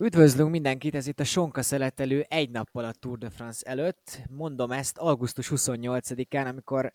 [0.00, 4.22] Üdvözlünk mindenkit, ez itt a Sonka szeletelő egy nappal a Tour de France előtt.
[4.30, 6.92] Mondom ezt augusztus 28-án, amikor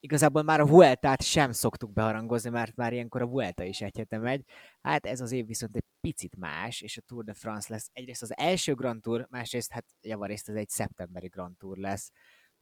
[0.00, 4.18] igazából már a Vueltát sem szoktuk beharangozni, mert már ilyenkor a Vuelta is egy hete
[4.18, 4.44] megy.
[4.80, 8.22] Hát ez az év viszont egy picit más, és a Tour de France lesz egyrészt
[8.22, 12.10] az első Grand Tour, másrészt hát javarészt ez egy szeptemberi Grand Tour lesz.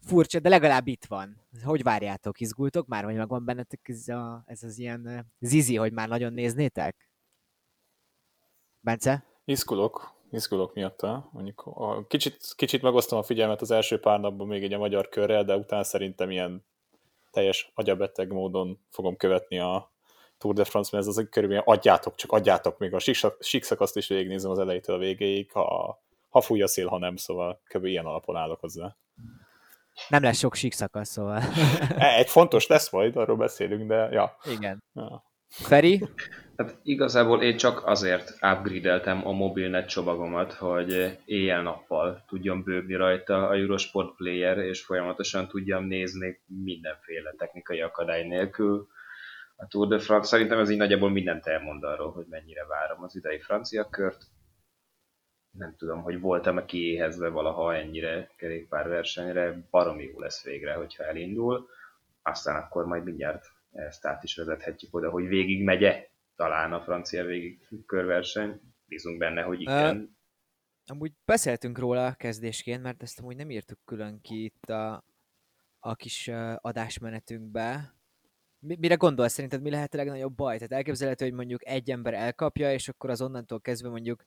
[0.00, 1.46] Furcsa, de legalább itt van.
[1.62, 6.08] Hogy várjátok, izgultok már, vagy megvan bennetek ez, a, ez az ilyen zizi, hogy már
[6.08, 7.10] nagyon néznétek?
[8.80, 9.37] Bence?
[9.48, 11.28] Izgulok, izgulok miatta.
[11.32, 15.08] Mondjuk a, kicsit, kicsit megosztom a figyelmet az első pár napban még egy a magyar
[15.08, 16.64] körrel, de utána szerintem ilyen
[17.30, 19.92] teljes agyabeteg módon fogom követni a
[20.38, 22.98] Tour de France, mert ez az körülbelül adjátok, csak adjátok, még a
[23.38, 27.60] síkszakaszt is végignézem az elejétől a végéig, ha, ha fúj a szél, ha nem, szóval
[27.68, 27.84] kb.
[27.84, 28.96] ilyen alapon állok hozzá.
[30.08, 31.42] Nem lesz sok síkszakasz, szóval.
[32.20, 34.36] Egy fontos lesz majd, arról beszélünk, de ja.
[34.44, 34.82] Igen.
[34.92, 35.27] Ja.
[35.48, 36.08] Feri?
[36.56, 43.54] Hát igazából én csak azért upgrade a mobilnet csomagomat, hogy éjjel-nappal tudjam bőgni rajta a
[43.54, 48.88] Eurosport Player, és folyamatosan tudjam nézni mindenféle technikai akadály nélkül.
[49.56, 53.16] A Tour de France szerintem ez így nagyjából mindent elmond arról, hogy mennyire várom az
[53.16, 54.24] idei francia kört.
[55.50, 61.68] Nem tudom, hogy voltam-e kiéhezve valaha ennyire kerékpárversenyre, baromi jó lesz végre, hogyha elindul.
[62.22, 67.24] Aztán akkor majd mindjárt ezt át is vezethetjük oda, hogy végig megye talán a francia
[67.24, 68.60] végig körverseny.
[68.84, 69.96] Bízunk benne, hogy igen.
[69.96, 70.08] Uh,
[70.90, 75.04] amúgy beszéltünk róla kezdésként, mert ezt amúgy nem írtuk külön ki itt a,
[75.78, 77.96] a kis adásmenetünkbe.
[78.58, 80.56] Mire gondolsz szerinted, mi lehet a legnagyobb baj?
[80.56, 84.24] Tehát elképzelhető, hogy mondjuk egy ember elkapja, és akkor az onnantól kezdve mondjuk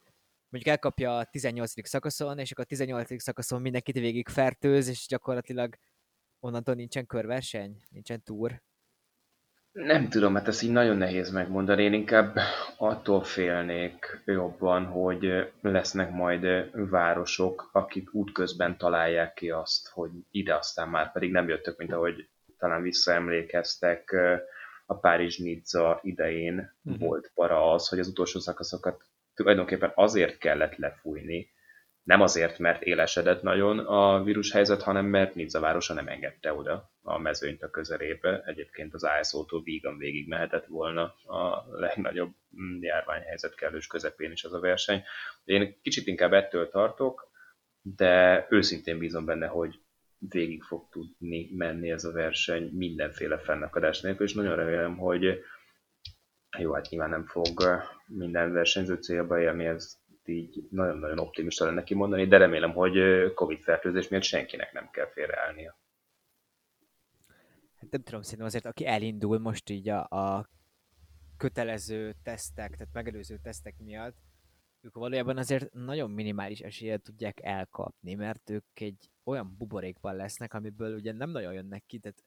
[0.50, 1.88] mondjuk elkapja a 18.
[1.88, 3.22] szakaszon, és akkor a 18.
[3.22, 5.76] szakaszon mindenkit végig fertőz, és gyakorlatilag
[6.40, 8.62] onnantól nincsen körverseny, nincsen túr.
[9.72, 11.84] Nem tudom, hát ezt így nagyon nehéz megmondani.
[11.84, 12.38] Én inkább
[12.78, 16.46] attól félnék jobban, hogy lesznek majd
[16.90, 22.28] városok, akik útközben találják ki azt, hogy ide aztán már pedig nem jöttök, mint ahogy
[22.58, 24.16] talán visszaemlékeztek
[24.86, 27.02] a Párizs-Nizza idején uh-huh.
[27.02, 31.50] volt para az, hogy az utolsó szakaszokat tulajdonképpen azért kellett lefújni,
[32.04, 37.18] nem azért, mert élesedett nagyon a vírushelyzet, hanem mert Nizza városa nem engedte oda a
[37.18, 38.44] mezőnyt a közelébe.
[38.46, 42.32] Egyébként az ISO-tól vígan végig mehetett volna a legnagyobb
[42.62, 45.04] mm, járványhelyzet kellős közepén is az a verseny.
[45.44, 47.32] Én kicsit inkább ettől tartok,
[47.82, 49.80] de őszintén bízom benne, hogy
[50.30, 55.44] végig fog tudni menni ez a verseny mindenféle fennakadás nélkül, és nagyon remélem, hogy
[56.58, 57.48] jó, hát nyilván nem fog
[58.08, 62.98] minden versenyző célba érni, ez így nagyon-nagyon optimista lenne kimondani, de remélem, hogy
[63.34, 65.80] Covid-fertőzés miatt senkinek nem kell félreállnia.
[67.76, 70.50] Hát nem tudom, szerintem azért, aki elindul most így a, a
[71.38, 74.18] kötelező tesztek, tehát megelőző tesztek miatt,
[74.82, 80.96] ők valójában azért nagyon minimális eséllyel tudják elkapni, mert ők egy olyan buborékban lesznek, amiből
[80.96, 82.24] ugye nem nagyon jönnek ki, tehát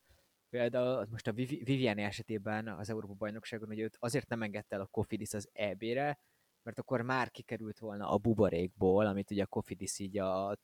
[0.51, 4.87] például most a Viviani esetében az Európa bajnokságon, hogy őt azért nem engedte el a
[4.87, 6.19] Kofidis az EB-re,
[6.65, 10.57] mert akkor már kikerült volna a buborékból, amit ugye a Kofidis így a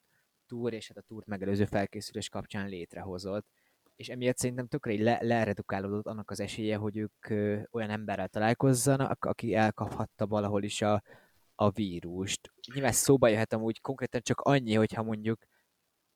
[0.46, 3.46] túr és hát a túrt megelőző felkészülés kapcsán létrehozott,
[3.96, 8.28] és emiatt szerintem tökre így le, leredukálódott annak az esélye, hogy ők ö, olyan emberrel
[8.28, 11.02] találkozzanak, aki elkaphatta valahol is a,
[11.54, 12.52] a vírust.
[12.74, 15.44] Nyilván szóba jöhet amúgy konkrétan csak annyi, hogyha mondjuk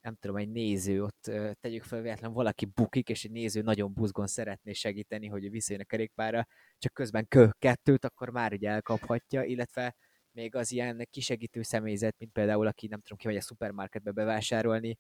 [0.05, 4.27] nem tudom, egy néző, ott tegyük fel véletlen valaki bukik, és egy néző nagyon buzgon
[4.27, 6.47] szeretné segíteni, hogy visszajön a kerékpára,
[6.79, 9.95] csak közben kö kettőt, akkor már ugye elkaphatja, illetve
[10.31, 14.99] még az ilyen kisegítő személyzet, mint például aki nem tudom vagy a szupermarketbe bevásárolni,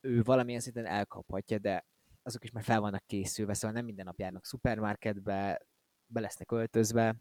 [0.00, 1.84] ő valamilyen szinten elkaphatja, de
[2.22, 5.60] azok is már fel vannak készülve, szóval nem minden nap járnak szupermarketbe,
[6.06, 7.16] be lesznek öltözve,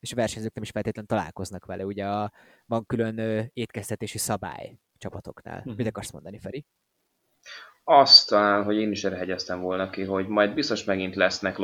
[0.00, 1.84] és a versenyzők nem is feltétlenül találkoznak vele.
[1.84, 2.32] Ugye a,
[2.64, 5.58] van külön étkeztetési szabály csapatoknál.
[5.58, 5.76] Uh-huh.
[5.76, 6.64] Mit akarsz mondani, Feri?
[7.88, 11.56] Azt talán, hogy én is erre hegyeztem volna ki, hogy majd biztos megint lesznek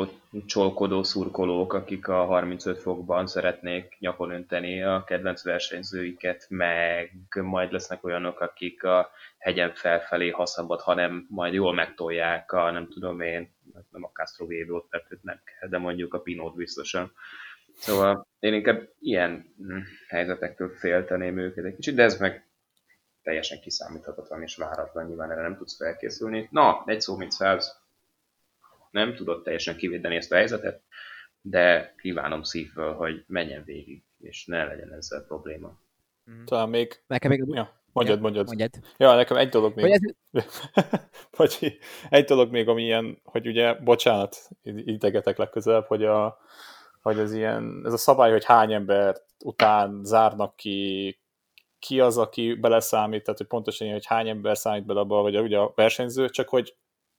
[0.47, 7.11] csolkodó szurkolók, akik a 35 fokban szeretnék nyakon önteni a kedvenc versenyzőiket, meg
[7.41, 12.89] majd lesznek olyanok, akik a hegyen felfelé, ha szabad, hanem majd jól megtolják a, nem
[12.89, 13.55] tudom én,
[13.91, 17.13] nem a Castro Vévót, mert nem kell, de mondjuk a Pinot biztosan.
[17.75, 19.55] Szóval én inkább ilyen
[20.09, 22.47] helyzetektől félteném őket egy kicsit, de ez meg
[23.23, 26.49] teljesen kiszámíthatatlan és váratlan, nyilván erre nem tudsz felkészülni.
[26.51, 27.67] Na, egy szó, mint Phelps
[28.91, 30.83] nem tudott teljesen kivédeni ezt a helyzetet,
[31.41, 35.79] de kívánom szívből, hogy menjen végig, és ne legyen ezzel probléma.
[36.31, 36.45] Mm.
[36.45, 37.03] Talán még...
[37.07, 37.45] Nekem még...
[37.47, 38.47] Ja, mondjad, ja, mondjad.
[38.47, 38.71] mondjad.
[38.97, 39.91] Ja, nekem egy dolog még...
[39.91, 40.01] Ez...
[41.37, 41.79] Vagy
[42.11, 46.41] egy dolog még, ami ilyen, hogy ugye, bocsánat, idegetek legközelebb, hogy a
[47.03, 51.22] hogy ez ilyen, ez a szabály, hogy hány ember után zárnak ki
[51.83, 55.59] ki az, aki beleszámít, tehát hogy pontosan hogy hány ember számít bele abba, vagy ugye
[55.59, 56.77] a versenyző, csak hogy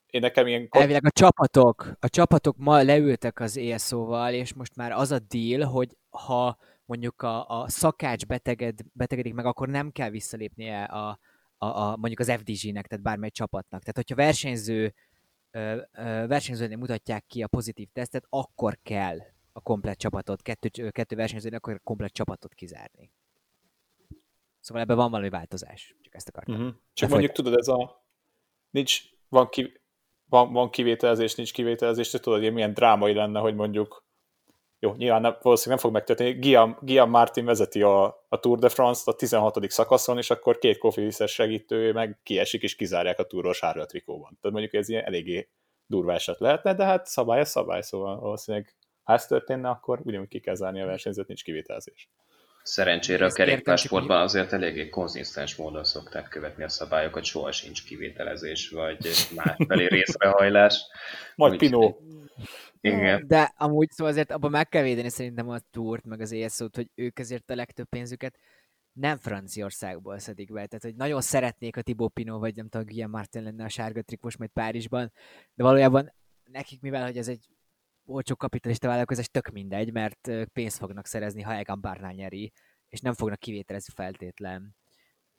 [0.07, 0.67] én nekem ilyen...
[0.69, 5.67] Elvileg a csapatok, a csapatok ma leültek az ESO-val, és most már az a deal,
[5.69, 11.19] hogy ha mondjuk a, a szakács beteged, betegedik meg, akkor nem kell visszalépnie a,
[11.57, 13.79] a, a mondjuk az FDG-nek, tehát bármely csapatnak.
[13.81, 14.93] Tehát, hogyha versenyző
[16.27, 19.17] versenyzőnél mutatják ki a pozitív tesztet, akkor kell
[19.51, 23.11] a komplet csapatot, kettő, kettő versenyzőnél akkor a komplet csapatot kizárni.
[24.63, 25.95] Szóval ebben van valami változás.
[26.01, 26.55] Csak ezt akartam.
[26.55, 26.73] Uh-huh.
[26.93, 27.45] Csak mondjuk folyt...
[27.45, 28.05] tudod, ez a
[28.69, 29.81] nincs, van, ki,
[30.29, 34.05] van, van kivételezés, nincs kivételezés, te tudod, hogy milyen drámai lenne, hogy mondjuk
[34.79, 36.39] jó, nyilván nem, valószínűleg nem fog megtörténni.
[36.39, 39.71] Guillaume, Guillaume Martin vezeti a, a Tour de France-t a 16.
[39.71, 44.37] szakaszon, és akkor két kofiszes segítő meg kiesik, és kizárják a túról sárga trikóban.
[44.41, 45.49] Tehát mondjuk ez ilyen eléggé
[45.85, 50.27] durva eset lehetne, de hát szabály a szabály, szóval valószínűleg ha ez történne, akkor ugyanúgy
[50.27, 52.09] ki kell zárni a versenyzőt, nincs kivételezés.
[52.63, 59.09] Szerencsére a kerékpársportban azért eléggé konzisztens módon szokták követni a szabályokat, soha sincs kivételezés, vagy
[59.35, 60.85] másfelé részrehajlás.
[61.35, 61.99] Majd Úgy, Pinó.
[62.81, 63.27] Igen.
[63.27, 66.89] De amúgy szóval azért abban meg kell védeni szerintem a túrt, meg az ESO-t, hogy
[66.95, 68.37] ők azért a legtöbb pénzüket
[68.93, 70.65] nem Franciaországból szedik be.
[70.65, 74.01] Tehát, hogy nagyon szeretnék a Thibaut Pinot, vagy nem tudom, Guillaume Martin lenne a sárga
[74.01, 75.11] trikós majd Párizsban,
[75.53, 76.13] de valójában
[76.51, 77.45] nekik, mivel hogy ez egy
[78.05, 82.51] olcsó kapitalista vállalkozás, tök mindegy, mert pénzt fognak szerezni, ha Egan Barnál nyeri,
[82.87, 84.75] és nem fognak kivételezni feltétlen.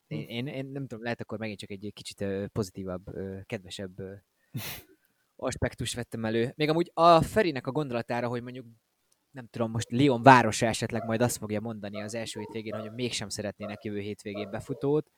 [0.06, 0.28] Én, hm.
[0.28, 3.04] én, én nem tudom, lehet akkor megint csak egy kicsit pozitívabb,
[3.42, 3.96] kedvesebb
[5.36, 6.52] aspektus vettem elő.
[6.56, 8.66] Még amúgy a Ferinek a gondolatára, hogy mondjuk
[9.30, 13.28] nem tudom, most Lyon városa esetleg majd azt fogja mondani az első hétvégén, hogy mégsem
[13.28, 15.10] szeretnének jövő hétvégén befutót.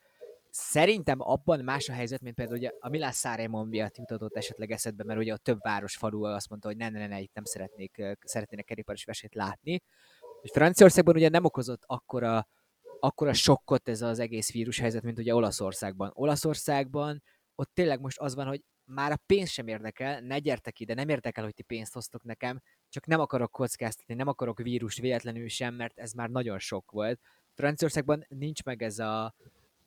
[0.49, 5.03] Szerintem abban más a helyzet, mint például ugye a Milán Száremon miatt jutatott esetleg eszedbe,
[5.03, 8.03] mert ugye a több város falu azt mondta, hogy ne, ne, ne, itt nem szeretnék,
[8.19, 9.81] szeretnének kerékpáros versenyt látni.
[10.41, 12.47] És Franciaországban ugye nem okozott akkora,
[12.99, 16.11] akkora sokkot ez az egész vírus helyzet, mint ugye Olaszországban.
[16.13, 17.23] Olaszországban
[17.55, 21.09] ott tényleg most az van, hogy már a pénz sem érdekel, ne gyertek ide, nem
[21.09, 25.75] érdekel, hogy ti pénzt hoztok nekem, csak nem akarok kockáztatni, nem akarok vírus véletlenül sem,
[25.75, 27.19] mert ez már nagyon sok volt.
[27.53, 29.35] Franciaországban nincs meg ez a,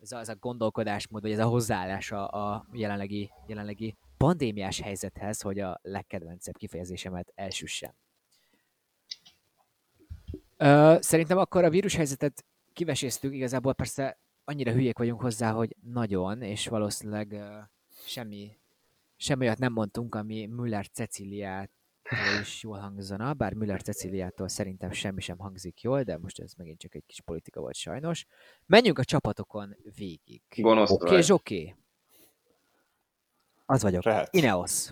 [0.00, 5.41] ez a, ez a gondolkodásmód, vagy ez a hozzáállás a, a jelenlegi, jelenlegi pandémiás helyzethez,
[5.41, 7.93] hogy a legkedvencebb kifejezésemet elsüssem.
[11.00, 17.43] Szerintem akkor a vírushelyzetet kiveséztük, igazából persze annyira hülyék vagyunk hozzá, hogy nagyon, és valószínűleg
[18.05, 18.58] semmi
[19.20, 21.70] semmi olyat nem mondtunk, ami Müller Ceciliát
[22.41, 26.79] is jól hangzana, bár Müller Ceciliától szerintem semmi sem hangzik jól, de most ez megint
[26.79, 28.27] csak egy kis politika volt sajnos.
[28.67, 30.43] Menjünk a csapatokon végig.
[30.57, 31.77] Gonosz Oké, okay, oké.
[33.67, 34.05] Az vagyok.
[34.05, 34.29] Lehet.
[34.31, 34.91] Ineos.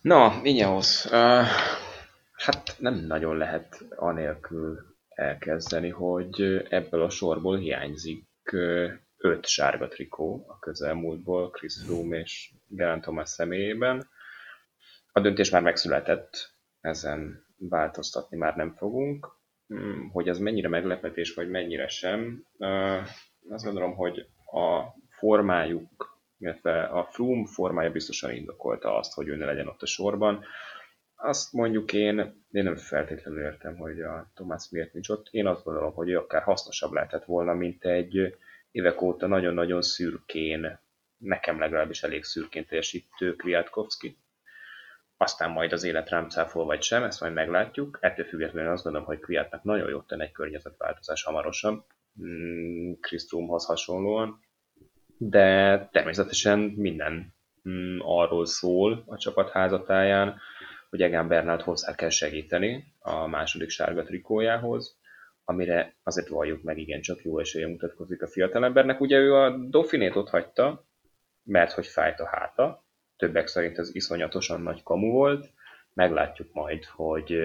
[0.00, 1.04] Na, Ineos.
[1.04, 1.46] Uh,
[2.32, 8.28] hát nem nagyon lehet anélkül elkezdeni, hogy ebből a sorból hiányzik
[9.20, 14.08] öt sárga trikó a közelmúltból, Chris Froome és Geraint Thomas személyében.
[15.12, 19.38] A döntés már megszületett, ezen változtatni már nem fogunk.
[19.66, 22.46] Hmm, hogy ez mennyire meglepetés, vagy mennyire sem,
[23.48, 29.44] azt gondolom, hogy a formájuk, illetve a Froome formája biztosan indokolta azt, hogy ő ne
[29.44, 30.44] legyen ott a sorban.
[31.14, 32.18] Azt mondjuk én,
[32.50, 35.28] én nem feltétlenül értem, hogy a Thomas miért nincs ott.
[35.30, 38.36] Én azt gondolom, hogy ő akár hasznosabb lehetett volna, mint egy
[38.70, 40.80] évek óta nagyon-nagyon szürkén,
[41.16, 44.18] nekem legalábbis elég szürkén teljesítő Kwiatkowski.
[45.16, 47.98] Aztán majd az élet rám cáfol vagy sem, ezt majd meglátjuk.
[48.00, 51.84] Ettől függetlenül azt gondolom, hogy Kwiatnak nagyon jót tenne egy környezetváltozás hamarosan,
[52.22, 54.40] mm, Chris Froome-hoz hasonlóan.
[55.16, 57.34] De természetesen minden
[57.68, 60.40] mm, arról szól a csapat házatáján,
[60.90, 64.99] hogy Egan Bernát hozzá kell segíteni a második sárga trikójához,
[65.44, 69.00] amire azért valljuk meg, igen, csak jó esélye mutatkozik a fiatalembernek.
[69.00, 70.86] Ugye ő a Dauphinét ott hagyta,
[71.42, 72.84] mert hogy fájt a háta,
[73.16, 75.50] többek szerint ez iszonyatosan nagy kamu volt,
[75.94, 77.38] meglátjuk majd, hogy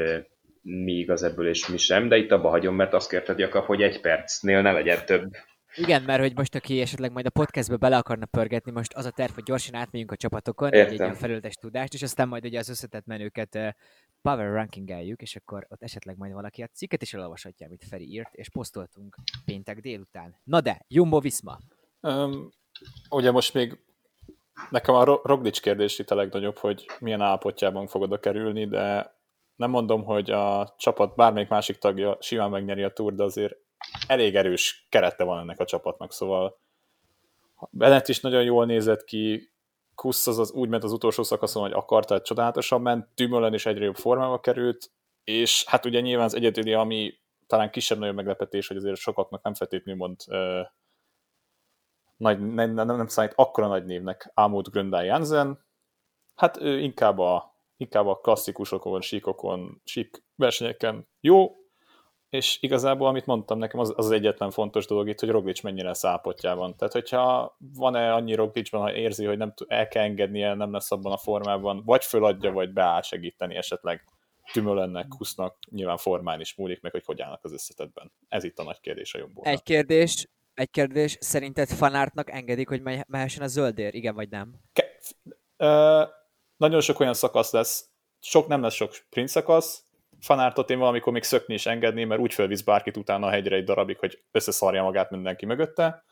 [0.61, 3.81] mi igaz ebből és mi sem, de itt abba hagyom, mert azt kérted Jakab, hogy
[3.81, 5.31] egy percnél ne legyen több
[5.75, 9.11] igen, mert hogy most aki esetleg majd a podcastbe bele akarna pörgetni, most az a
[9.11, 12.59] terv, hogy gyorsan átmegyünk a csapatokon, egy, egy ilyen felületes tudást, és aztán majd ugye
[12.59, 13.69] az összetett menőket uh,
[14.21, 18.33] power rankingeljük, és akkor ott esetleg majd valaki a cikket is elolvashatja, amit Feri írt,
[18.33, 19.15] és posztoltunk
[19.45, 20.35] péntek délután.
[20.43, 21.59] Na de, Jumbo Visma.
[22.01, 22.49] Um,
[23.09, 23.79] ugye most még
[24.69, 29.13] nekem a Roglic kérdés itt a legnagyobb, hogy milyen állapotjában fog oda kerülni, de
[29.55, 33.55] nem mondom, hogy a csapat bármelyik másik tagja simán megnyeri a túr, de azért
[34.07, 36.63] elég erős kerete van ennek a csapatnak, szóval
[37.71, 39.53] Bennett is nagyon jól nézett ki,
[39.95, 43.65] Kusz az, az úgy ment az utolsó szakaszon, hogy akarta, hogy csodálatosan ment, Tümölen is
[43.65, 44.91] egyre jobb formába került,
[45.23, 47.13] és hát ugye nyilván az egyedüli, ami
[47.47, 50.61] talán kisebb-nagyobb meglepetés, hogy azért sokaknak nem feltétlenül mond ö,
[52.17, 55.65] nagy, nem, nem, nem számít akkora nagy névnek Amut Gröndal Jansen,
[56.35, 61.55] hát ő inkább a, inkább a klasszikusokon, síkokon, sík versenyeken jó,
[62.29, 66.75] és igazából, amit mondtam nekem, az az egyetlen fontos dolog itt, hogy Roglic mennyire szápotjában.
[66.75, 71.11] Tehát, hogyha van-e annyi Roglicban, ha érzi, hogy nem el kell engednie, nem lesz abban
[71.11, 74.03] a formában, vagy föladja, vagy beáll segíteni esetleg
[74.51, 78.11] Tümölennek, Kusznak, nyilván formán is múlik meg, hogy hogy állnak az összetetben.
[78.27, 82.81] Ez itt a nagy kérdés a jobb Egy kérdés, egy kérdés, szerinted fanártnak engedik, hogy
[83.07, 84.53] mehessen a zöldér, igen vagy nem?
[84.73, 85.15] Ke-
[85.57, 86.03] ö,
[86.57, 87.89] nagyon sok olyan szakasz lesz,
[88.19, 89.84] sok nem lesz sok sprint szakasz,
[90.25, 93.63] fanártot én valamikor még szökni is engedni, mert úgy felvisz bárkit utána a hegyre egy
[93.63, 96.03] darabig, hogy összeszarja magát mindenki mögötte.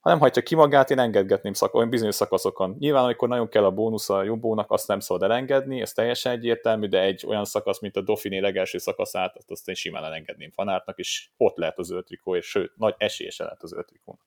[0.00, 2.76] Ha nem hagyja ki magát, én engedgetném szak, olyan bizonyos szakaszokon.
[2.78, 6.86] Nyilván, amikor nagyon kell a bónusz a jobbónak, azt nem szabad elengedni, ez teljesen egyértelmű,
[6.86, 10.98] de egy olyan szakasz, mint a Dauphiné legelső szakaszát, azt, azt én simán elengedném fanártnak,
[10.98, 14.18] és ott lehet az trikó, és sőt, nagy esélyese lehet az trikó.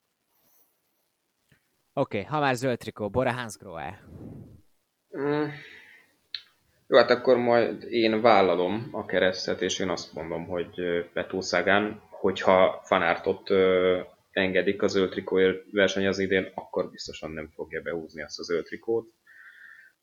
[1.93, 4.03] Oké, okay, ha már zöld trikó, Bora Hansgrohe.
[5.17, 5.45] Mm,
[6.91, 10.75] jó, hát akkor majd én vállalom a keresztet, és én azt mondom, hogy
[11.13, 13.49] Petószágán, hogyha fanártot
[14.31, 18.63] engedik a zöld trikóért verseny az idén, akkor biztosan nem fogja behúzni azt a zöld
[18.63, 19.13] trikót,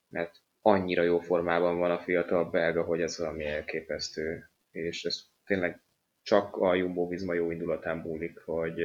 [0.09, 5.83] mert annyira jó formában van a fiatal belga, hogy ez valami elképesztő, és ez tényleg
[6.23, 8.83] csak a Jumbo Visma jó indulatán múlik, hogy,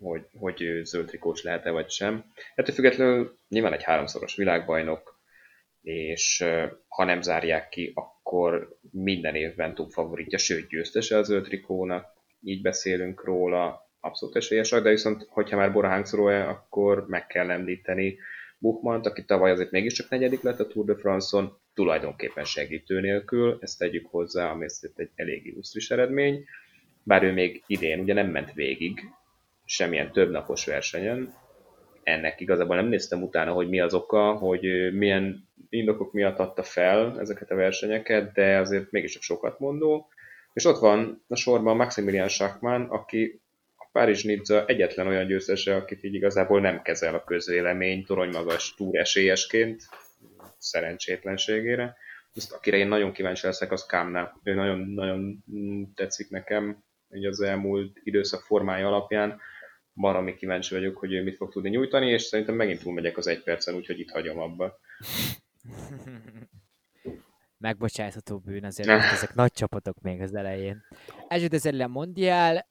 [0.00, 2.24] hogy, hogy ő zöld trikós lehet-e vagy sem.
[2.54, 5.13] Ettől függetlenül nyilván egy háromszoros világbajnok,
[5.84, 6.44] és
[6.88, 12.06] ha nem zárják ki, akkor minden évben túl favoritja, sőt győztese az zöld trikónak,
[12.42, 18.18] így beszélünk róla, abszolút esélyesek, de viszont, hogyha már Bora Hansgrohe, akkor meg kell említeni
[18.58, 23.78] Buchmant, aki tavaly azért mégiscsak negyedik lett a Tour de France-on, tulajdonképpen segítő nélkül, ezt
[23.78, 26.44] tegyük hozzá, ami egy elég illusztris eredmény,
[27.02, 29.00] bár ő még idén ugye nem ment végig
[29.64, 31.34] semmilyen többnapos versenyen,
[32.04, 37.20] ennek igazából nem néztem utána, hogy mi az oka, hogy milyen indokok miatt adta fel
[37.20, 40.08] ezeket a versenyeket, de azért mégiscsak sokat mondó.
[40.52, 43.40] És ott van a sorban Maximilian Schachmann, aki
[43.76, 49.82] a Párizs Nizza egyetlen olyan győztese, akit így igazából nem kezel a közvélemény toronymagas túresélyesként,
[50.58, 51.96] szerencsétlenségére.
[52.34, 54.40] Azt, akire én nagyon kíváncsi leszek, az Kamna.
[54.42, 55.42] Ő nagyon-nagyon
[55.94, 59.40] tetszik nekem, hogy az elmúlt időszak formája alapján
[59.94, 63.42] baromi kíváncsi vagyok, hogy ő mit fog tudni nyújtani, és szerintem megint túlmegyek az egy
[63.42, 64.78] percen, úgyhogy itt hagyom abba.
[67.58, 70.84] Megbocsátható bűn azért, mert ezek nagy csapatok még az elején.
[71.28, 72.66] Ezért Mondial,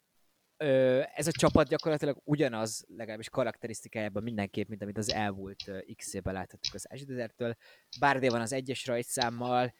[1.16, 6.74] ez a csapat gyakorlatilag ugyanaz, legalábbis karakterisztikájában mindenképp, mint amit az elmúlt x évben láthattuk
[6.74, 7.56] az Ezsdezertől.
[8.00, 9.74] Bárdé van az egyes rajtszámmal,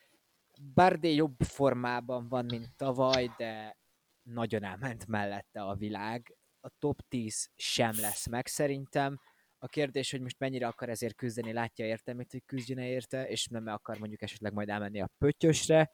[0.74, 3.78] Bárdé jobb formában van, mint tavaly, de
[4.22, 9.20] nagyon elment mellette a világ a top 10 sem lesz meg szerintem.
[9.58, 13.48] A kérdés, hogy most mennyire akar ezért küzdeni, látja értelmét, hogy küzdjön -e érte, és
[13.48, 15.92] nem akar mondjuk esetleg majd elmenni a pöttyösre.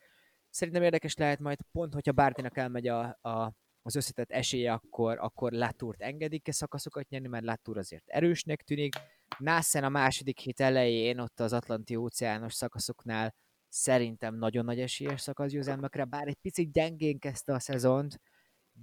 [0.49, 5.51] Szerintem érdekes lehet majd pont, hogyha Bárdinak elmegy a, a, az összetett esélye, akkor, akkor
[5.51, 8.93] Latourt engedik-e szakaszokat nyerni, mert Latour azért erősnek tűnik.
[9.37, 13.35] Nássen a második hét elején, ott az Atlanti óceános szakaszoknál
[13.67, 18.19] szerintem nagyon nagy esélyes szakaszgyőzelmekre, bár egy picit gyengén kezdte a szezont,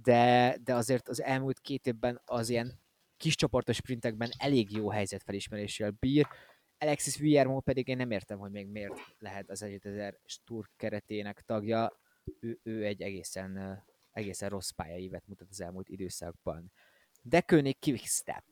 [0.01, 2.79] de, de azért az elmúlt két évben az ilyen
[3.17, 6.27] kis csoportos sprintekben elég jó helyzetfelismeréssel bír.
[6.77, 11.99] Alexis Villarmo pedig én nem értem, hogy még miért lehet az 1000 Stur keretének tagja.
[12.39, 16.71] Ő, ő egy egészen, egészen rossz pályaívet mutat az elmúlt időszakban.
[17.21, 18.43] De König Quickstep.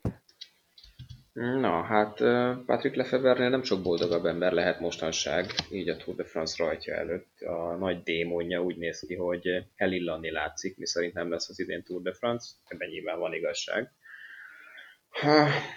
[1.35, 2.17] Na, hát
[2.65, 7.41] Patrick Lefevernél nem sok boldogabb ember lehet mostanság, így a Tour de France rajtja előtt.
[7.41, 11.83] A nagy démonja úgy néz ki, hogy elillanni látszik, mi szerint nem lesz az idén
[11.83, 13.91] Tour de France, ebben nyilván van igazság.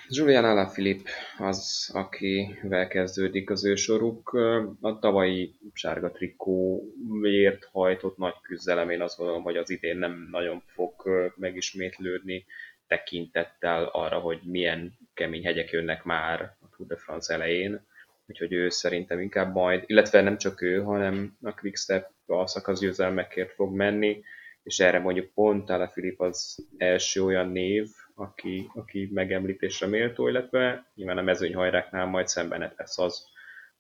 [0.09, 4.33] Julian Alaphilippe az, akivel kezdődik az ő soruk.
[4.81, 10.63] A tavalyi sárga trikóért hajtott nagy küzdelem, én azt gondolom, hogy az idén nem nagyon
[10.67, 10.93] fog
[11.37, 12.45] megismétlődni
[12.87, 17.87] tekintettel arra, hogy milyen kemény hegyek jönnek már a Tour de France elején,
[18.27, 23.75] úgyhogy ő szerintem inkább majd, illetve nem csak ő, hanem a Quickstep a szakaszgyőzelmekért fog
[23.75, 24.23] menni,
[24.63, 30.91] és erre mondjuk pont Ala Filip az első olyan név, aki, aki megemlítésre méltó, illetve
[30.95, 33.27] nyilván a mezőnyhajráknál majd szemben lesz az,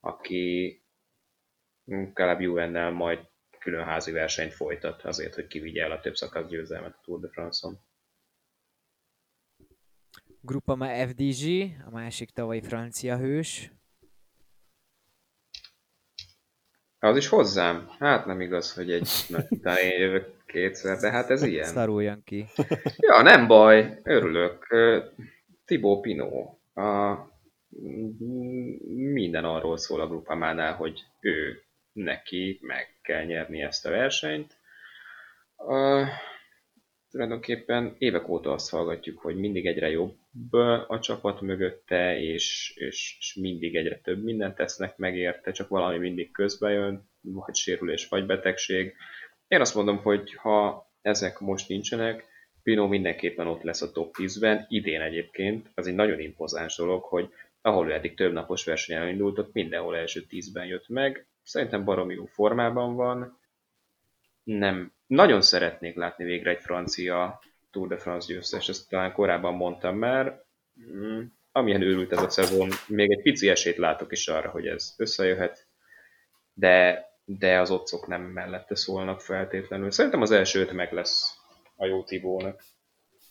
[0.01, 0.81] aki
[2.15, 3.19] Caleb Juvennel majd
[3.59, 7.79] külön házi versenyt folytat azért, hogy kivigye el a több szakaszgyőzelmet a Tour de France-on.
[10.41, 13.73] Grupama FDG, a másik tavalyi francia hős.
[16.99, 17.91] Az is hozzám?
[17.99, 19.09] Hát nem igaz, hogy egy
[19.51, 21.67] után én jövök kétszer, de hát ez ilyen.
[21.67, 22.47] Szaruljon ki.
[23.09, 24.67] Ja, nem baj, örülök.
[25.65, 26.57] Tibó Pino.
[26.75, 27.19] A,
[29.13, 34.57] minden arról szól a grupamánál, hogy ő neki meg kell nyerni ezt a versenyt.
[35.57, 36.07] A,
[37.11, 40.17] tulajdonképpen évek óta azt hallgatjuk, hogy mindig egyre jobb
[40.87, 45.99] a csapat mögötte, és, és, és mindig egyre több mindent tesznek meg érte, csak valami
[45.99, 48.95] mindig közbe jön, vagy sérülés, vagy betegség.
[49.49, 52.27] Én azt mondom, hogy ha ezek most nincsenek,
[52.63, 57.33] Pino mindenképpen ott lesz a top 10-ben, idén egyébként, az egy nagyon impozáns dolog, hogy
[57.61, 61.27] ahol ő eddig több napos versenyen indult, ott mindenhol első 10-ben jött meg.
[61.43, 63.39] Szerintem baromi jó formában van.
[64.43, 69.97] Nem, nagyon szeretnék látni végre egy francia Tour de France győztes, ezt talán korábban mondtam
[69.97, 70.45] már.
[70.93, 71.23] Mm,
[71.53, 75.69] amilyen őrült ez a szezon, még egy pici esélyt látok is arra, hogy ez összejöhet,
[76.53, 79.91] de, de az otcok nem mellette szólnak feltétlenül.
[79.91, 81.37] Szerintem az első öt meg lesz
[81.77, 82.63] a jó Tibónak.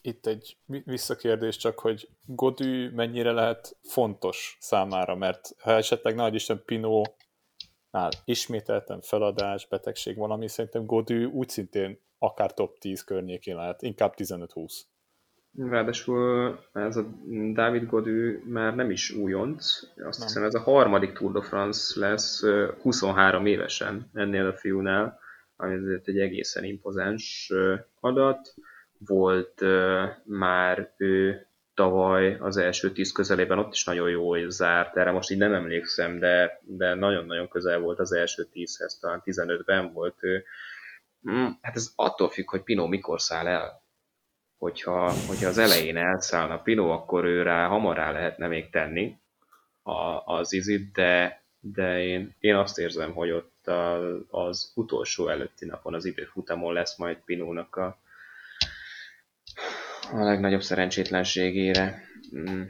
[0.02, 6.64] Itt egy visszakérdés csak, hogy Godű mennyire lehet fontos számára, mert ha esetleg nagy Isten
[6.66, 7.16] Pinó
[7.98, 14.14] nál ismételten feladás, betegség valami, szerintem Godű úgy szintén akár top 10 környékén lehet, inkább
[14.18, 14.82] 15-20.
[15.58, 17.06] Ráadásul ez a
[17.54, 19.64] David Godű már nem is újonc,
[19.96, 20.28] azt nem.
[20.28, 22.44] hiszem ez a harmadik Tour de France lesz
[22.82, 25.20] 23 évesen ennél a fiúnál,
[25.56, 27.52] ami azért egy egészen impozáns
[28.00, 28.54] adat.
[29.06, 29.62] Volt
[30.24, 31.47] már ő
[31.78, 36.20] tavaly az első tíz közelében ott is nagyon jó zárt, erre most így nem emlékszem,
[36.20, 40.44] de, de nagyon-nagyon közel volt az első tízhez, talán 15-ben volt ő.
[41.30, 43.82] Mm, hát ez attól függ, hogy Pino mikor száll el.
[44.58, 49.18] Hogyha, hogyha az elején elszállna Pino, akkor ő rá hamar rá lehetne még tenni
[49.82, 55.66] a, az izit, de, de én, én azt érzem, hogy ott a, az utolsó előtti
[55.66, 58.00] napon, az időfutamon lesz majd Pinónak a,
[60.12, 62.02] a legnagyobb szerencsétlenségére.
[62.36, 62.64] Mm,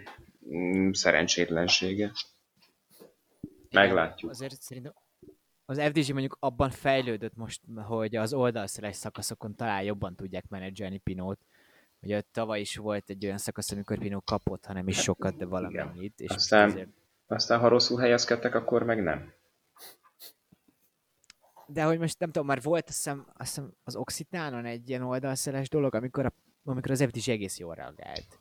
[0.56, 2.12] mm, szerencsétlensége.
[3.70, 4.32] Meglátjuk.
[4.32, 4.94] Azért szerintem
[5.70, 11.40] az FDG mondjuk abban fejlődött most, hogy az oldalszeres szakaszokon talán jobban tudják menedzselni Pinót.
[12.02, 15.46] Ugye tavaly is volt egy olyan szakasz, amikor Pinó kapott, ha nem is sokat, de
[15.46, 16.20] valamennyit.
[16.20, 16.90] És aztán, azért...
[17.28, 19.34] aztán ha rosszul helyezkedtek, akkor meg nem.
[21.68, 25.02] De hogy most nem tudom, már volt azt hiszem, azt hiszem az Oxitánon egy ilyen
[25.02, 26.34] oldalszeres dolog, amikor, a,
[26.72, 28.40] amikor az FDG egész jól reagált.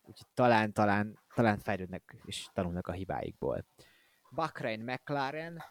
[0.00, 3.64] Úgyhogy talán, talán, talán fejlődnek és tanulnak a hibáikból.
[4.30, 5.62] Bahrain McLaren,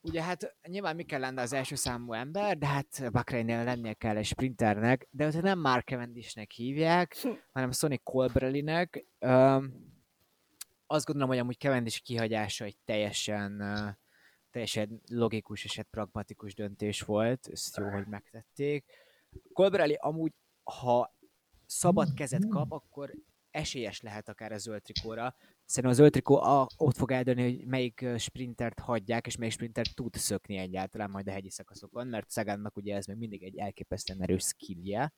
[0.00, 4.16] Ugye hát nyilván mi kell lenne az első számú ember, de hát Bakrainél lennie kell
[4.16, 7.28] egy sprinternek, de ott nem Mark Cavendishnek hívják, hm.
[7.52, 9.04] hanem Sonny Colbrellinek.
[9.20, 9.96] Um,
[10.86, 13.94] azt gondolom, hogy amúgy Cavendish kihagyása egy teljesen, uh,
[14.50, 18.84] teljesen logikus és egy pragmatikus döntés volt, ezt jó, hogy megtették.
[19.52, 20.32] Colbrelli amúgy,
[20.70, 21.16] ha
[21.66, 23.12] szabad kezet kap, akkor
[23.50, 25.34] esélyes lehet akár a zöld trikóra.
[25.64, 30.14] Szerintem a zöld trikó ott fog eldönni, hogy melyik sprintert hagyják, és melyik sprintert tud
[30.14, 34.42] szökni egyáltalán majd a hegyi szakaszokon, mert Szegánnak ugye ez még mindig egy elképesztően erős
[34.42, 35.12] skillje.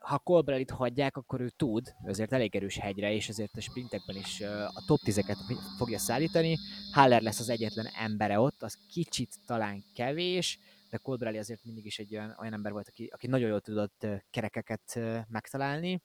[0.00, 4.40] Ha Colbrellit hagyják, akkor ő tud, azért elég erős hegyre, és azért a sprintekben is
[4.40, 5.36] a top 10-eket
[5.76, 6.56] fogja szállítani.
[6.92, 10.58] Haller lesz az egyetlen embere ott, az kicsit talán kevés,
[10.90, 14.06] de Colbrelli azért mindig is egy olyan, olyan ember volt, aki, aki nagyon jól tudott
[14.30, 16.02] kerekeket megtalálni.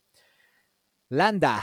[1.07, 1.53] Landa,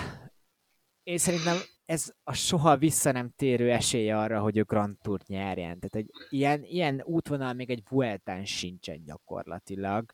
[1.03, 5.81] én szerintem ez a soha vissza nem térő esély arra, hogy a Grand Tour nyerjen.
[5.81, 10.13] Tehát egy ilyen, ilyen útvonal még egy Vueltán sincsen gyakorlatilag.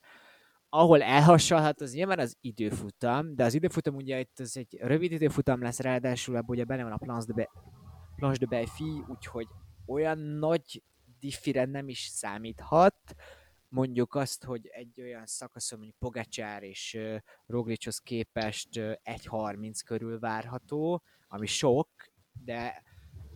[0.69, 5.63] Ahol elhasonlhat, az nyilván az időfutam, de az időfutam ugye itt az egy rövid időfutam
[5.63, 7.51] lesz, ráadásul abban ugye benne van a Planche de, Be-
[8.17, 9.47] Planche de Belfi, úgyhogy
[9.87, 10.83] olyan nagy
[11.21, 13.15] diffire nem is számíthat.
[13.69, 16.99] Mondjuk azt, hogy egy olyan szakaszon, mondjuk Pogacsár és
[17.47, 21.89] Roglichoz képest uh, 1.30 körül várható, ami sok,
[22.45, 22.83] de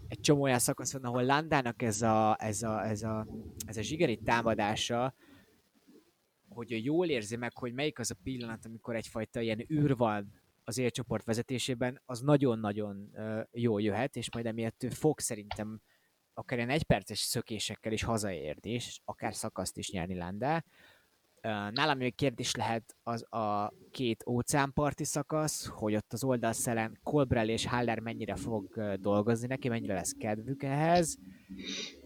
[0.09, 3.27] egy csomó olyan szakaszon, ahol Landának ez a, ez a, ez a,
[3.67, 5.15] ez a zsigeri támadása,
[6.49, 10.33] hogy ő jól érzi meg, hogy melyik az a pillanat, amikor egyfajta ilyen űr van
[10.65, 15.81] az élcsoport vezetésében, az nagyon-nagyon uh, jól jöhet, és majd emiatt ő fog szerintem
[16.35, 20.65] akár ilyen egyperces szökésekkel is hazaérni, és akár szakaszt is nyerni lenne.
[21.71, 27.67] Nálam még kérdés lehet az a két óceánparti szakasz, hogy ott az oldalszelen Colbrell és
[27.67, 31.19] Haller mennyire fog dolgozni neki, mennyire lesz kedvük ehhez.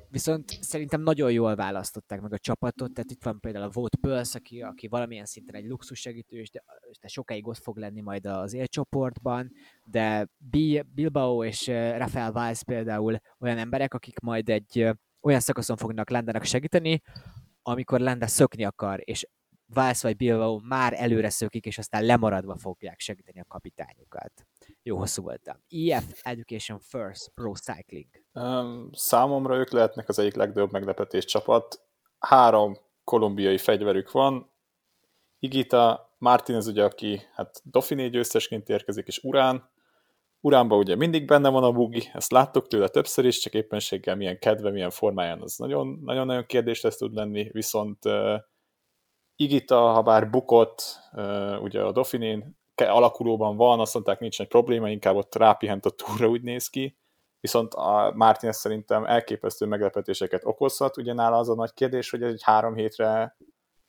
[0.09, 4.39] Viszont szerintem nagyon jól választották meg a csapatot, tehát itt van például a Vote Pulse,
[4.39, 6.65] aki, aki valamilyen szinten egy luxus segítő, és de,
[7.01, 9.53] de sokáig ott fog lenni majd az élcsoportban,
[9.85, 10.29] de
[10.95, 14.89] Bilbao és Rafael Weiss például olyan emberek, akik majd egy
[15.21, 17.03] olyan szakaszon fognak Landának segíteni,
[17.63, 19.27] amikor Landa szökni akar, és
[19.69, 24.47] Vász vagy Bilbao már előre szökik, és aztán lemaradva fogják segíteni a kapitányukat.
[24.87, 25.57] Jó hosszú voltam.
[25.69, 28.07] EF Education First Pro Cycling.
[28.33, 31.81] Um, számomra ők lehetnek az egyik legnagyobb meglepetés csapat.
[32.19, 34.51] Három kolumbiai fegyverük van.
[35.39, 39.71] Igita, Martinez ugye, aki hát Dauphiné győztesként érkezik, és Urán.
[40.41, 44.39] Uránban ugye mindig benne van a bugi, ezt láttuk tőle többször is, csak éppenséggel milyen
[44.39, 48.35] kedve, milyen formáján, az nagyon-nagyon kérdés lesz tud lenni, viszont uh,
[49.37, 54.91] Igita, ha bár bukott, uh, ugye a Dauphinén alakulóban van, azt mondták, nincs egy probléma,
[54.91, 56.97] inkább ott rápihent a túra, úgy néz ki,
[57.41, 62.43] viszont a Martinez szerintem elképesztő meglepetéseket okozhat, ugye nála az a nagy kérdés, hogy egy
[62.43, 63.37] három hétre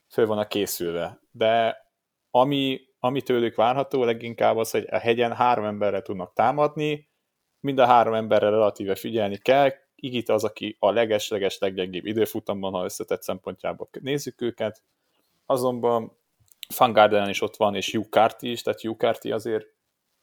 [0.10, 1.78] föl van a készülve, de
[2.32, 7.10] ami, ami tőlük várható leginkább az, hogy a hegyen három emberre tudnak támadni,
[7.60, 12.84] mind a három emberre relatíve figyelni kell, Igita az, aki a leges-leges leggyengébb időfutamban, ha
[12.84, 14.84] összetett szempontjából nézzük őket,
[15.45, 16.17] azonban
[16.73, 19.65] Fangardenen is ott van, és Jukarti is, tehát Jukarti azért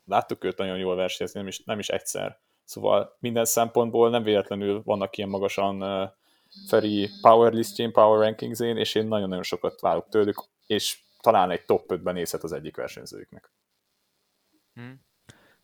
[0.05, 2.39] láttuk őt nagyon jól versenyezni, nem is, nem is egyszer.
[2.65, 6.11] Szóval minden szempontból nem véletlenül vannak ilyen magasan uh,
[6.69, 11.85] Feri power listjén, power rankingzén, és én nagyon-nagyon sokat várok tőlük, és talán egy top
[11.89, 13.51] 5-ben nézhet az egyik versenyzőjüknek.
[14.75, 15.01] Hmm.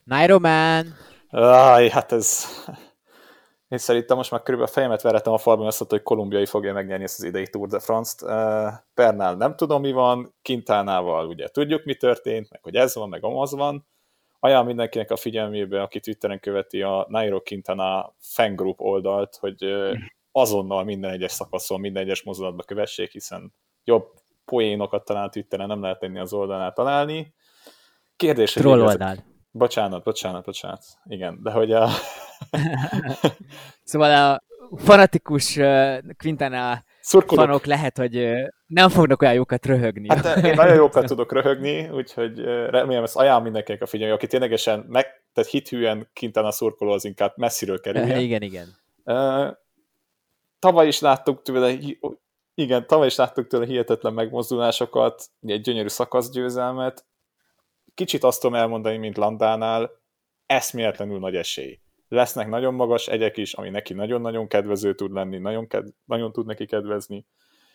[0.04, 0.94] Nairo Man!
[1.30, 2.44] Aj, hát ez...
[3.70, 6.72] Én szerintem most már körülbelül a fejemet veretem a falban, azt mondta, hogy kolumbiai fogja
[6.72, 8.20] megnyerni ezt az idei Tour de France-t.
[8.94, 13.24] Pernál nem tudom, mi van, Kintánával ugye tudjuk, mi történt, meg hogy ez van, meg
[13.24, 13.86] amaz van.
[14.40, 19.64] Ajánlom mindenkinek a figyelmébe, aki Twitteren követi a Nairo Quintana fangroup oldalt, hogy
[20.32, 23.54] azonnal minden egyes szakaszon, minden egyes mozdulatba kövessék, hiszen
[23.84, 24.12] jobb
[24.44, 27.34] poénokat talán Twitteren nem lehet tenni az oldalán találni.
[28.16, 28.62] Kérdés, hogy...
[28.62, 29.16] Troll oldal.
[29.50, 30.84] Bocsánat, bocsánat, bocsánat.
[31.04, 31.88] Igen, de hogy a...
[33.84, 34.42] szóval a
[34.76, 35.58] fanatikus
[36.18, 37.44] Quintana Szurkolok.
[37.44, 38.32] fanok lehet, hogy
[38.66, 40.08] nem fognak olyan jókat röhögni.
[40.08, 44.84] Hát én nagyon jókat tudok röhögni, úgyhogy remélem ezt ajánlom mindenkinek a figyelmi, aki ténylegesen
[44.88, 48.10] meg, tehát hithűen Quintana szurkoló, az inkább messziről kerül.
[48.26, 48.78] igen, igen.
[50.58, 51.76] Tavaly is láttuk tőle,
[52.54, 57.04] igen, tavaly is láttuk tőle hihetetlen megmozdulásokat, egy gyönyörű szakaszgyőzelmet.
[57.94, 59.90] Kicsit azt tudom elmondani, mint Landánál,
[60.46, 61.80] eszméletlenül nagy esély.
[62.12, 66.46] Lesznek nagyon magas egyek is, ami neki nagyon-nagyon kedvező tud lenni, nagyon, ked- nagyon tud
[66.46, 67.26] neki kedvezni,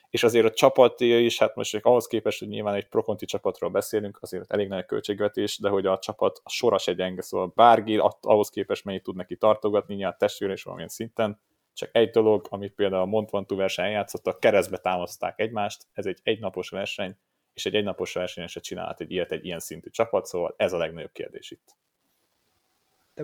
[0.09, 4.17] és azért a csapatja is, hát most ahhoz képest, hogy nyilván egy prokonti csapatról beszélünk,
[4.21, 8.49] azért elég nagy költségvetés, de hogy a csapat a soras egy gyenge, szóval bárki ahhoz
[8.49, 11.41] képest mennyit tud neki tartogatni, nyilván testvére is valamilyen szinten,
[11.73, 16.19] csak egy dolog, amit például a Mont Ventoux versenyen játszottak, keresztbe támaszták egymást, ez egy
[16.23, 17.17] egynapos verseny,
[17.53, 20.77] és egy egynapos versenyen se csinálhat egy ilyet egy ilyen szintű csapat, szóval ez a
[20.77, 21.75] legnagyobb kérdés itt.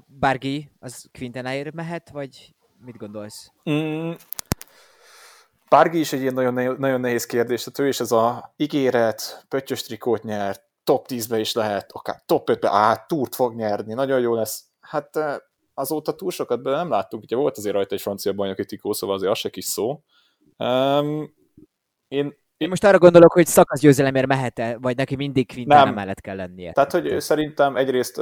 [0.05, 3.51] Bárgi, az Quintenáért mehet, vagy mit gondolsz?
[3.69, 4.11] Mm,
[5.69, 9.83] Bárgi is egy ilyen nagyon, nagyon nehéz kérdés, tehát ő is ez a ígéret, pöttyös
[9.83, 14.33] trikót nyert, top 10-be is lehet, akár top 5-be, á, túrt fog nyerni, nagyon jó
[14.33, 14.63] lesz.
[14.79, 15.19] Hát
[15.73, 19.15] azóta túl sokat bele nem láttunk, ugye volt azért rajta egy francia bajnoki tikó, szóval
[19.15, 20.03] azért az se kis szó.
[20.57, 21.33] Um,
[22.07, 26.71] én, én most arra gondolok, hogy szakaszgyőzelemért mehet-e, vagy neki mindig Quintana mellett kell lennie.
[26.71, 28.17] Tehát, hogy szerintem egyrészt,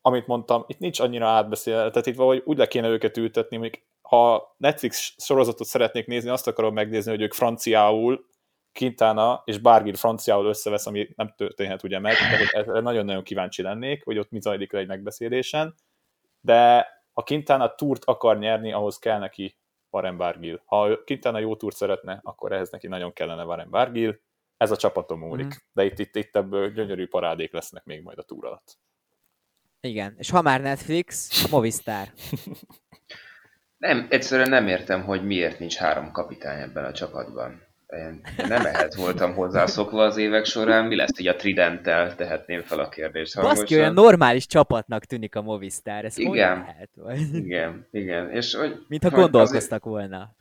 [0.00, 3.82] amit mondtam, itt nincs annyira átbeszél, tehát itt valahogy úgy le kéne őket ültetni, hogy
[4.02, 8.28] ha Netflix sorozatot szeretnék nézni, azt akarom megnézni, hogy ők franciául,
[8.78, 12.14] Quintana és Bargil franciául összevesz, ami nem történhet ugye meg,
[12.52, 15.74] de nagyon-nagyon kíváncsi lennék, hogy ott mi zajlik egy megbeszélésen
[16.40, 19.58] de ha Quintana túrt akar nyerni, ahhoz kell neki
[19.90, 20.60] Warren Bargill.
[20.64, 24.18] Ha Quintana jó túrt szeretne, akkor ehhez neki nagyon kellene Warren Bargill.
[24.56, 25.46] Ez a csapatom múlik.
[25.46, 25.58] Mm.
[25.72, 28.78] De itt, itt, itt ebből gyönyörű parádék lesznek még majd a túr alatt.
[29.80, 32.08] Igen, és ha már Netflix, Movistar.
[33.78, 37.68] nem, egyszerűen nem értem, hogy miért nincs három kapitány ebben a csapatban.
[37.88, 40.84] Én nem ehhez voltam hozzászokva az évek során.
[40.84, 43.58] Mi lesz, hogy a Tridenttel tehetném fel a kérdést hangosan?
[43.58, 46.04] Baszki, olyan normális csapatnak tűnik a Movistar.
[46.04, 46.90] Ez igen, lehet?
[46.94, 47.34] Vagy?
[47.34, 48.30] Igen, igen.
[48.30, 50.08] És hogy, Mint ha gondolkoztak azért...
[50.08, 50.34] volna.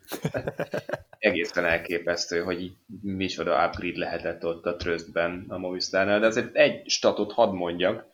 [1.20, 2.72] Egészen elképesztő, hogy
[3.02, 8.06] micsoda upgrade lehetett ott a Tröstben a Movistarnál, de azért egy statot hadd mondjak,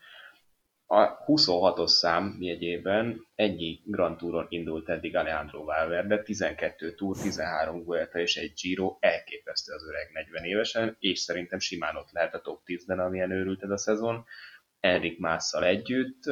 [0.87, 8.19] a 26-os szám jegyében ennyi Grand Touron indult eddig Alejandro Valverde, 12 Tour, 13 Vuelta
[8.19, 12.61] és egy Giro, elképesztő az öreg 40 évesen, és szerintem simán ott lehet a top
[12.65, 14.25] 10-ben, amilyen őrült ez a szezon,
[14.79, 16.23] Enrik Másszal együtt.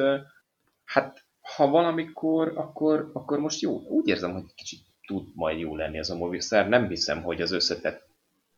[0.84, 1.24] Hát,
[1.56, 3.80] ha valamikor, akkor, akkor most jó.
[3.80, 6.68] Úgy érzem, hogy kicsit tud majd jó lenni az a Movistar.
[6.68, 8.06] Nem hiszem, hogy az összetett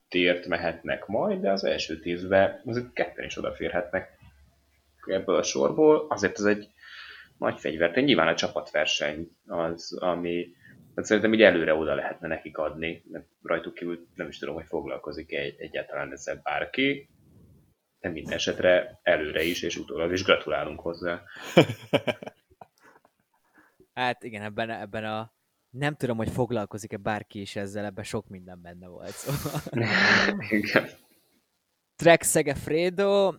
[0.09, 4.16] tért mehetnek majd, de az első tízbe azért ketten is odaférhetnek
[5.09, 6.69] ebből a sorból, azért ez egy
[7.39, 7.93] nagy fegyver.
[7.93, 10.55] De nyilván a csapatverseny az, ami
[10.97, 14.67] Hát szerintem így előre oda lehetne nekik adni, mert rajtuk kívül nem is tudom, hogy
[14.67, 17.09] foglalkozik egy, egyáltalán ezzel bárki,
[18.01, 21.23] de minden esetre előre is, és utólag is gratulálunk hozzá.
[23.95, 25.35] hát igen, ebben, ebben a
[25.71, 29.13] nem tudom, hogy foglalkozik-e bárki is ezzel, ebben sok minden benne volt.
[29.13, 29.61] Szóval.
[30.51, 30.89] igen.
[31.97, 33.35] Trek Segafredo,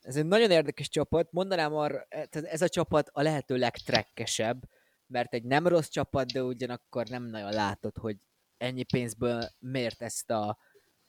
[0.00, 4.68] ez egy nagyon érdekes csapat, mondanám arra, tehát ez a csapat a lehető legtrekkesebb,
[5.06, 8.16] mert egy nem rossz csapat, de ugyanakkor nem nagyon látod, hogy
[8.56, 10.58] ennyi pénzből miért ezt a,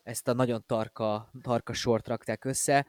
[0.04, 2.88] ezt a nagyon tarka, tarka sort rakták össze.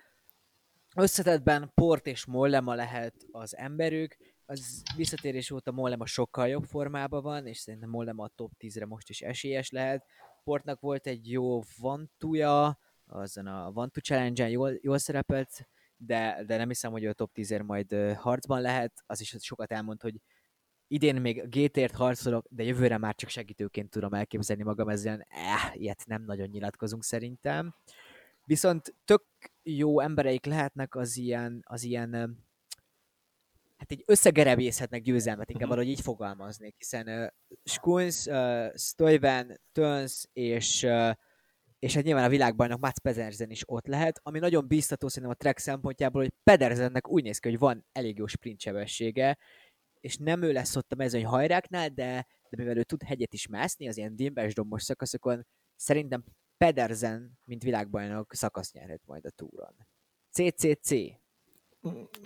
[0.97, 7.47] Összetetben Port és Mollema lehet az emberük, az visszatérés óta Mollema sokkal jobb formában van,
[7.47, 10.05] és szerintem Mollema a top 10-re most is esélyes lehet.
[10.45, 16.69] Portnak volt egy jó vantuja, azon a Vantu Challenge-en jól, jól szerepelt, de, de nem
[16.69, 18.93] hiszem, hogy a top 10 majd harcban lehet.
[19.07, 20.21] Az is sokat elmond, hogy
[20.87, 25.27] idén még GT-ért harcolok, de jövőre már csak segítőként tudom elképzelni magam ezzel.
[25.29, 27.75] Eh, ilyet nem nagyon nyilatkozunk szerintem.
[28.45, 29.25] Viszont tök
[29.63, 32.11] jó embereik lehetnek az ilyen, az ilyen
[33.77, 35.77] hát így összegerebészhetnek győzelmet, inkább mhm.
[35.77, 37.27] valahogy így fogalmaznék, hiszen uh,
[37.65, 41.13] Skunz, uh, Stuyven, Töns és uh,
[41.79, 45.43] és hát nyilván a világbajnok Mats Pedersen is ott lehet, ami nagyon biztató szerintem a
[45.43, 49.39] track szempontjából, hogy Pedersennek úgy néz ki, hogy van elég jó sprint sebessége,
[50.01, 53.47] és nem ő lesz ott a mezőny hajráknál, de, de mivel ő tud hegyet is
[53.47, 56.25] mászni az ilyen dimbes dombos szakaszokon, szerintem
[56.57, 59.75] Pedersen, mint világbajnok szakasz nyerhet majd a túron.
[60.31, 60.95] CCC.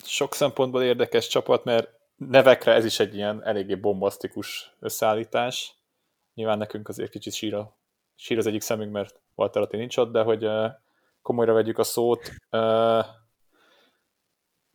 [0.04, 5.74] Sok szempontból érdekes csapat, mert nevekre ez is egy ilyen eléggé bombasztikus összeállítás.
[6.34, 7.78] Nyilván nekünk azért kicsit sír, a,
[8.14, 10.48] sír az egyik szemünk, mert Walter Atti nincs ott, de hogy
[11.22, 12.30] komolyra vegyük a szót,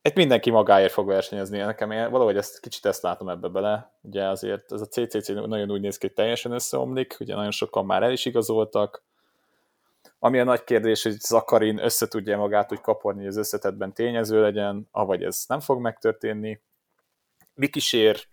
[0.02, 1.58] itt mindenki magáért fog versenyezni.
[1.58, 3.98] Nekem én valahogy ezt, kicsit ezt látom ebbe bele.
[4.02, 7.86] Ugye azért ez a CCC nagyon úgy néz ki, hogy teljesen összeomlik, ugye nagyon sokan
[7.86, 9.04] már el is igazoltak.
[10.20, 14.42] Ami a nagy kérdés, hogy Zakarin össze tudja magát úgy kaporni, hogy az összetetben tényező
[14.42, 16.62] legyen, avagy ez nem fog megtörténni.
[17.54, 18.28] Vikisér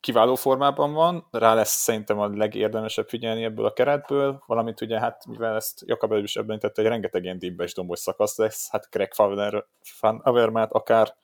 [0.00, 5.26] kiváló formában van, rá lesz szerintem a legérdemesebb figyelni ebből a keretből, valamint ugye hát,
[5.26, 9.12] mivel ezt Jakab is ebben tette, hogy rengeteg ilyen dimbes dombos szakasz lesz, hát Greg
[10.00, 11.14] Van Avermaet akár,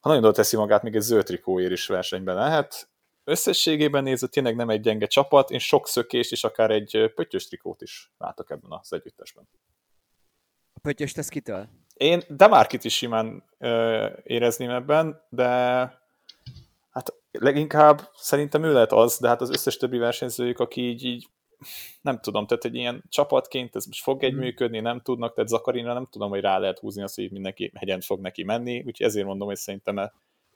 [0.00, 2.88] ha nagyon teszi magát, még egy zöld trikóért is versenyben lehet.
[3.24, 7.82] Összességében nézve tényleg nem egy gyenge csapat, én sok szökést és akár egy pöttyös trikót
[7.82, 9.48] is látok ebben az együttesben.
[10.74, 11.68] A pöttyös tesz kitől?
[11.94, 16.04] Én Demarkit is simán ö, érezném ebben, de
[17.38, 21.28] leginkább szerintem ő lehet az, de hát az összes többi versenyzőjük, aki így, így
[22.00, 24.38] nem tudom, tehát egy ilyen csapatként ez most fog egy mm.
[24.38, 28.00] működni, nem tudnak, tehát Zakarina nem tudom, hogy rá lehet húzni azt, hogy mindenki hegyen
[28.00, 30.10] fog neki menni, úgyhogy ezért mondom, hogy szerintem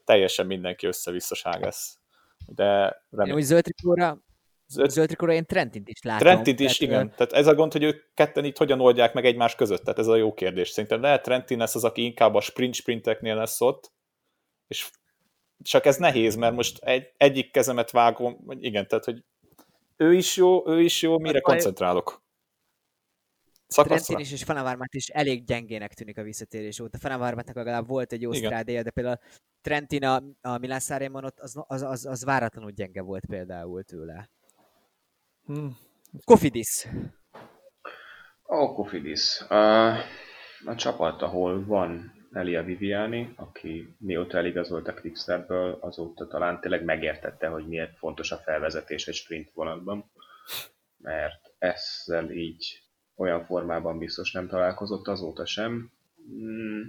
[0.04, 1.98] teljesen mindenki össze-visszaság lesz.
[2.46, 2.64] De
[3.10, 3.26] remélem.
[3.26, 4.18] Én, hogy zöld trikóra,
[4.66, 6.28] zöld, zöld trikóra én Trentint is látom.
[6.28, 7.06] Trentint is, tehát, igen.
[7.06, 7.14] Ő...
[7.16, 10.06] Tehát ez a gond, hogy ők ketten itt hogyan oldják meg egymás között, tehát ez
[10.06, 10.68] a jó kérdés.
[10.68, 13.92] Szerintem lehet Trentin lesz az, aki inkább a sprint sprinteknél lesz ott,
[14.66, 14.90] és
[15.62, 19.24] csak ez nehéz, mert most egy, egyik kezemet vágom, vagy igen, tehát, hogy
[19.96, 22.22] ő is jó, ő is jó, mire koncentrálok?
[23.66, 24.18] Szakaszra.
[24.18, 26.98] is és Fanavármát is elég gyengének tűnik a visszatérés óta.
[26.98, 29.18] Fanavármátnak legalább volt egy jó strádéja, de például
[29.60, 30.80] Trentin a, a Milán
[31.12, 34.30] ott az, az, az, az, váratlanul gyenge volt például tőle.
[35.44, 35.76] Hmm.
[36.24, 36.86] Kofidis.
[38.48, 39.40] Ó, oh, Kofidis.
[39.40, 39.96] Uh,
[40.64, 47.46] a csapat, ahol van Elia Viviani, aki mióta eligazolt a Quickstepből, azóta talán tényleg megértette,
[47.48, 50.10] hogy miért fontos a felvezetés egy sprint vonatban,
[50.96, 52.82] mert ezzel így
[53.16, 55.92] olyan formában biztos nem találkozott azóta sem.
[56.32, 56.82] Mm,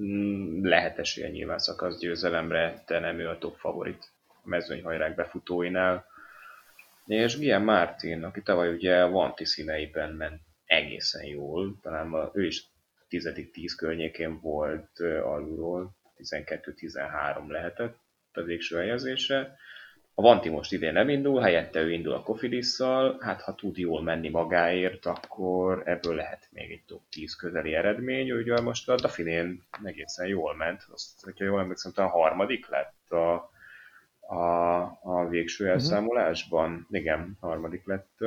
[0.00, 6.06] mm, lehet esélye nyilván szakasz győzelemre, de nem ő a top favorit a mezőnyhajrák befutóinál.
[7.06, 12.74] És Gian Martin, aki tavaly ugye Vanti színeiben ment egészen jól, talán ő is
[13.08, 17.98] tizedik tíz környékén volt alulról, 12-13 lehetett
[18.32, 19.56] a végső helyezésre.
[20.18, 24.02] A Vanti most idén nem indul, helyette ő indul a Kofidis-szal, hát ha tud jól
[24.02, 28.32] menni magáért, akkor ebből lehet még egy top 10 közeli eredmény.
[28.32, 33.50] Ugye most a Dafinén egészen jól ment, azt, hogyha jól emlékszem, a harmadik lett a,
[34.34, 35.72] a, a végső mhm.
[35.72, 36.70] elszámolásban.
[36.70, 37.00] Uh-huh.
[37.00, 38.18] Igen, harmadik lett.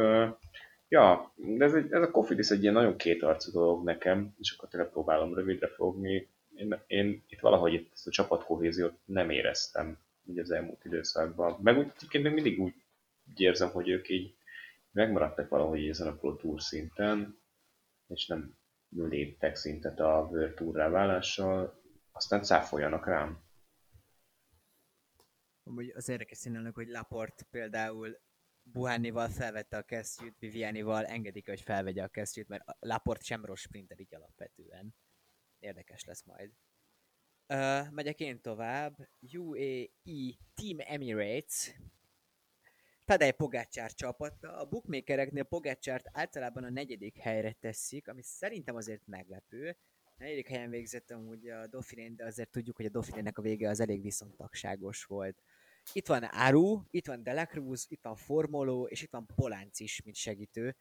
[0.89, 4.69] Ja, de ez, egy, ez a Kofidis egy ilyen nagyon kétarcú dolog nekem, és akkor
[4.69, 6.29] tényleg próbálom rövidre fogni.
[6.55, 11.59] Én, én itt valahogy itt ezt a csapatkohéziót nem éreztem így az elmúlt időszakban.
[11.61, 12.73] Meg úgy, még mindig úgy
[13.35, 14.35] érzem, hogy ők így
[14.91, 17.39] megmaradtak valahogy ezen a Pro Tour szinten,
[18.07, 18.57] és nem
[18.95, 23.39] léptek szintet a World Tour válással, aztán cáfoljanak rám.
[25.63, 28.17] Amúgy az érdekes színelnek, hogy Laport például
[28.71, 33.99] Buhánival felvette a kesztyűt, Vivianival engedik, hogy felvegye a kesztyűt, mert Laport sem rossz sprinter
[33.99, 34.95] így alapvetően.
[35.59, 36.51] Érdekes lesz majd.
[37.47, 38.97] Uh, megyek én tovább.
[39.33, 41.75] UAE Team Emirates.
[43.05, 44.57] Tadej Pogácsár csapata.
[44.57, 49.77] A bookmakereknél Pogácsárt általában a negyedik helyre teszik, ami szerintem azért meglepő.
[50.03, 53.69] A negyedik helyen végzett amúgy a Dauphiné, de azért tudjuk, hogy a Dauphinének a vége
[53.69, 55.41] az elég viszontagságos volt.
[55.93, 60.15] Itt van Aru, itt van Delacruz, itt van Formolo, és itt van Polánc is, mint
[60.15, 60.75] segítő.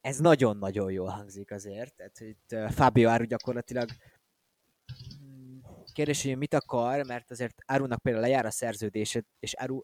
[0.00, 1.94] Ez nagyon-nagyon jól hangzik azért.
[1.94, 3.88] Tehát itt Fabio Aru gyakorlatilag
[5.92, 9.80] kérdés, hogy mit akar, mert azért Arunak például lejár a szerződése, és Aru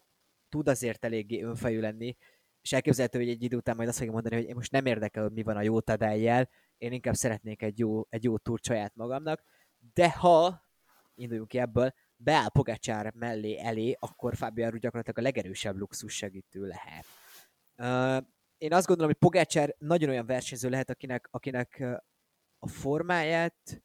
[0.49, 2.17] tud azért eléggé önfejű lenni,
[2.61, 5.23] és elképzelhető, hogy egy idő után majd azt fogja mondani, hogy én most nem érdekel,
[5.23, 8.95] hogy mi van a jó tadájjel, én inkább szeretnék egy jó, egy jó túr saját
[8.95, 9.43] magamnak,
[9.95, 10.63] de ha,
[11.15, 16.67] induljunk ki ebből, beáll Pogacsár mellé elé, akkor Fabio Aru gyakorlatilag a legerősebb luxus segítő
[16.67, 17.05] lehet.
[18.59, 21.85] Én azt gondolom, hogy Pogacsár nagyon olyan versenyző lehet, akinek, akinek
[22.59, 23.81] a formáját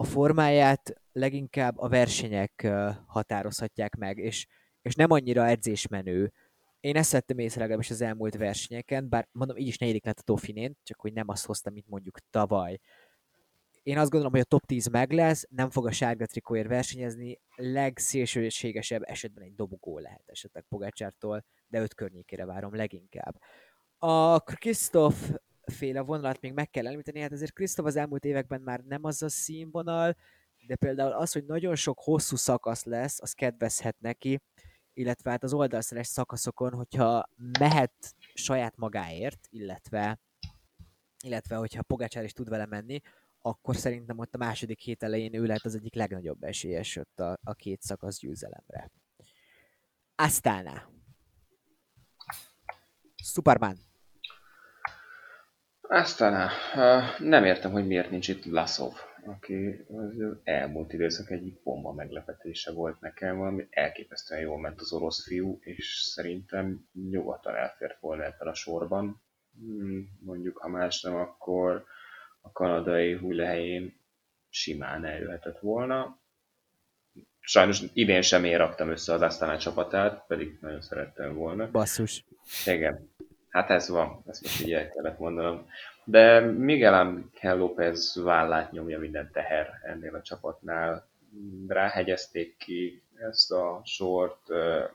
[0.00, 2.68] a formáját leginkább a versenyek
[3.06, 4.46] határozhatják meg, és,
[4.82, 6.32] és nem annyira edzésmenő.
[6.80, 10.22] Én ezt vettem észre legalábbis az elmúlt versenyeken, bár mondom, így is negyedik lett a
[10.24, 12.78] Dauphinén, csak hogy nem azt hoztam, mint mondjuk tavaly.
[13.82, 17.40] Én azt gondolom, hogy a top 10 meg lesz, nem fog a sárga trikóért versenyezni,
[17.56, 23.40] legszélsőségesebb esetben egy dobogó lehet esetleg Pogácsártól, de öt környékére várom leginkább.
[23.98, 25.30] A Krisztof
[25.64, 29.22] féle vonalat még meg kell említeni, hát azért Krisztof az elmúlt években már nem az
[29.22, 30.16] a színvonal,
[30.66, 34.40] de például az, hogy nagyon sok hosszú szakasz lesz, az kedvezhet neki,
[34.92, 40.18] illetve hát az oldalszeres szakaszokon, hogyha mehet saját magáért, illetve
[41.22, 43.00] illetve hogyha Pogácsár is tud vele menni,
[43.42, 47.38] akkor szerintem ott a második hét elején ő lehet az egyik legnagyobb esélyes ott a,
[47.44, 48.90] a két szakasz győzelemre.
[50.14, 50.82] Aztán
[53.22, 53.76] Superman.
[55.80, 56.50] Aztán
[57.18, 58.92] nem értem, hogy miért nincs itt Laszov,
[59.26, 65.26] aki az elmúlt időszak egyik bomba meglepetése volt nekem, valami elképesztően jól ment az orosz
[65.26, 69.22] fiú, és szerintem nyugodtan elfért volna ebben a sorban.
[69.58, 71.84] Hmm, mondjuk, ha más nem, akkor
[72.50, 74.00] a kanadai húlehelyén
[74.48, 76.18] simán eljöhetett volna.
[77.40, 81.70] Sajnos idén sem én raktam össze az Aztán csapatát, pedig nagyon szerettem volna.
[81.70, 82.24] Basszus.
[82.66, 83.10] Igen.
[83.48, 85.68] Hát ez van, ezt most így el kellett mondanom.
[86.04, 91.08] De Miguel Ángel López vállát nyomja minden teher ennél a csapatnál.
[91.68, 94.52] Ráhegyezték ki ezt a sort.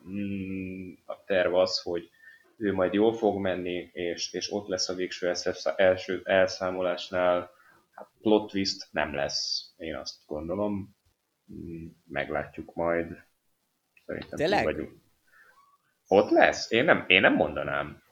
[0.07, 2.09] Mm, a terv az, hogy
[2.57, 5.33] ő majd jól fog menni, és, és ott lesz a végső
[5.75, 7.51] első elszámolásnál.
[7.91, 10.95] Hát plot twist nem lesz, én azt gondolom.
[11.53, 13.07] Mm, meglátjuk majd.
[14.05, 14.63] Szerintem Tényleg?
[14.63, 14.91] vagyunk.
[16.07, 16.71] Ott lesz?
[16.71, 18.03] Én nem, én nem mondanám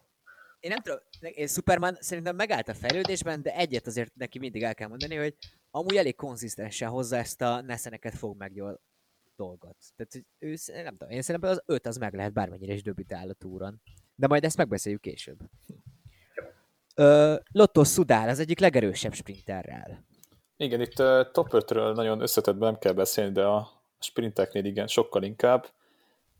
[0.64, 4.76] én nem tudom, én Superman szerintem megállt a fejlődésben, de egyet azért neki mindig el
[4.76, 5.36] kell mondani, hogy
[5.72, 8.82] amúgy elég konzisztensen hozza ezt a neszeneket fog meg jól
[9.36, 9.78] dolgot.
[9.96, 13.34] Tehát ő, nem tudom, én szerintem az öt az meg lehet bármennyire is döbütál a
[13.34, 13.82] túron.
[14.16, 15.38] De majd ezt megbeszéljük később.
[17.52, 20.06] Lotto Sudár az egyik legerősebb sprinterrel.
[20.58, 25.24] Igen, itt uh, top 5-ről nagyon összetettben nem kell beszélni, de a sprinteknél igen, sokkal
[25.24, 25.68] inkább.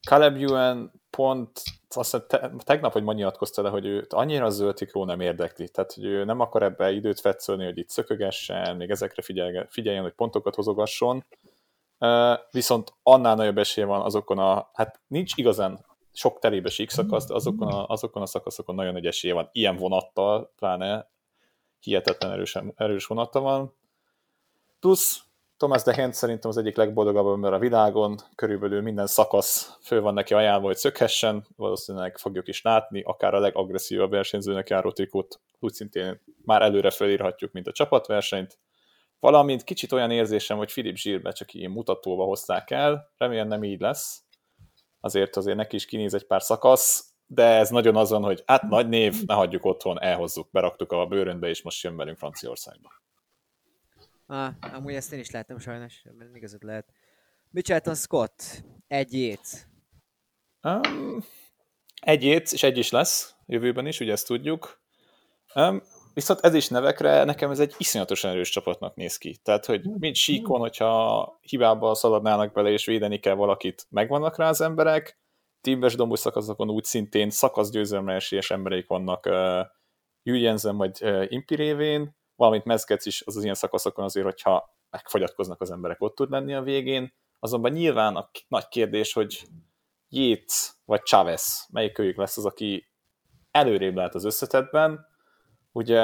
[0.08, 1.62] Caleb Ewan pont
[1.96, 5.94] azt te, tegnap, hogy ma nyilatkozta le, hogy őt annyira a zöldtikról nem érdekli, tehát
[5.94, 10.14] hogy ő nem akar ebbe időt fetszölni, hogy itt szökögessen, még ezekre figyel, figyeljen, hogy
[10.14, 11.26] pontokat hozogasson,
[12.00, 17.28] uh, viszont annál nagyobb esélye van azokon a, hát nincs igazán sok terébe sík szakasz,
[17.28, 21.12] de azokon a, azokon a szakaszokon nagyon nagy esélye van, ilyen vonattal, pláne
[21.80, 23.76] hihetetlen erősen, erős vonattal van.
[24.80, 25.24] Plusz
[25.58, 30.14] Thomas de Hent szerintem az egyik legboldogabb ember a világon, körülbelül minden szakasz föl van
[30.14, 35.74] neki ajánlva, hogy szökhessen, valószínűleg fogjuk is látni, akár a legagresszívabb versenyzőnek járó trikót úgy
[35.74, 38.60] szintén már előre felírhatjuk, mint a csapatversenyt.
[39.20, 43.80] Valamint kicsit olyan érzésem, hogy Philip Zsírbe csak ilyen mutatóba hozták el, remélem nem így
[43.80, 44.23] lesz,
[45.04, 48.88] azért azért neki is kinéz egy pár szakasz, de ez nagyon azon, hogy hát nagy
[48.88, 52.90] név, ne hagyjuk otthon, elhozzuk, beraktuk a bőrönbe, és most jön velünk Franciaországba.
[54.26, 56.94] Ah, amúgy ezt én is láttam sajnos, mert igazad lehet.
[57.50, 59.68] Mitchelton Scott, egy ét.
[60.62, 61.24] Um,
[62.02, 64.82] egy ét, és egy is lesz jövőben is, ugye ezt tudjuk.
[65.56, 65.82] Um,
[66.14, 69.38] viszont ez is nevekre, nekem ez egy iszonyatosan erős csapatnak néz ki.
[69.44, 74.62] Tehát, hogy mint síkon, hogyha hibába szaladnának bele és védeni kell valakit, megvannak rá az
[74.62, 75.18] emberek,
[75.62, 82.66] tímbes dombú szakaszokon úgy szintén szakaszgyőzelme esélyes embereik vannak uh, vagy uh, Impi révén, valamint
[82.66, 86.62] Mezgec is az, az ilyen szakaszokon azért, hogyha megfogyatkoznak az emberek, ott tud lenni a
[86.62, 87.14] végén.
[87.40, 89.44] Azonban nyilván a nagy kérdés, hogy
[90.10, 92.88] Yates vagy Chavez, melyik őjük lesz az, aki
[93.52, 95.06] előrébb lát az összetetben.
[95.74, 96.02] Ugye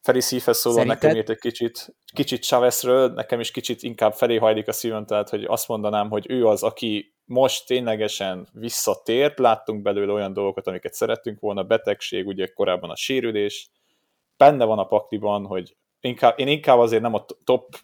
[0.00, 1.02] Feri szívhez szóló Szerinted?
[1.02, 5.28] nekem írt egy kicsit, kicsit Chavezről, nekem is kicsit inkább felé hajlik a szívem, tehát
[5.28, 10.94] hogy azt mondanám, hogy ő az, aki most ténylegesen visszatért, láttunk belőle olyan dolgokat, amiket
[10.94, 13.70] szerettünk volna, betegség, ugye korábban a sérülés,
[14.36, 17.76] benne van a pakliban, hogy inkább, én inkább azért nem a top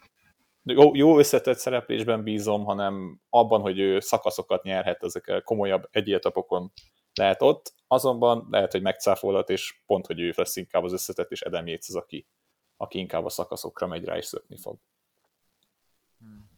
[0.63, 6.73] jó, jó összetett szereplésben bízom, hanem abban, hogy ő szakaszokat nyerhet ezek a komolyabb egyetapokon
[7.15, 11.43] lehet ott, azonban lehet, hogy megcáfolhat, és pont, hogy ő lesz inkább az összetett, és
[11.43, 12.29] Adam Yates az, aki,
[12.77, 14.79] aki inkább a szakaszokra megy rá, és szökni fog.
[16.19, 16.51] Hmm.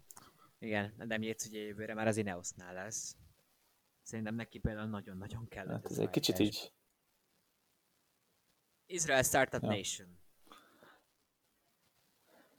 [0.58, 3.16] Igen, Adam Yates ugye jövőre már az Ineosnál lesz.
[4.02, 5.82] Szerintem neki például nagyon-nagyon kellett.
[5.82, 6.72] Hát ez egy kicsit így...
[8.86, 9.68] Israel Startup ja.
[9.68, 10.18] Nation.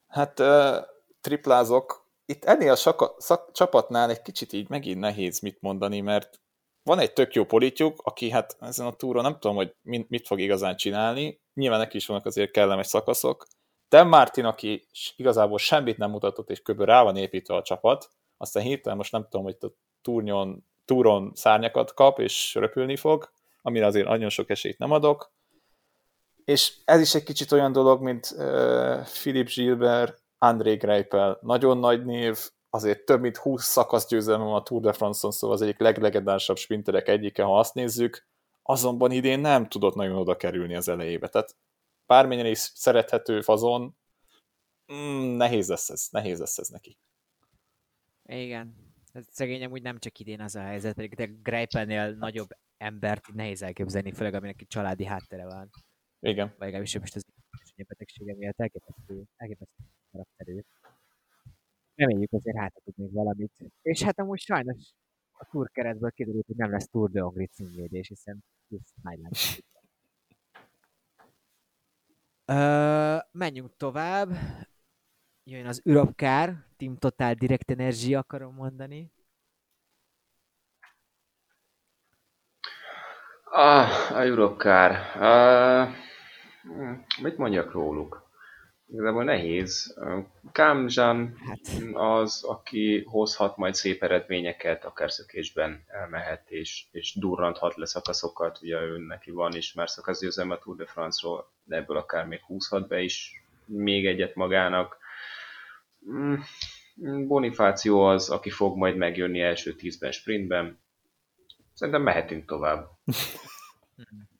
[0.08, 0.95] Hát uh,
[1.26, 2.06] triplázok.
[2.26, 6.40] Itt ennél a saka, szak, csapatnál egy kicsit így megint nehéz mit mondani, mert
[6.84, 10.40] van egy tök jó politjuk, aki hát ezen a túron nem tudom, hogy mit, fog
[10.40, 13.48] igazán csinálni, nyilván neki is vannak azért kellemes szakaszok.
[13.90, 16.82] Dan Martin, aki igazából semmit nem mutatott, és kb.
[16.82, 19.68] rá van építve a csapat, aztán hirtelen most nem tudom, hogy a
[20.02, 25.34] túrnyon, túron szárnyakat kap, és röpülni fog, amire azért nagyon sok esélyt nem adok.
[26.46, 32.06] És ez is egy kicsit olyan dolog, mint uh, Philip Gilbert, André Greipel, nagyon nagy
[32.06, 32.38] név,
[32.70, 36.58] azért több mint 20 szakasz győzelme van a Tour de France-on, szóval az egyik leglegendársabb
[36.58, 38.28] sprinterek egyike, ha azt nézzük,
[38.62, 41.28] azonban idén nem tudott nagyon oda kerülni az elejébe.
[41.28, 41.56] Tehát
[42.06, 43.98] bármennyire is szerethető fazon,
[44.94, 46.98] mm, nehéz lesz ez, nehéz lesz ez neki.
[48.24, 48.76] Igen.
[49.14, 54.12] Szegényem úgy nem csak idén az a helyzet, pedig de Greipelnél nagyobb embert nehéz elképzelni,
[54.12, 55.70] főleg aminek családi háttere van.
[56.20, 56.48] Igen.
[56.48, 57.26] Vagy legalábbis most az
[57.88, 59.84] betegsége miatt elképesztő, elképesztő
[60.16, 60.60] karakterű.
[61.96, 63.52] Reméljük azért hátratud még valamit.
[63.82, 64.94] És hát amúgy sajnos
[65.32, 69.60] a Tour keretből kiderült, hogy nem lesz Tour de Hongri címvédés, hiszen ez
[72.46, 74.30] Ö, menjünk tovább.
[75.44, 79.12] Jön az Europcar, Team Total Direct Energy akarom mondani.
[83.44, 84.92] Ah, a Europcar.
[85.16, 85.96] Uh,
[87.22, 88.25] mit mondjak róluk?
[88.88, 89.98] Igazából nehéz.
[90.52, 91.60] Kámzsán hát.
[91.94, 98.82] az, aki hozhat majd szép eredményeket, akár szökésben elmehet, és, és durranthat le szakaszokat, ugye
[98.82, 102.88] ő neki van is már szakaszgyőzelme a Tour de France-ról, de ebből akár még húzhat
[102.88, 104.98] be is még egyet magának.
[106.12, 106.36] Mm,
[107.28, 110.80] Bonifáció az, aki fog majd megjönni első tízben sprintben.
[111.74, 112.90] Szerintem mehetünk tovább.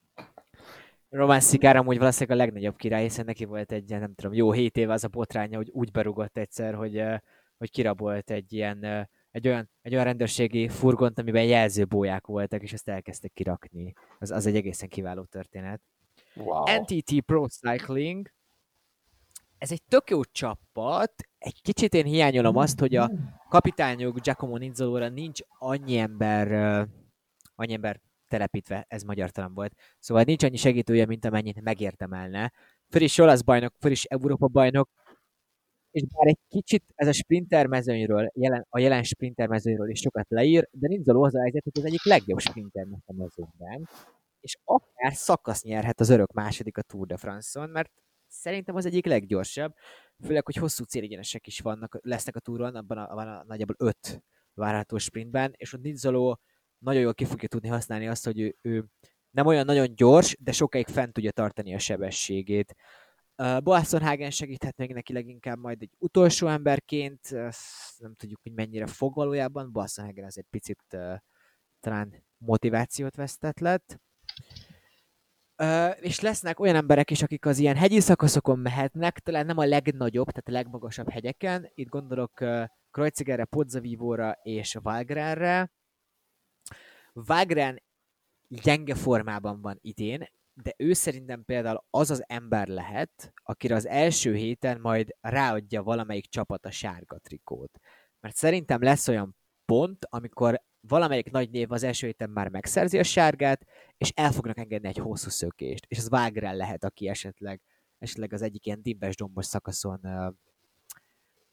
[1.16, 4.78] Román Szikár amúgy valószínűleg a legnagyobb király, hiszen neki volt egy, nem tudom, jó hét
[4.78, 7.04] éve az a botránya, hogy úgy berugott egyszer, hogy,
[7.58, 12.90] hogy kirabolt egy ilyen, egy olyan, egy olyan rendőrségi furgont, amiben jelzőbóják voltak, és ezt
[12.90, 13.94] elkezdtek kirakni.
[14.20, 15.82] Az, az egy egészen kiváló történet.
[16.36, 16.64] Wow.
[16.82, 18.34] NTT Pro Cycling,
[19.58, 23.12] ez egy tök jó csapat, egy kicsit én hiányolom azt, hogy a
[23.50, 26.52] kapitányok Giacomo Nizzolóra nincs annyi ember,
[27.56, 29.74] annyi ember telepítve, ez magyartalan volt.
[30.00, 32.52] Szóval nincs annyi segítője, mint amennyit megértemelne.
[32.90, 34.90] Föl is olasz bajnok, is Európa bajnok,
[35.92, 40.26] és bár egy kicsit ez a sprinter mezőnyről, jelen, a jelen sprinter mezőnyről is sokat
[40.30, 43.90] leír, de nincs az a helyzet, hogy az egyik legjobb sprinter a mezőnyben,
[44.40, 47.92] és akár szakasz nyerhet az örök második a Tour de France-on, mert
[48.28, 49.74] szerintem az egyik leggyorsabb,
[50.24, 54.24] főleg, hogy hosszú céligyenesek is vannak, lesznek a túron, abban a, van a, nagyjából öt
[54.54, 56.40] várható sprintben, és ott Nizzoló
[56.86, 58.86] nagyon jól ki fogja tudni használni azt, hogy ő, ő
[59.32, 62.76] nem olyan nagyon gyors, de sokáig fent tudja tartani a sebességét.
[63.38, 68.54] Uh, Boasson Hagen segíthet még neki leginkább majd egy utolsó emberként, Azt nem tudjuk, hogy
[68.54, 71.16] mennyire fog valójában, Boasson Hagen azért picit uh,
[71.80, 74.00] talán motivációt vesztett lett.
[75.64, 79.66] Uh, és lesznek olyan emberek is, akik az ilyen hegyi szakaszokon mehetnek, talán nem a
[79.66, 81.72] legnagyobb, tehát a legmagasabb hegyeken.
[81.74, 85.72] Itt gondolok uh, Kreuzigerre, Pozzavívóra és Valgránre.
[87.28, 87.84] Wagren
[88.48, 94.36] gyenge formában van idén, de ő szerintem például az az ember lehet, akire az első
[94.36, 97.80] héten majd ráadja valamelyik csapat a sárga trikót.
[98.20, 99.36] Mert szerintem lesz olyan
[99.66, 103.66] pont, amikor valamelyik nagy név az első héten már megszerzi a sárgát,
[103.98, 105.86] és el fognak engedni egy hosszú szökést.
[105.88, 107.62] És az Wagren lehet, aki esetleg,
[107.98, 110.00] esetleg az egyik ilyen dimbes dombos szakaszon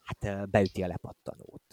[0.03, 1.63] hát beüti a lepattanót.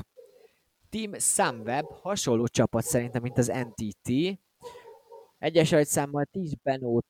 [0.90, 4.38] Team Sunweb hasonló csapat szerintem, mint az NTT.
[5.38, 7.06] Egyes számmal 10 Benót,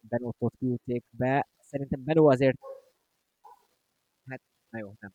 [0.00, 1.48] Benótot küldték be.
[1.58, 2.58] Szerintem Benó azért
[4.28, 5.12] hát, na jó, nem,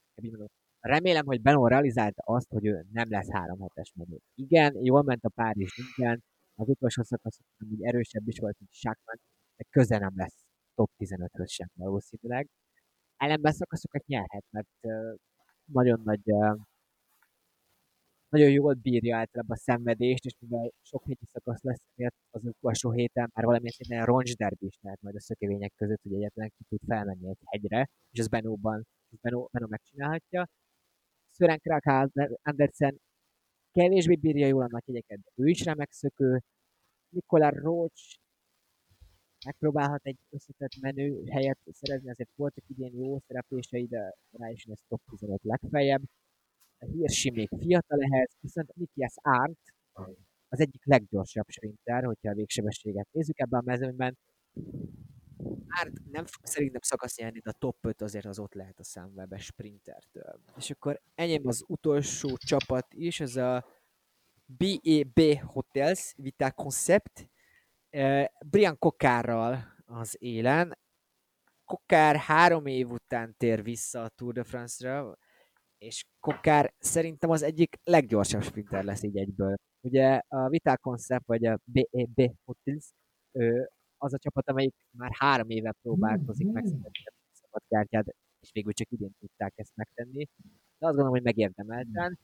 [0.80, 4.18] remélem, hogy Benó realizálta azt, hogy ő nem lesz három hetes menő.
[4.36, 6.24] Igen, jól ment a Párizs minden,
[6.56, 9.20] az utolsó szakaszon úgy erősebb is volt, mint Sákman,
[9.56, 10.46] de köze nem lesz
[10.76, 12.50] top 15-höz sem valószínűleg.
[13.18, 14.68] Ellenben szakaszokat nyerhet, mert
[15.66, 16.22] nagyon nagy
[18.36, 22.92] nagyon jól bírja általában a szenvedést, és mivel sok hegyi szakasz lesz, miatt az utolsó
[22.92, 26.80] héten már valamilyen szinten roncsderbi is lehet majd a szökevények között, hogy egyetlen ki tud
[26.88, 28.88] felmenni egy hegyre, és az Benóban,
[29.22, 30.48] Benó, Benó megcsinálhatja.
[31.32, 31.86] Sören Krak
[32.42, 33.00] Andersen
[33.72, 36.42] kevésbé bírja jól a nagy hegyeket, de ő is remek szökő.
[37.10, 38.18] Nikola Roach
[39.46, 44.84] megpróbálhat egy összetett menő helyet szerezni, azért voltak idén jó szereplései, de rá is lesz
[44.88, 46.02] top 15 legfeljebb.
[46.80, 49.74] A Hirschi még fiatal ehhez, viszont Nikias Arndt
[50.50, 54.18] az egyik leggyorsabb sprinter, hogyha a végsebességet nézzük ebben a mezőnyben.
[55.68, 58.84] Arndt nem fog szerintem szakasz nyerni, de a top 5 azért az ott lehet a
[58.84, 60.40] számwebes sprintertől.
[60.58, 63.66] És akkor enyém az utolsó csapat is, ez a
[64.46, 67.30] BEB Hotels Vita Concept,
[68.46, 70.78] Brian Kokárral az élen.
[71.66, 75.18] Kokár három év után tér vissza a Tour de France-ra,
[75.86, 79.56] és Kokár szerintem az egyik leggyorsabb sprinter lesz így egyből.
[79.82, 82.92] Ugye a Vital Concept, vagy a BEB Hotels,
[83.98, 89.12] az a csapat, amelyik már három éve próbálkozik megszerezni a szabadkártyát, és végül csak idén
[89.20, 90.28] tudták ezt megtenni.
[90.78, 92.20] De azt gondolom, hogy megérdemelten.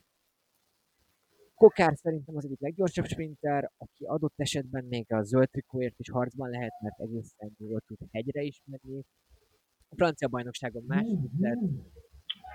[1.55, 6.49] Kokár szerintem az egyik leggyorsabb sprinter, aki adott esetben még a zöld trikóért is harcban
[6.49, 9.03] lehet, mert egészen jól tud hegyre is menni.
[9.89, 11.59] A francia bajnokságon második lett,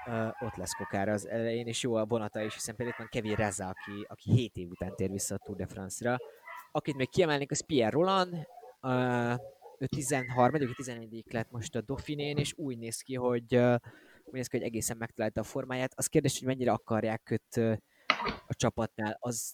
[0.07, 3.23] uh, ott lesz Kokár az elején, és jó a vonata is, hiszen például itt van
[3.23, 6.17] Kevin Reza, aki, aki 7 év után tér vissza a Tour de France-ra.
[6.73, 8.33] Akit még kiemelnék, az Pierre Roland,
[8.83, 9.35] uh,
[9.79, 10.75] ő 13.
[10.75, 11.25] 14.
[11.31, 13.75] lett most a Dauphinén, és úgy néz ki, hogy, uh,
[14.25, 15.93] úgy néz ki, hogy egészen megtalálta a formáját.
[15.97, 17.77] Az kérdés, hogy mennyire akarják őt uh,
[18.47, 19.53] a csapatnál, az,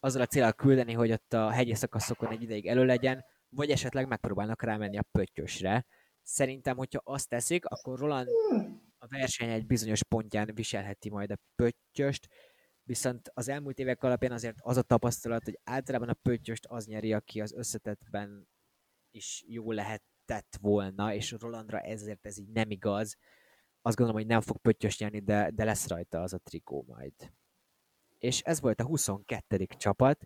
[0.00, 4.08] azzal a célral küldeni, hogy ott a hegyi szakaszokon egy ideig elő legyen, vagy esetleg
[4.08, 5.86] megpróbálnak rámenni a pöttyösre.
[6.22, 8.28] Szerintem, hogyha azt teszik, akkor Roland
[8.98, 12.28] a verseny egy bizonyos pontján viselheti majd a pöttyöst,
[12.82, 17.12] viszont az elmúlt évek alapján azért az a tapasztalat, hogy általában a pöttyöst az nyeri,
[17.12, 18.48] aki az összetetben
[19.10, 23.16] is jó lehetett volna, és Rolandra ezért ez így nem igaz.
[23.82, 27.12] Azt gondolom, hogy nem fog pöttyös nyerni, de, de lesz rajta az a trikó majd
[28.18, 29.66] és ez volt a 22.
[29.76, 30.24] csapat.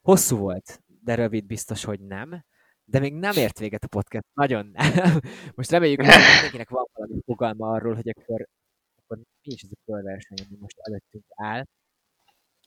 [0.00, 2.44] Hosszú volt, de rövid biztos, hogy nem.
[2.90, 4.26] De még nem ért véget a podcast.
[4.34, 4.92] Nagyon nem.
[5.56, 8.48] Most reméljük, hogy mindenkinek van valami fogalma arról, hogy akkor,
[8.96, 11.64] akkor mi is ez a körverseny, ami most előttünk áll.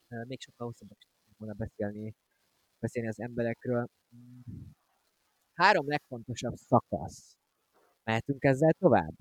[0.08, 0.98] Még sokkal hosszabbak
[1.38, 2.14] volna beszélni,
[2.80, 3.88] beszélni az emberekről.
[5.54, 7.38] Három legfontosabb szakasz.
[8.04, 9.16] Mehetünk ezzel tovább?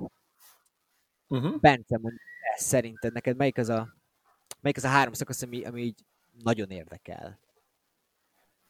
[1.28, 1.60] Uh-huh.
[1.60, 2.22] Bence, mondjuk,
[2.54, 3.98] szerinted neked melyik az a
[4.60, 6.04] Melyik az a három szakasz, ami, ami így
[6.42, 7.38] nagyon érdekel?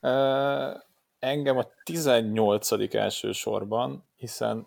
[0.00, 0.80] Uh,
[1.20, 2.94] engem a 18.
[2.94, 4.66] elsősorban, hiszen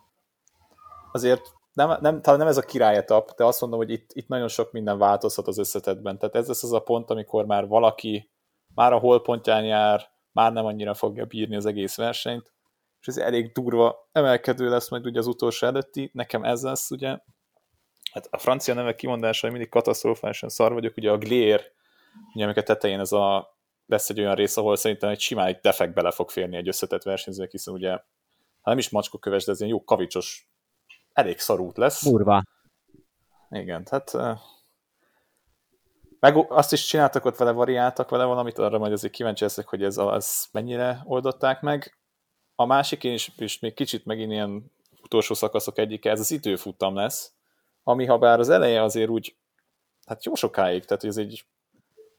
[1.11, 4.47] azért nem, nem, talán nem ez a királyetap, de azt mondom, hogy itt, itt nagyon
[4.47, 6.17] sok minden változhat az összetetben.
[6.17, 8.31] Tehát ez lesz az a pont, amikor már valaki
[8.75, 12.51] már a holpontján jár, már nem annyira fogja bírni az egész versenyt,
[12.99, 17.17] és ez elég durva emelkedő lesz majd ugye az utolsó előtti, nekem ez lesz ugye,
[18.11, 21.71] hát a francia nevek kimondásai mindig katasztrofálisan szar vagyok, ugye a glér,
[22.33, 23.52] ugye amikor tetején ez a,
[23.85, 27.03] lesz egy olyan rész, ahol szerintem egy simán egy defekt bele fog férni egy összetett
[27.03, 27.91] versenyzőnek, hiszen ugye,
[28.61, 30.49] ha nem is macskoköves, de ez ilyen jó kavicsos,
[31.13, 32.03] elég szarút lesz.
[32.03, 32.43] Burva.
[33.49, 34.37] Igen, tehát
[36.19, 39.83] meg azt is csináltak ott vele, variáltak vele valamit, arra majd azért kíváncsi leszek, hogy
[39.83, 41.97] ez az mennyire oldották meg.
[42.55, 44.71] A másik is, is még kicsit megint ilyen
[45.01, 47.33] utolsó szakaszok egyike, ez az időfutam lesz,
[47.83, 49.35] ami ha bár az eleje azért úgy,
[50.05, 51.45] hát jó sokáig, tehát ez egy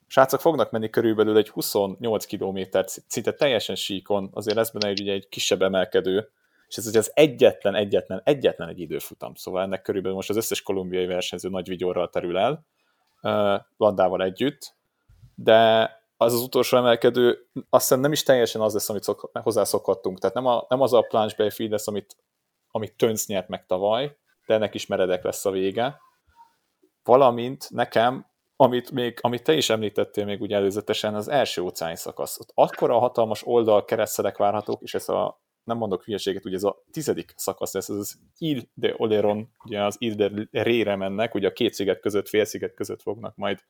[0.06, 5.28] srácok fognak menni körülbelül egy 28 kilométert, szinte teljesen síkon, azért lesz benne ugye egy
[5.28, 6.28] kisebb emelkedő,
[6.68, 10.62] és ez ugye az egyetlen, egyetlen, egyetlen egy időfutam, szóval ennek körülbelül most az összes
[10.62, 12.64] kolumbiai versenyző nagy vigyorral terül el,
[13.76, 14.74] Landával együtt,
[15.34, 20.18] de az az utolsó emelkedő, azt hiszem nem is teljesen az lesz, amit szok, hozzászokhattunk,
[20.18, 22.16] tehát nem, a, nem az a Planche Bay lesz, amit,
[22.70, 26.00] amit Tönc nyert meg tavaly, de ennek is meredek lesz a vége.
[27.04, 28.26] Valamint nekem,
[28.56, 32.40] amit, még, amit te is említettél még ugye előzetesen, az első óceáni szakasz.
[32.40, 36.82] Ott akkora hatalmas oldal keresztelek várhatók, és ez a, nem mondok hülyeséget, ugye ez a
[36.90, 41.48] tizedik szakasz lesz, ez az Ile de Oleron, ugye az Ile de Rére mennek, ugye
[41.48, 43.64] a két sziget között, félsziget között fognak majd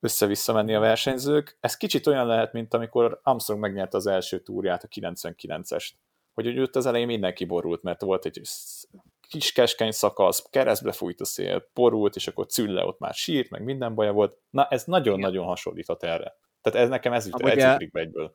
[0.00, 1.56] össze-vissza menni a versenyzők.
[1.60, 5.90] Ez kicsit olyan lehet, mint amikor Armstrong megnyerte az első túrját, a 99-est.
[6.34, 8.40] Hogy úgy az elején mindenki borult, mert volt egy
[9.32, 13.62] kis keskeny szakasz, keresztbe fújt a szél, porult, és akkor Cülle ott már sírt, meg
[13.62, 14.38] minden baja volt.
[14.50, 16.36] Na, ez nagyon-nagyon hasonlíthat erre.
[16.60, 18.34] Tehát ez nekem ez, Amúgy ez a- be egyből.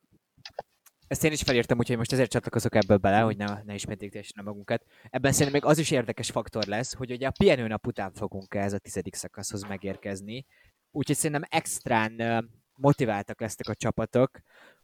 [1.08, 4.86] Ezt én is felírtam, úgyhogy most ezért csatlakozok ebből bele, hogy ne, ne ismételtesen magunkat.
[5.10, 8.54] Ebben szerintem még az is érdekes faktor lesz, hogy ugye a pihenő nap után fogunk
[8.54, 10.46] ez a tizedik szakaszhoz megérkezni.
[10.92, 12.44] Úgyhogy szerintem extrán
[12.76, 14.32] motiváltak lesznek a csapatok,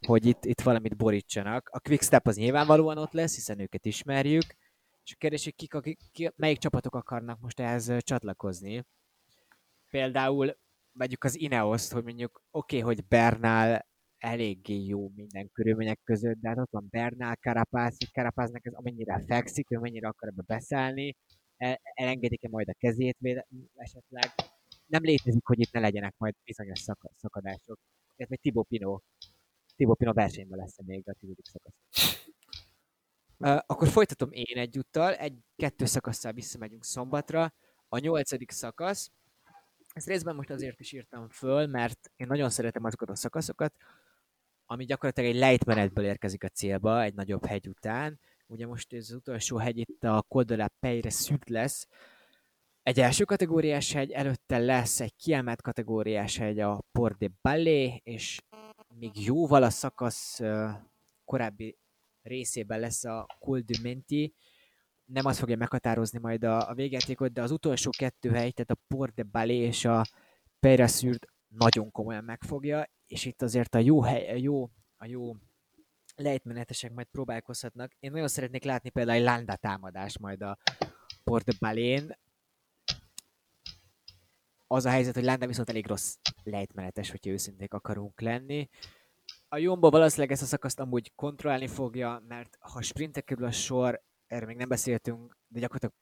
[0.06, 1.68] hogy itt, itt valamit borítsanak.
[1.72, 4.44] A Quickstep az nyilvánvalóan ott lesz, hiszen őket ismerjük.
[5.04, 8.84] És a kérdés, hogy kik, akik, ki, melyik csapatok akarnak most ehhez csatlakozni.
[9.90, 10.56] Például
[10.92, 13.86] vegyük az Ineos-t, hogy mondjuk oké, okay, hogy Bernál
[14.18, 19.70] eléggé jó minden körülmények között, de hát ott van Bernál, Karapász, Karapásznak ez amennyire fekszik,
[19.70, 21.16] ő mennyire akar ebbe beszállni,
[21.56, 23.18] el- elengedik-e majd a kezét
[23.74, 24.24] esetleg.
[24.86, 27.78] Nem létezik, hogy itt ne legyenek majd bizonyos szak- szakadások.
[28.16, 29.00] Ez egy Tibó Pino.
[29.76, 32.33] Tibó Pino versenyben lesz még a tizedik szakasz.
[33.44, 37.52] Akkor folytatom én egyúttal, egy-kettő szakasszal visszamegyünk szombatra.
[37.88, 39.10] A nyolcadik szakasz,
[39.92, 43.74] ezt részben most azért is írtam föl, mert én nagyon szeretem azokat a szakaszokat,
[44.66, 48.20] ami gyakorlatilag egy lejtmenetből érkezik a célba, egy nagyobb hegy után.
[48.46, 51.86] Ugye most ez az utolsó hegy itt a la Peyre Sud lesz.
[52.82, 58.40] Egy első kategóriás hegy, előtte lesz egy kiemelt kategóriás hegy, a Port de Ballet, és
[58.98, 60.40] még jóval a szakasz
[61.24, 61.78] korábbi
[62.24, 64.34] részében lesz a Col Menti.
[65.04, 68.80] Nem az fogja meghatározni majd a, a végjátékot, de az utolsó kettő hely, tehát a
[68.88, 70.04] Port de Ballet és a
[70.86, 71.18] Sud
[71.48, 75.36] nagyon komolyan megfogja, és itt azért a jó, hely, a jó, a jó
[76.16, 77.92] lejtmenetesek majd próbálkozhatnak.
[78.00, 80.58] Én nagyon szeretnék látni például egy Landa támadás majd a
[81.24, 82.18] Port de Balén.
[84.66, 88.68] Az a helyzet, hogy Landa viszont elég rossz lejtmenetes, hogyha őszinték akarunk lenni.
[89.54, 94.02] A Jumbo valószínűleg ezt a szakaszt amúgy kontrollálni fogja, mert ha sprintek kerül a sor,
[94.26, 95.94] erről még nem beszéltünk, de gyakorlatilag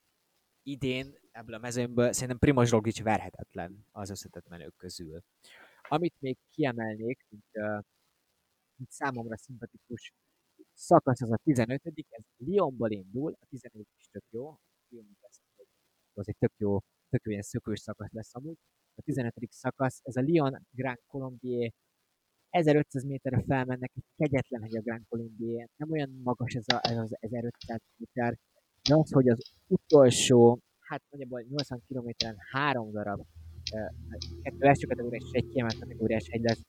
[0.63, 5.23] idén ebből a mezőnből szerintem Primoz Roglic verhetetlen az összetett menők közül.
[5.89, 7.45] Amit még kiemelnék, mint,
[8.77, 10.13] mint számomra szimpatikus
[10.73, 15.17] szakasz az a 15 ez Lyonból indul, a 14 is tök jó, Lyon
[16.13, 16.79] az egy tök jó,
[17.09, 18.57] tök jó ilyen szökős szakasz lesz amúgy.
[18.95, 19.35] A 15.
[19.51, 21.73] szakasz, ez a Lyon Grand Colombier,
[22.53, 26.97] 1500 méterre felmennek, egy kegyetlen hegy a Grand Colombier, nem olyan magas ez, a, ez
[26.97, 28.37] az 1500 méter,
[28.89, 33.27] de az, hogy az utolsó, hát nagyjából 80 kilométeren három darab
[34.43, 36.63] kettő első kategóriás és egy kiemelt kategóriás hegy lesz,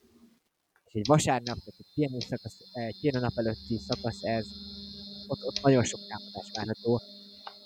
[0.84, 4.48] és egy vasárnap, tehát egy pihenő szakasz, egy pihenő nap előtti szakasz ez,
[5.28, 7.02] ott, ott nagyon sok támadás várható,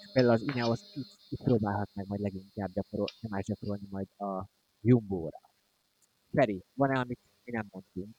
[0.02, 4.48] és például az Ineos itt, itt próbálhat meg majd leginkább gyakorol, nyomást gyakorolni majd a
[4.82, 5.42] Jumbo-ra.
[6.32, 8.16] Feri, van-e, amit mi nem mondtunk?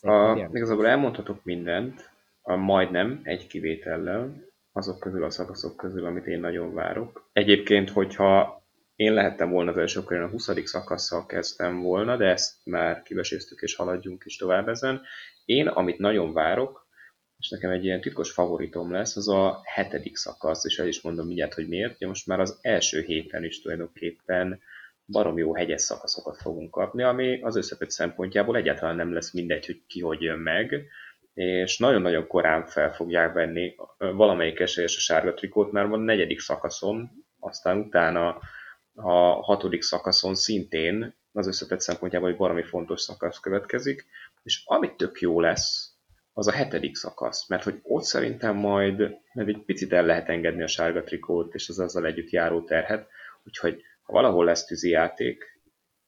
[0.00, 2.10] A, igazából elmondhatok mindent,
[2.42, 7.28] a majdnem egy kivétellel, azok közül a szakaszok közül, amit én nagyon várok.
[7.32, 8.62] Egyébként, hogyha
[8.96, 10.50] én lehettem volna az első, a 20.
[10.64, 15.00] szakasszal kezdtem volna, de ezt már kiveséztük és haladjunk is tovább ezen.
[15.44, 16.86] Én, amit nagyon várok,
[17.38, 21.26] és nekem egy ilyen titkos favoritom lesz, az a hetedik szakasz, és el is mondom
[21.26, 21.94] mindjárt, hogy miért.
[21.94, 24.60] Ugye most már az első héten is tulajdonképpen
[25.06, 29.82] barom jó hegyes szakaszokat fogunk kapni, ami az összetett szempontjából egyáltalán nem lesz mindegy, hogy
[29.86, 30.86] ki hogy jön meg,
[31.34, 37.10] és nagyon-nagyon korán fel fogják venni valamelyik esélyes a sárga trikót, mert van negyedik szakaszon,
[37.40, 38.38] aztán utána
[38.94, 44.06] a hatodik szakaszon szintén az összetett szempontjából egy valami fontos szakasz következik,
[44.42, 45.94] és amit tök jó lesz,
[46.32, 48.98] az a hetedik szakasz, mert hogy ott szerintem majd
[49.32, 53.08] mert egy picit el lehet engedni a sárga trikót és az azzal együtt járó terhet,
[53.44, 55.44] úgyhogy ha valahol lesz tűzijáték,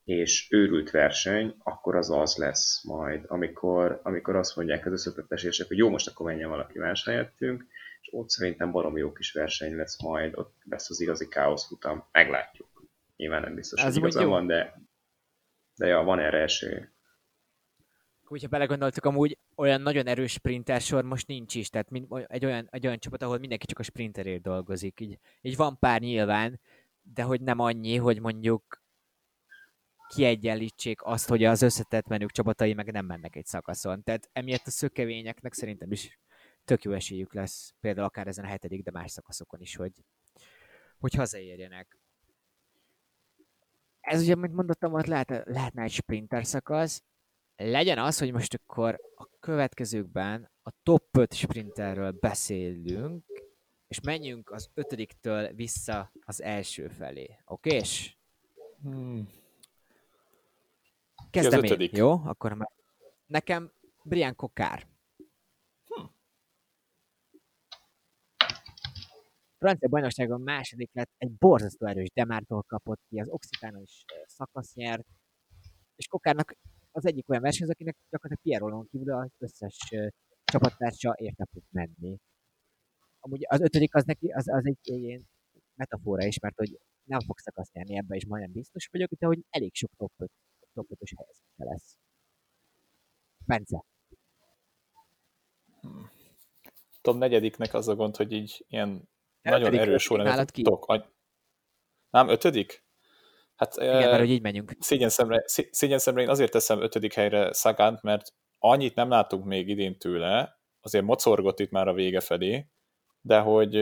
[0.05, 5.67] és őrült verseny, akkor az az lesz majd, amikor, amikor azt mondják az összetett esélyesek,
[5.67, 7.67] hogy jó, most akkor menjen valaki más helyettünk,
[8.01, 12.09] és ott szerintem baromi jó kis verseny lesz majd, ott lesz az igazi káosz futam,
[12.13, 12.69] meglátjuk.
[13.17, 14.29] Nyilván nem biztos, Ez hogy jó.
[14.29, 14.81] van, de,
[15.77, 16.81] de ja, van erre esély.
[18.25, 22.69] Hogyha belegondoltuk, amúgy olyan nagyon erős sprinter sor most nincs is, tehát mind, egy, olyan,
[22.71, 25.01] egy olyan csapat, ahol mindenki csak a sprinterért dolgozik.
[25.01, 26.61] Így, így van pár nyilván,
[27.15, 28.85] de hogy nem annyi, hogy mondjuk
[30.09, 34.03] kiegyenlítsék azt, hogy az összetett menők csapatai meg nem mennek egy szakaszon.
[34.03, 36.19] Tehát emiatt a szökevényeknek szerintem is
[36.65, 39.93] tök jó esélyük lesz, például akár ezen a hetedik, de más szakaszokon is, hogy,
[40.99, 41.99] hogy hazaérjenek.
[44.01, 47.03] Ez ugye, mint mondottam, ott lehet, lehetne egy sprinter szakasz,
[47.57, 53.25] legyen az, hogy most akkor a következőkben a top 5 sprinterről beszélünk,
[53.89, 57.39] és menjünk az ötödiktől vissza az első felé.
[57.45, 58.19] Okés?
[58.83, 59.29] Hmm.
[61.31, 61.97] Kezdem én, ötödik?
[61.97, 62.11] jó?
[62.11, 62.71] Akkor már...
[63.27, 63.73] Nekem
[64.03, 64.87] Brian Kokár.
[69.59, 75.07] francia bajnokságon második lett, egy borzasztó erős Demártól kapott ki, az Occitano is szakasz nyert,
[75.97, 76.57] és Kokárnak
[76.91, 79.77] az egyik olyan versenyző, akinek gyakorlatilag Pierrolon kívül az összes
[80.45, 82.19] csapattársa érte fog menni.
[83.27, 85.29] Amúgy az ötödik az neki, az, az egy ilyen
[85.75, 89.39] metafora is, mert hogy nem fog szakasz nyerni ebbe, és majdnem biztos vagyok, de hogy
[89.51, 90.31] elég sok top 5,
[90.75, 91.13] top 5-ös
[91.57, 91.99] lesz.
[93.47, 93.85] Bence.
[95.81, 96.11] Hmm.
[97.01, 99.09] Tudom, negyediknek az a gond, hogy így ilyen
[99.43, 100.87] de nagyon ötödik, erős sorrendet tudok.
[102.11, 102.85] Nem, ötödik?
[103.57, 104.77] Hát, Igen, e, mert hogy így menjünk.
[104.79, 109.69] Szégyen szemre, szégyen szemre én azért teszem ötödik helyre Szagánt, mert annyit nem látunk még
[109.69, 112.71] idén tőle, azért mocorgott itt már a vége felé,
[113.27, 113.75] de hogy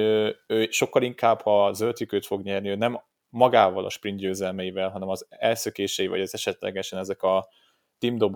[0.46, 5.26] ő sokkal inkább, ha zöldtrikőt fog nyerni, ő nem magával a sprint győzelmeivel, hanem az
[5.28, 7.48] elszökései, vagy az esetlegesen ezek a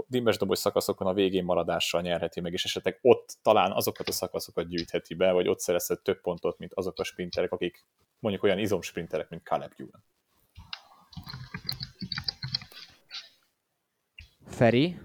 [0.06, 4.68] dimbes dobos szakaszokon a végén maradással nyerheti meg, és esetleg ott talán azokat a szakaszokat
[4.68, 7.84] gyűjtheti be, vagy ott szerezhet több pontot, mint azok a sprinterek, akik
[8.18, 10.04] mondjuk olyan izomsprinterek, mint Caleb Ewan.
[14.46, 14.98] Feri,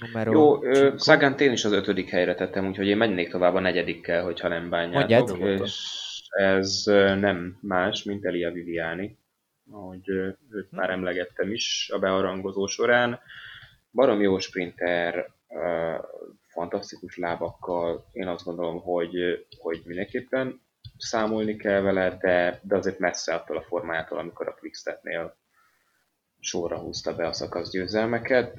[0.00, 0.32] numero...
[0.32, 0.58] Jó,
[0.96, 4.70] Szagant én is az ötödik helyre tettem, úgyhogy én mennék tovább a negyedikkel, hogyha nem
[4.70, 5.38] bánjátok.
[5.38, 5.66] Mondjad.
[5.66, 6.82] És ez
[7.20, 9.18] nem más, mint Elia Viviani,
[9.70, 10.38] ahogy őt
[10.70, 10.76] hm.
[10.76, 13.20] már emlegettem is a bearangozó során.
[13.92, 15.30] Barom jó sprinter,
[16.46, 20.60] fantasztikus lábakkal, én azt gondolom, hogy, hogy mindenképpen
[20.96, 25.36] számolni kell vele, de, de azért messze attól a formájától, amikor a Quickstepnél
[26.40, 28.58] sorra húzta be a szakasz győzelmeket.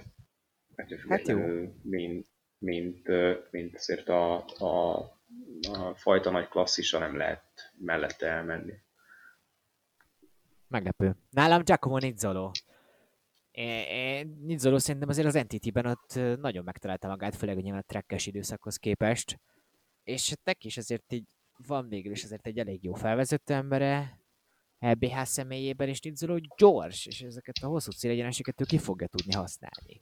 [1.10, 1.38] Hát jó.
[1.82, 3.08] Mint, mint,
[3.52, 4.98] mint azért a, a,
[5.72, 8.74] a fajta nagy klasszisa nem lehet mellette elmenni.
[10.68, 11.16] Meglepő.
[11.30, 12.52] Nálam Giacomo Nizzolo.
[14.40, 19.40] Nizzolo szerintem azért az NTT-ben ott nagyon megtalálta magát, főleg nyilván a trekkes időszakhoz képest.
[20.04, 21.30] És tek is azért így
[21.68, 24.20] van végül is azért egy elég jó felvezető embere,
[24.80, 30.02] LBH személyében, és Nizzolo gyors, és ezeket a hosszú célegyeneseket ő ki fogja tudni használni.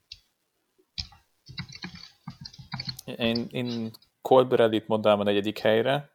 [3.17, 3.91] Én, én
[4.21, 6.09] Colbrellit mondanám a negyedik helyre,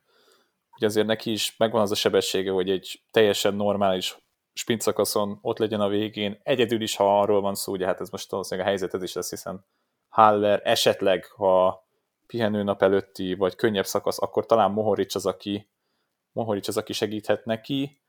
[0.70, 4.16] hogy azért neki is megvan az a sebessége, hogy egy teljesen normális
[4.52, 6.40] sprint szakaszon ott legyen a végén.
[6.42, 9.14] Egyedül is, ha arról van szó, ugye hát ez most valószínűleg a helyzet ez is
[9.14, 9.64] lesz, hiszen
[10.08, 11.86] Haller esetleg, ha
[12.26, 15.68] pihenőnap előtti, vagy könnyebb szakasz, akkor talán Mohoric az, aki,
[16.32, 18.00] Mohoric az, aki segíthet neki.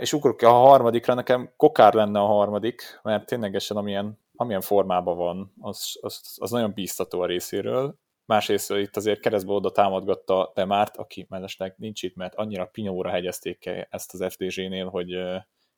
[0.00, 5.52] És ugrok a harmadikra, nekem Kokár lenne a harmadik, mert ténylegesen amilyen, amilyen formában van,
[5.60, 7.98] az, az, az nagyon bíztató a részéről.
[8.24, 13.66] Másrészt itt azért keresztbe oda támadgatta Demárt, aki mellesleg nincs itt, mert annyira pinyóra hegyezték
[13.90, 15.16] ezt az FDZ-nél, hogy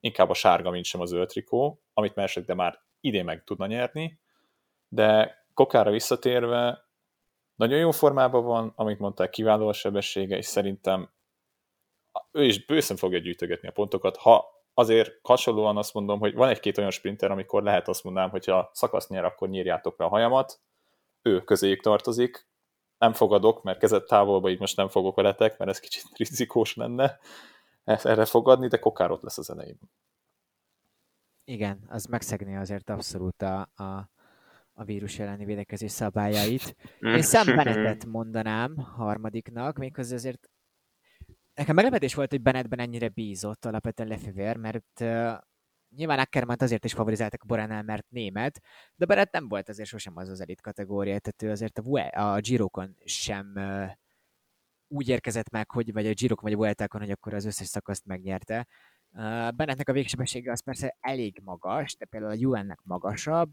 [0.00, 4.20] inkább a sárga, mint sem a zöld trikó, amit mellesleg Demár idén meg tudna nyerni,
[4.88, 6.88] de Kokára visszatérve
[7.54, 11.10] nagyon jó formában van, amit mondták, kiváló a sebessége, és szerintem
[12.30, 14.16] ő is bőszen fogja gyűjtögetni a pontokat.
[14.16, 18.44] Ha azért hasonlóan azt mondom, hogy van egy-két olyan sprinter, amikor lehet azt mondanám, hogy
[18.44, 20.60] ha szakasz nyer, akkor nyírjátok le a hajamat,
[21.22, 22.48] ő közéjük tartozik,
[22.98, 27.18] nem fogadok, mert kezet távolba így most nem fogok veletek, mert ez kicsit rizikós lenne
[27.84, 29.78] erre fogadni, de kokárot lesz az elején.
[31.44, 34.10] Igen, az megszegné azért abszolút a, a,
[34.72, 36.76] a vírus elleni védekezés szabályait.
[37.00, 37.46] Én Sam
[38.08, 40.50] mondanám harmadiknak, méghozzá azért
[41.60, 45.00] nekem meglepetés volt, hogy Bennettben ennyire bízott alapvetően Lefever, mert
[45.96, 48.60] nyilván Ackermann azért is favorizáltak Boránál, mert német,
[48.94, 52.40] de Bennett nem volt azért sosem az az elit kategória, tehát ő azért a, a
[52.40, 53.90] Girokon sem uh,
[54.88, 58.06] úgy érkezett meg, hogy vagy a Girok vagy a Vueltákon, hogy akkor az összes szakaszt
[58.06, 58.66] megnyerte.
[59.10, 59.20] Uh,
[59.52, 63.52] Bennettnek a végsebessége az persze elég magas, de például a UN-nek magasabb,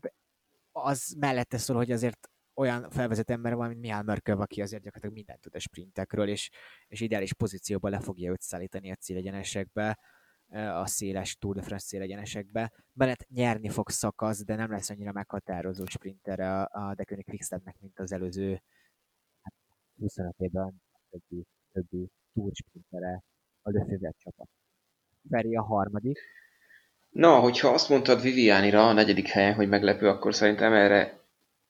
[0.72, 5.16] az mellette szól, hogy azért olyan felvezető ember van, mint Mihály Mörköv, aki azért gyakorlatilag
[5.16, 6.50] mindent tud a sprintekről, és,
[6.88, 10.00] és ideális pozícióban le fogja őt szállítani a célegyenesekbe,
[10.52, 12.72] a széles Tour de France célegyenesekbe.
[12.92, 18.00] Bennett nyerni fog szakasz, de nem lesz annyira meghatározó sprinter a, a Dekönig Quickstepnek, mint
[18.00, 18.62] az előző
[19.42, 19.54] hát
[20.00, 23.24] 25 évben többi, többi Tour sprintere
[23.62, 24.48] a Lefebvre csapat.
[25.30, 26.20] Feri a harmadik.
[27.10, 31.17] Na, hogyha azt mondtad Vivianira a negyedik helyen, hogy meglepő, akkor szerintem erre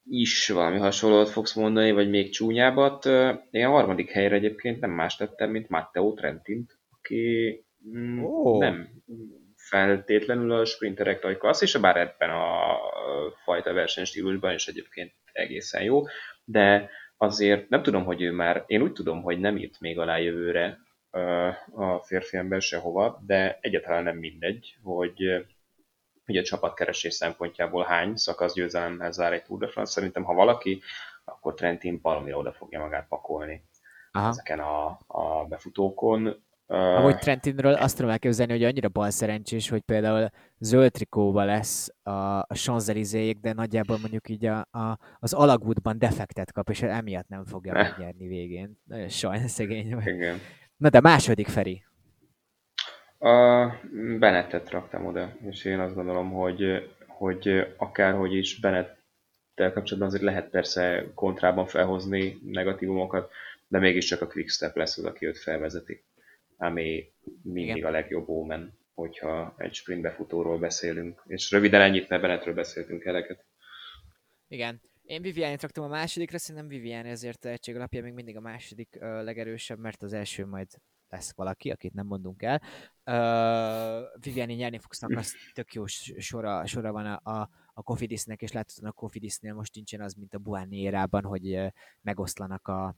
[0.10, 3.06] is valami hasonlót fogsz mondani, vagy még csúnyábbat.
[3.52, 7.66] Én a harmadik helyre egyébként nem más tettem, mint Matteo Trentint, aki
[8.22, 8.60] oh.
[8.60, 8.90] nem
[9.56, 12.78] feltétlenül a sprinterek nagy klasszisa, bár ebben a
[13.44, 16.04] fajta versenystílusban is egyébként egészen jó,
[16.46, 20.18] de azért nem tudom, hogy ő már, én úgy tudom, hogy nem írt még alá
[20.18, 20.80] jövőre
[21.72, 25.46] a férfi ember sehova, de egyáltalán nem mindegy, hogy
[26.28, 29.92] hogy a csapatkeresés szempontjából hány szakasz győzelemmel zár egy Tour de France.
[29.92, 30.82] Szerintem, ha valaki,
[31.26, 33.64] akkor Trentin valamire oda fogja magát pakolni.
[34.12, 34.28] Aha.
[34.28, 36.46] ezeken a, a befutókon.
[36.68, 42.12] Amúgy Trentinről azt tudom elképzelni, hogy annyira bal szerencsés, hogy például zöld trikóba lesz a,
[42.40, 43.12] a champs
[43.42, 48.28] de nagyjából mondjuk így a, a, az alagútban defektet kap, és emiatt nem fogja megnyerni
[48.28, 48.82] végén.
[48.84, 50.08] Nagyon sajnos szegény vagy.
[50.08, 50.40] Igen.
[50.78, 51.86] Na de második Feri.
[53.20, 53.66] A
[54.20, 60.50] Benettet raktam oda, és én azt gondolom, hogy, hogy akárhogy is Bennettel kapcsolatban azért lehet
[60.50, 63.32] persze kontrában felhozni negatívumokat,
[63.68, 66.04] de mégiscsak a Quickstep lesz az, aki őt felvezeti
[66.58, 67.12] ami
[67.42, 67.88] mindig Igen.
[67.88, 71.24] a legjobb ómen, hogyha egy sprint befutóról beszélünk.
[71.28, 73.46] És röviden ennyit, mert Benetről beszéltünk eleket.
[74.48, 74.82] Igen.
[75.04, 79.02] Én Viviani raktam a másodikra, szerintem Viviani ezért tehetség alapján még mindig a második uh,
[79.02, 80.68] legerősebb, mert az első majd
[81.10, 82.62] lesz valaki, akit nem mondunk el.
[83.06, 88.52] Uh, Viviani nyerni fogsz, az tök jó sora, sora van a, a, a Cofidisnek, és
[88.52, 92.96] látod, a Cofidisnél most nincsen az, mint a Buani érában, hogy megoszlanak a,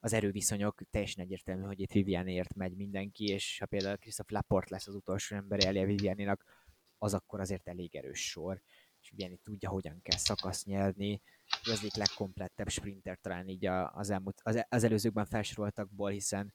[0.00, 0.82] az erőviszonyok.
[0.90, 5.36] Teljesen egyértelmű, hogy itt Vivianért megy mindenki, és ha például Christoph Laport lesz az utolsó
[5.36, 6.44] ember elé Vivianinak,
[6.98, 8.62] az akkor azért elég erős sor,
[9.00, 11.20] és Viviani tudja, hogyan kell szakasz nyerni,
[11.62, 16.54] az egyik legkomplettebb sprinter talán így az, elmúlt, az, az előzőkben felsoroltakból, hiszen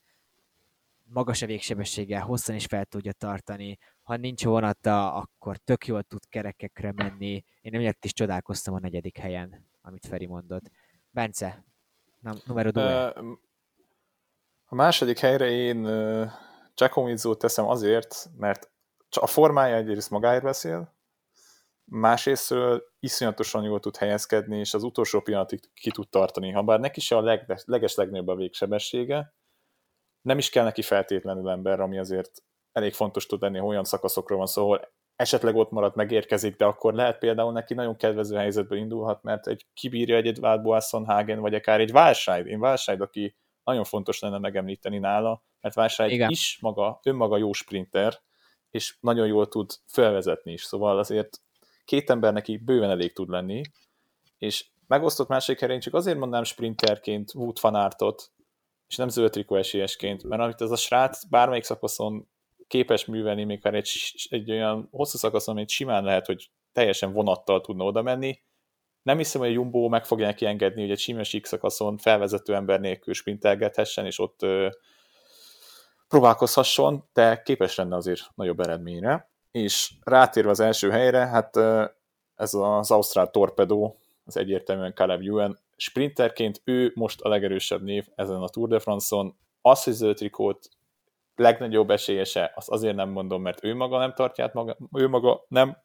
[1.14, 6.28] magas a végsebességgel, hosszan is fel tudja tartani, ha nincs vonata, akkor tök jól tud
[6.28, 7.44] kerekekre menni.
[7.60, 10.70] Én emiatt is csodálkoztam a negyedik helyen, amit Feri mondott.
[11.10, 11.64] Bence,
[12.44, 13.12] numero due.
[14.66, 15.82] A második helyre én
[16.74, 18.70] Giacomizzót teszem azért, mert
[19.20, 20.94] a formája egyrészt magáért beszél,
[21.84, 26.50] másrésztről iszonyatosan jól tud helyezkedni, és az utolsó pillanatig ki tud tartani.
[26.50, 29.34] Ha bár neki se a leg, leges legnagyobb a végsebessége,
[30.24, 34.46] nem is kell neki feltétlenül ember, ami azért elég fontos tud lenni, olyan szakaszokról van
[34.46, 39.22] szó, ahol esetleg ott marad, megérkezik, de akkor lehet például neki nagyon kedvező helyzetből indulhat,
[39.22, 43.84] mert egy kibírja egy Edvard Boasson Hagen, vagy akár egy Válsájd, én Válsájd, aki nagyon
[43.84, 48.20] fontos lenne megemlíteni nála, mert Válsájd is maga, önmaga jó sprinter,
[48.70, 51.40] és nagyon jól tud felvezetni is, szóval azért
[51.84, 53.62] két ember neki bőven elég tud lenni,
[54.38, 58.32] és megosztott másik helyre, csak azért mondnám sprinterként Wood fanártot,
[58.88, 62.28] és nem zöld trikó esélyesként, mert amit ez a srác bármelyik szakaszon
[62.66, 63.90] képes művelni, még egy,
[64.28, 68.42] egy olyan hosszú szakaszon, amit simán lehet, hogy teljesen vonattal tudna oda menni.
[69.02, 72.54] Nem hiszem, hogy a Jumbo meg fogja neki engedni, hogy egy simes X szakaszon felvezető
[72.54, 74.68] ember nélkül sprintelgethessen, és ott ö,
[76.08, 79.30] próbálkozhasson, de képes lenne azért nagyobb eredményre.
[79.50, 81.84] És rátérve az első helyre, hát ö,
[82.34, 88.42] ez az Ausztrál torpedó, az egyértelműen Caleb Ewan, sprinterként ő most a legerősebb név ezen
[88.42, 90.68] a Tour de France-on, az, hogy zöld trikót
[91.36, 95.76] legnagyobb esélyese, azt azért nem mondom, mert ő maga nem tartja maga, ő maga nem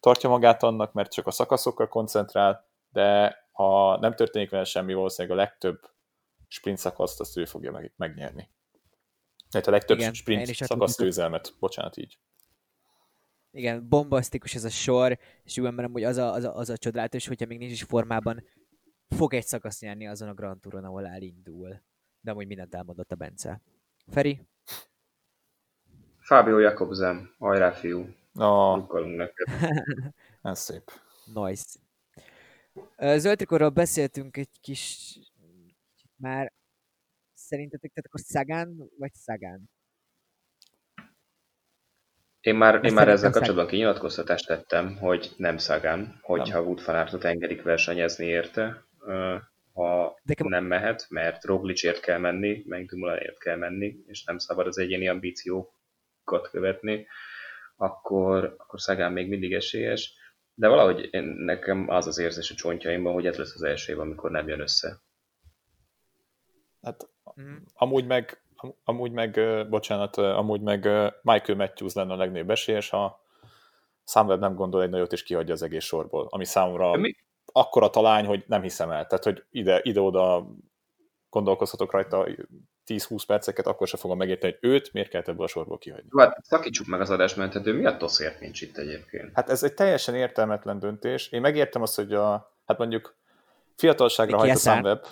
[0.00, 5.38] tartja magát annak, mert csak a szakaszokra koncentrál, de ha nem történik vele semmi, valószínűleg
[5.38, 5.80] a legtöbb
[6.48, 8.50] sprint szakaszt azt ő fogja meg, megnyerni.
[9.50, 12.18] Tehát a legtöbb Igen, sprint szakasz győzelmet, bocsánat így.
[13.50, 16.76] Igen, bombasztikus ez a sor, és úgy emberem, hogy az a, az a, az a
[16.76, 18.44] csodálatos, hogyha még nincs is formában,
[19.08, 21.82] fog egy szakasz nyerni azon a Grand Touron, ahol elindul.
[22.20, 23.60] De amúgy mindent elmondott a Bence.
[24.06, 24.46] Feri?
[26.18, 28.14] Fábio Jakobsen, hajrá fiú.
[28.34, 29.06] Oh.
[29.06, 29.46] neked.
[30.42, 30.90] Ez szép.
[31.34, 31.78] Nice.
[32.96, 35.14] Zöldtrikorról beszéltünk egy kis
[36.16, 36.52] már
[37.34, 39.70] szerintetek, tehát akkor Szagán vagy Szagán?
[42.40, 47.62] Én már, én már ezzel kapcsolatban kinyilatkoztatást tettem, hogy nem Szagán, hogyha Wood van engedik
[47.62, 48.85] versenyezni érte
[49.72, 54.66] ha De nem mehet, mert Roglicért kell menni, meg Dumoulinért kell menni, és nem szabad
[54.66, 57.06] az egyéni ambíciókat követni,
[57.76, 60.14] akkor, akkor Szagán még mindig esélyes.
[60.54, 64.00] De valahogy én, nekem az az érzés a csontjaimban, hogy ez lesz az első év,
[64.00, 65.00] amikor nem jön össze.
[66.82, 67.08] Hát
[67.40, 67.56] mm.
[67.74, 68.42] amúgy meg,
[68.84, 70.82] amúgy meg, bocsánat, amúgy meg
[71.22, 73.24] Michael Matthews lenne a legnagyobb esélyes, ha
[74.04, 77.16] Samuel nem gondol egy nagyot és kihagyja az egész sorból, ami számomra mi,
[77.56, 79.06] akkora talány, hogy nem hiszem el.
[79.06, 80.46] Tehát, hogy ide, ide-oda
[81.30, 82.26] gondolkozhatok rajta
[82.86, 86.08] 10-20 perceket, akkor se fogom megérteni, hogy őt miért kellett ebből a sorból kihagyni.
[86.16, 89.30] Hát szakítsuk meg az adásmentető, mi a toszért nincs itt egyébként?
[89.34, 91.28] Hát ez egy teljesen értelmetlen döntés.
[91.28, 93.16] Én megértem azt, hogy a, hát mondjuk
[93.76, 95.06] fiatalságra hajt a Sunweb.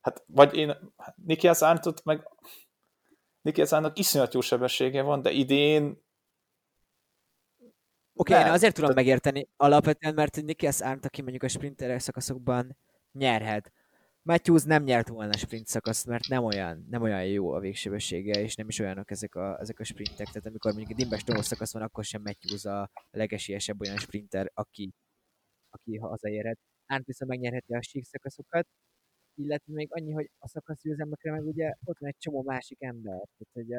[0.00, 0.76] Hát, vagy én,
[1.26, 2.28] Niki Azántot meg
[3.42, 6.02] Niki Azánnak iszonyat jó sebessége van, de idén
[8.14, 12.76] Oké, okay, én azért tudom megérteni alapvetően, mert Nikias Arndt, aki mondjuk a sprinterek szakaszokban
[13.12, 13.72] nyerhet.
[14.22, 18.40] Matthews nem nyert volna a sprint szakaszt, mert nem olyan, nem olyan jó a végsebessége,
[18.40, 20.26] és nem is olyanok ezek a, ezek a sprintek.
[20.26, 24.92] Tehát amikor mondjuk egy dimbes szakasz van, akkor sem Matthews a legesiesebb olyan sprinter, aki,
[25.70, 26.58] aki hazaérhet.
[26.86, 28.66] Arndt viszont megnyerheti a sík szakaszokat.
[29.34, 33.52] illetve még annyi, hogy a szakaszgyőzelmekre meg ugye ott van egy csomó másik ember, tehát
[33.52, 33.72] hogy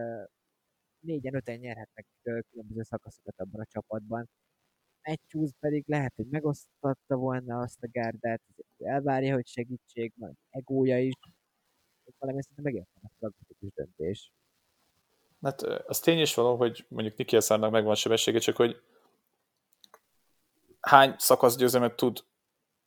[1.06, 2.06] négyen, öten nyerhetnek
[2.52, 4.30] különböző szakaszokat abban a csapatban.
[5.02, 8.42] Matthews pedig lehet, hogy megosztatta volna azt a gárdát,
[8.78, 11.14] elvárja, hogy segítség, van egója is,
[12.18, 14.32] valami szerintem megértem a pragmatikus döntés.
[15.42, 18.82] Hát az tény is való, hogy mondjuk Niki Eszárnak megvan sebessége, csak hogy
[20.80, 22.24] hány szakasz győzelmet tud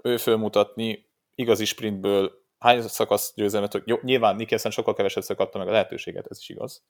[0.03, 5.69] ő fölmutatni igazi sprintből, hány szakasz győzelmet, hogy jó, nyilván Niki sokkal keveset kapta meg
[5.69, 6.83] a lehetőséget, ez is igaz.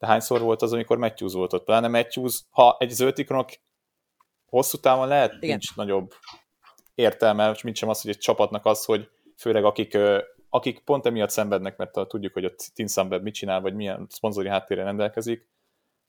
[0.00, 1.64] De hányszor volt az, amikor Matthews volt ott?
[1.64, 3.50] Pláne Matthews, ha egy zöldikronok
[4.44, 5.48] hosszú távon lehet, Igen.
[5.48, 6.14] nincs nagyobb
[6.94, 9.98] értelme, mint sem az, hogy egy csapatnak az, hogy főleg akik
[10.50, 14.82] akik pont emiatt szenvednek, mert tudjuk, hogy a Team mit csinál, vagy milyen szponzori háttérre
[14.82, 15.48] rendelkezik,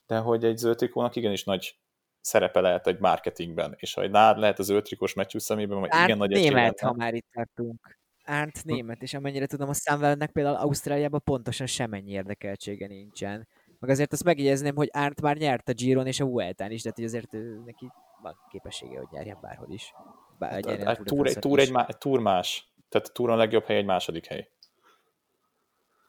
[0.08, 1.80] de hogy egy zöldtrikónak igenis nagy
[2.22, 6.18] szerepe lehet egy marketingben, és ha egy nád lehet az zöldtrikós Matthews szemében, vagy igen
[6.18, 8.00] nagy német, ha már itt tartunk.
[8.24, 8.74] Árt hm.
[8.74, 13.48] német, és amennyire tudom, a Sunwebnek például Ausztráliában pontosan semennyi érdekeltsége nincsen.
[13.82, 16.92] Meg azért azt megjegyezném, hogy Árt már nyert a Giron és a Vueltán is, de
[16.96, 17.32] hogy azért
[17.66, 19.94] neki van képessége, hogy nyerjen bárhol is.
[20.40, 22.74] Bár, hát, egy, túr, egy, túr, egy, egy túr más.
[22.90, 24.50] Tehát a túron legjobb hely egy második hely.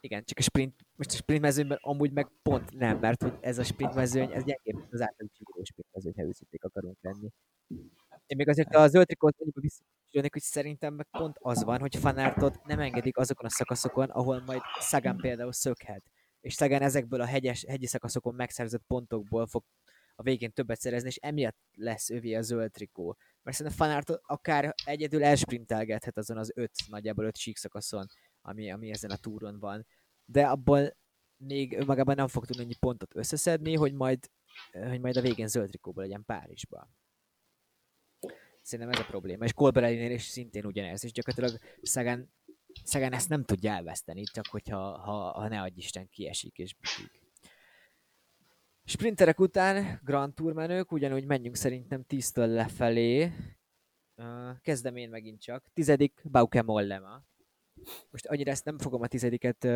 [0.01, 3.59] Igen, csak a sprint, most a sprint mezőnyben amúgy meg pont nem, mert hogy ez
[3.59, 7.29] a sprint mezőny, ez gyengébb, az átlag csigoló sprint mezőny, ha őszintén akarunk lenni.
[8.27, 11.97] Én még azért a zöld trikót annyiba visszakísérnék, hogy szerintem meg pont az van, hogy
[11.97, 16.03] fanártot nem engedik azokon a szakaszokon, ahol majd Sagan például szökhet.
[16.43, 19.65] És Sagan ezekből a hegyes, hegyi szakaszokon megszerzett pontokból fog
[20.15, 24.75] a végén többet szerezni, és emiatt lesz övé a zöld trikó mert szerintem Fanart akár
[24.85, 28.07] egyedül elsprintelgethet azon az öt, nagyjából öt síkszakaszon,
[28.41, 29.87] ami, ami ezen a túron van.
[30.25, 30.97] De abból
[31.37, 34.31] még önmagában nem fog tudni ennyi pontot összeszedni, hogy majd,
[34.73, 36.89] hogy majd a végén zöld trikóból legyen Párizsba.
[38.63, 39.45] Szerintem ez a probléma.
[39.45, 42.33] És Colbrellinél is szintén ugyanez, és gyakorlatilag Szegán,
[42.85, 47.21] Szegán ezt nem tudja elveszteni, csak hogyha ha, ha ne adj Isten kiesik és bukik.
[48.85, 53.33] Sprinterek után Grand Tour menők, ugyanúgy menjünk szerintem 10-től lefelé.
[54.61, 55.65] Kezdem én megint csak.
[55.73, 57.23] Tizedik Bauke Mollema.
[58.11, 59.69] Most annyira ezt nem fogom a tizediket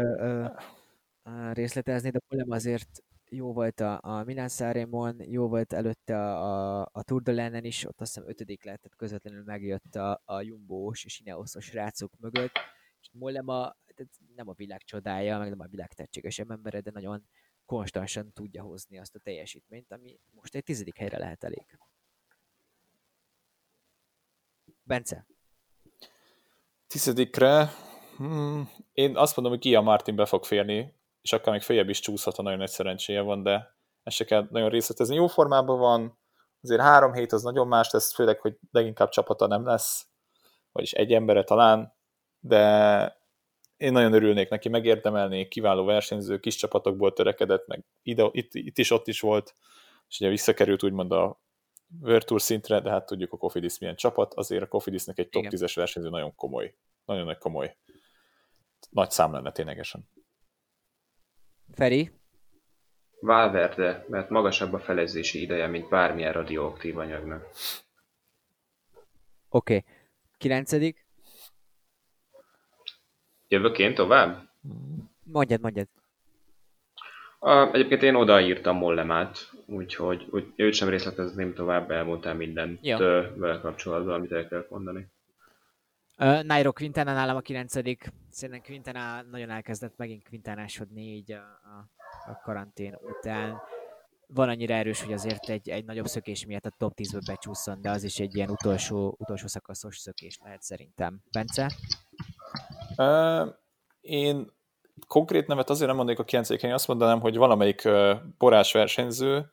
[1.52, 6.88] részletezni, de Mollema azért jó volt a, a Milan Sanremon, jó volt előtte a, a,
[6.92, 10.42] a Tour de Lennen is, ott azt hiszem ötödik lett, tehát közvetlenül megjött a, a
[10.42, 12.58] Jumbo-os és Ineosos rácok mögött.
[13.94, 17.26] Tehát nem a világ csodája, meg nem a világ tehetségesebb embere, de nagyon
[17.64, 21.78] konstansan tudja hozni azt a teljesítményt, ami most egy tizedik helyre lehet elég.
[24.82, 25.26] Bence?
[26.86, 27.70] Tizedikre
[28.16, 32.00] hmm, én azt mondom, hogy Gia Martin be fog férni, és akár még följebb is
[32.00, 35.14] csúszhat, ha nagyon nagy szerencséje van, de ezt se kell nagyon részletezni.
[35.14, 36.18] Jó formában van,
[36.62, 40.06] azért három hét az nagyon más lesz, főleg, hogy leginkább csapata nem lesz,
[40.72, 41.95] vagyis egy embere talán,
[42.46, 43.24] de
[43.76, 48.90] én nagyon örülnék neki, megérdemelnék, kiváló versenyző, kis csapatokból törekedett, meg ide, itt, itt is,
[48.90, 49.54] ott is volt,
[50.08, 51.40] és ugye visszakerült úgymond a
[52.00, 55.44] World Tour szintre, de hát tudjuk a Cofidis milyen csapat, azért a Cofidisnek egy top
[55.48, 56.74] 10-es versenyző nagyon komoly,
[57.04, 57.76] nagyon nagy komoly.
[58.90, 60.08] Nagy szám lenne ténylegesen.
[61.72, 62.10] Feri?
[63.20, 67.48] Valverde, mert magasabb a felezési ideje, mint bármilyen radioaktív anyagnak.
[69.48, 69.76] Oké.
[69.76, 69.84] Okay.
[70.38, 71.05] Kilencedik?
[73.48, 74.48] Jövök én tovább?
[75.22, 75.86] Mondjad, mondjad.
[77.38, 82.98] A, egyébként én odaírtam Mollemát, úgyhogy úgy, őt sem részletezném tovább, elmondtál mindent ja.
[83.36, 85.06] vele kapcsolatban, amit el kell mondani.
[86.18, 88.12] Uh, Nairo Quintana nálam a kilencedik.
[88.30, 91.88] Szerintem Quintana nagyon elkezdett megint Quintanásodni így a, a,
[92.30, 93.60] a karantén után.
[94.26, 97.90] Van annyira erős, hogy azért egy, egy nagyobb szökés miatt a top 10-ből becsúszson, de
[97.90, 101.20] az is egy ilyen utolsó, utolsó szakaszos szökés lehet szerintem.
[101.32, 101.72] Bence?
[104.00, 104.54] Én
[105.06, 107.88] konkrét nevet azért nem mondanék a 9 én azt mondanám, hogy valamelyik
[108.38, 109.50] borás versenyző,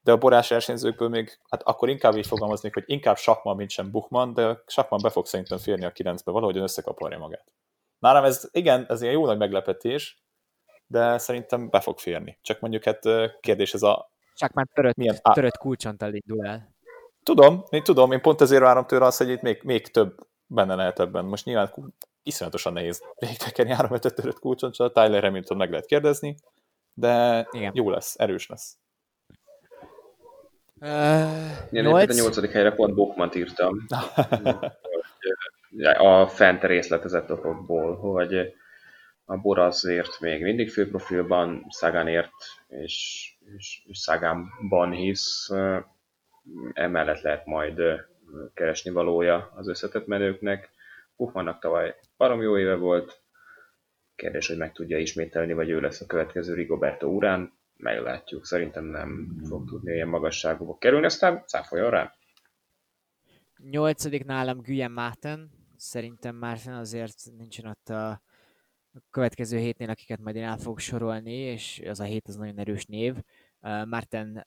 [0.00, 3.90] de a borás versenyzőkből még, hát akkor inkább így fogalmaznék, hogy inkább Sakman, mint sem
[3.90, 7.52] Buchman, de Sakman be fog szerintem férni a 9-be, valahogyan összekaparja magát.
[7.98, 10.22] Nálam ez, igen, ez ilyen jó nagy meglepetés,
[10.86, 12.38] de szerintem be fog férni.
[12.42, 13.00] Csak mondjuk hát
[13.40, 14.12] kérdés ez a...
[14.34, 15.16] Csak már törött, milyen...
[15.32, 16.74] törött kulcsontal indul el.
[17.22, 20.74] Tudom, én tudom, én pont ezért várom tőle azt, hogy itt még, még több benne
[20.74, 21.24] lehet ebben.
[21.24, 21.74] Most nyilván
[22.22, 26.34] iszonyatosan nehéz végtekerni 3 5 5 kulcson, csak Tyler Hamilton meg lehet kérdezni,
[26.94, 27.72] de Igen.
[27.74, 28.76] jó lesz, erős lesz.
[30.80, 30.88] Uh,
[31.70, 33.86] Én a nyolcadik helyre pont Bokmant írtam.
[35.98, 38.54] a fent részletezett okokból, hogy
[39.24, 42.30] a Bor azért még mindig főprofilban, Szagánért
[42.68, 45.50] és, és, és Szagánban hisz,
[46.72, 47.80] emellett lehet majd
[48.54, 50.70] keresni valója az összetett menőknek
[51.18, 53.22] Puffmannak tavaly barom jó éve volt,
[54.14, 58.44] kérdés, hogy meg tudja ismételni, vagy ő lesz a következő Rigoberto Urán, meglátjuk.
[58.44, 62.14] Szerintem nem fog tudni ilyen magasságokba kerülni, aztán cáfoljon rá.
[63.70, 65.50] Nyolcadik nálam Guyen Máten.
[65.76, 68.22] Szerintem már azért nincsen ott a
[69.10, 72.84] következő hétnél, akiket majd én el fogok sorolni, és az a hét az nagyon erős
[72.84, 73.14] név.
[73.14, 74.46] Uh, Márten,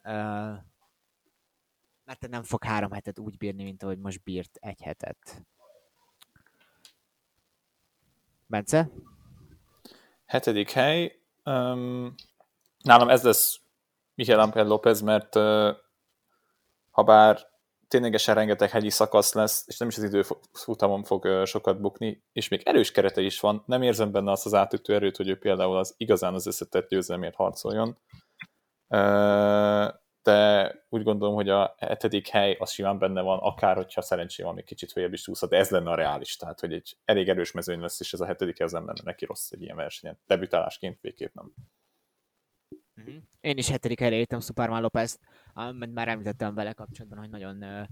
[2.03, 5.45] Márten nem fog három hetet úgy bírni, mint ahogy most bírt egy hetet.
[8.52, 8.89] Bence?
[10.26, 11.22] Hetedik hely.
[11.43, 12.16] Um,
[12.84, 13.60] nálam ez lesz
[14.16, 15.76] Michael Ampel López, mert uh,
[16.89, 17.49] ha bár
[17.88, 22.62] ténylegesen rengeteg hegyi szakasz lesz, és nem is az időfutamon fog sokat bukni, és még
[22.66, 25.93] erős kerete is van, nem érzem benne azt az átütő erőt, hogy ő például az
[25.97, 27.97] igazán az összetett győzelmért harcoljon.
[30.24, 34.53] De úgy gondolom, hogy a hetedik hely az simán benne van, akár hogyha szerencsé van,
[34.53, 37.51] még kicsit följebb is túlszhat, de ez lenne a reális, tehát hogy egy elég erős
[37.51, 40.19] mezőny lesz, és ez a hetedik ez nem lenne neki rossz egy ilyen versenyen.
[40.28, 41.53] Debütálásként végképp nem.
[42.93, 43.17] Mhm.
[43.41, 45.19] Én is hetedik helyre értem Superman Lopez-t,
[45.53, 47.88] mert már említettem vele kapcsolatban, hogy nagyon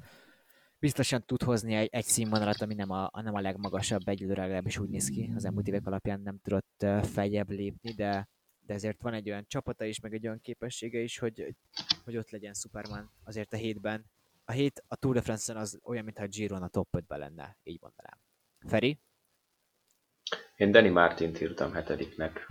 [0.80, 4.90] biztosan tud hozni egy, egy színvonalat, ami nem a, nem a legmagasabb egyelőre legalábbis úgy
[4.90, 5.32] néz ki.
[5.36, 8.28] Az elmúlt évek alapján nem tudott feljebb lépni, de
[8.70, 11.56] de ezért van egy olyan csapata is, meg egy olyan képessége is, hogy,
[12.04, 14.06] hogy ott legyen Superman azért a hétben.
[14.46, 17.58] A hét a Tour de France-en az olyan, mintha a Giron a top 5-ben lenne,
[17.64, 18.18] így mondanám.
[18.68, 19.00] Feri?
[20.56, 22.48] Én Danny Martint írtam hetediknek,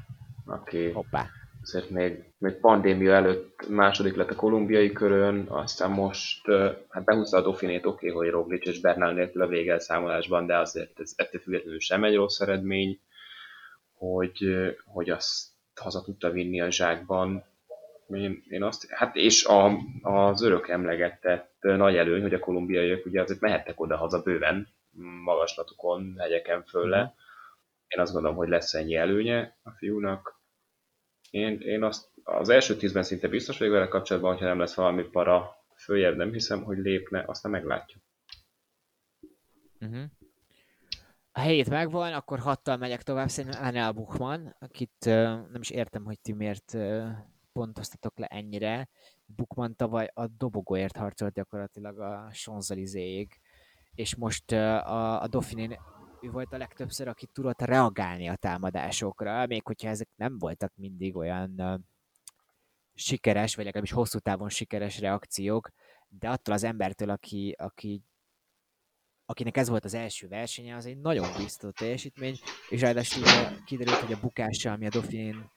[0.47, 1.29] aki Hoppá.
[1.63, 6.47] azért még, még pandémia előtt második lett a kolumbiai körön, aztán most
[6.89, 11.01] hát behúzta a Dauphinét, oké, okay, hogy Roglic és Bernal nélkül a végelszámolásban, de azért
[11.01, 13.01] ez ettől függetlenül sem egy rossz eredmény,
[13.93, 14.45] hogy,
[14.85, 17.45] hogy azt haza tudta vinni a zsákban.
[18.09, 23.23] Én, én azt, hát és a, az örök emlegetett nagy előny, hogy a kolumbiaiak ugye
[23.23, 24.69] azért mehettek oda-haza bőven,
[25.25, 27.15] magaslatukon, hegyeken fölle.
[27.89, 30.41] Én azt gondolom, hogy lesz ennyi előnye a fiúnak.
[31.31, 35.03] Én, én azt az első tízben szinte biztos vagyok vele kapcsolatban, hogyha nem lesz valami
[35.03, 38.03] para följebb, nem hiszem, hogy lépne, aztán meglátjuk.
[39.81, 40.18] Uh-huh
[41.39, 46.05] a helyét megvan, akkor hattal megyek tovább, szerintem Anel Buchmann, akit uh, nem is értem,
[46.05, 47.09] hogy ti miért uh,
[47.53, 48.89] pontoztatok le ennyire.
[49.27, 53.41] Buchmann tavaly a dobogóért harcolt gyakorlatilag a Champs-Élysées-ig,
[53.95, 54.59] és most uh,
[54.93, 55.79] a, a Dauphiné
[56.23, 61.17] ő volt a legtöbbször, aki tudott reagálni a támadásokra, még hogyha ezek nem voltak mindig
[61.17, 61.85] olyan
[62.95, 65.71] sikeres, vagy legalábbis hosszú távon sikeres reakciók,
[66.09, 68.03] de attól az embertől, aki, aki
[69.29, 73.23] akinek ez volt az első versenye, az egy nagyon biztos teljesítmény, és ráadásul
[73.65, 75.51] kiderült, hogy a bukása, ami a Dauphinén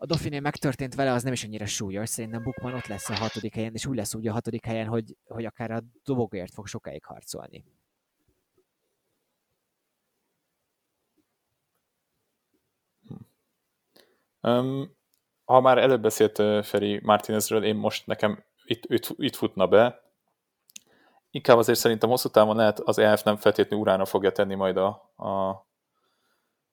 [0.00, 3.54] a Dauphinén megtörtént vele, az nem is annyira súlyos, szerintem Bukman ott lesz a hatodik
[3.54, 7.04] helyen, és úgy lesz úgy a hatodik helyen, hogy, hogy akár a dobogért fog sokáig
[7.04, 7.64] harcolni.
[14.40, 14.96] Um,
[15.44, 20.07] ha már előbb beszélt Feri Martinezről, én most nekem itt, itt, itt futna be,
[21.30, 25.12] inkább azért szerintem hosszú távon lehet az EF nem feltétlenül urána fogja tenni majd a,
[25.16, 25.48] a,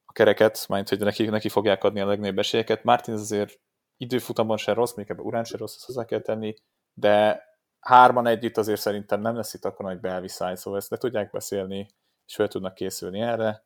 [0.06, 2.84] a kereket, majd hogy neki, neki fogják adni a legnagyobb esélyeket.
[2.84, 3.60] Martin azért
[3.98, 6.56] időfutamban se rossz, még ebben urán se rossz, ezt hozzá kell tenni,
[6.94, 7.44] de
[7.80, 11.96] hárman együtt azért szerintem nem lesz itt akkor nagy belviszály, szóval ezt le tudják beszélni,
[12.26, 13.66] és fel tudnak készülni erre.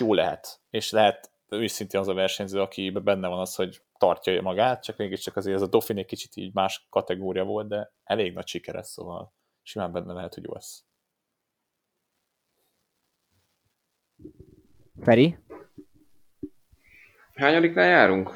[0.00, 4.82] Jó lehet, és lehet őszintén az a versenyző, aki benne van az, hogy tartja magát,
[4.82, 8.86] csak mégiscsak azért ez a Dauphiné kicsit így más kategória volt, de elég nagy sikeres,
[8.86, 9.32] szóval
[9.68, 10.84] simán benne lehet, hogy jó lesz.
[15.00, 15.38] Feri?
[17.34, 18.30] Hányadiknál járunk?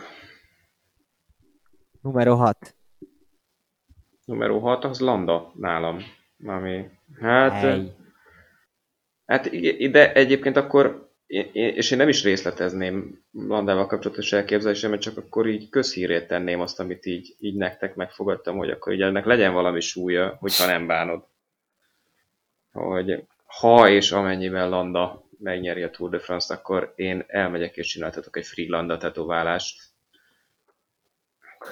[2.01, 2.77] Numero 6.
[4.25, 6.03] Numero 6 az Landa nálam.
[6.45, 6.91] Ami,
[7.21, 7.53] hát...
[7.53, 7.93] Hey.
[9.25, 11.02] Hát ide egyébként akkor
[11.53, 17.07] és én nem is részletezném Landával kapcsolatos elképzelésemet, csak akkor így közhírét tenném azt, amit
[17.07, 21.25] így, így nektek megfogadtam, hogy akkor így ennek legyen valami súlya, hogyha nem bánod.
[22.73, 28.37] Hogy ha és amennyiben Landa megnyeri a Tour de France, akkor én elmegyek és csináltatok
[28.37, 29.83] egy free Landa tetoválást.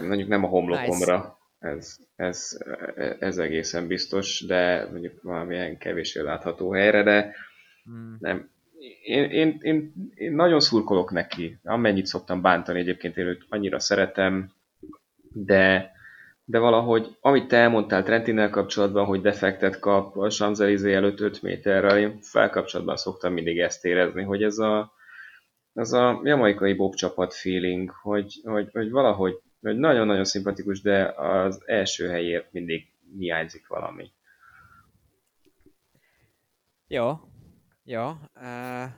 [0.01, 1.77] Mondjuk nem a homlokomra, nice.
[1.77, 2.59] ez, ez,
[3.19, 7.35] ez egészen biztos, de mondjuk valamilyen kevésbé látható helyre, de
[7.85, 8.17] hmm.
[8.21, 8.51] nem,
[9.03, 14.53] én, én, én, én nagyon szurkolok neki, amennyit szoktam bántani egyébként, én őt annyira szeretem,
[15.33, 15.93] de,
[16.45, 21.99] de valahogy, amit te elmondtál Trentinnel kapcsolatban, hogy defektet kap a champs előtt 5 méterrel,
[21.99, 24.93] én felkapcsolatban szoktam mindig ezt érezni, hogy ez a,
[25.73, 31.63] az a jamaikai Bob csapat feeling, hogy, hogy, hogy valahogy hogy nagyon-nagyon szimpatikus, de az
[31.67, 32.87] első helyért mindig
[33.19, 34.11] hiányzik valami.
[36.87, 37.30] Jó,
[37.85, 38.91] Jó, uh,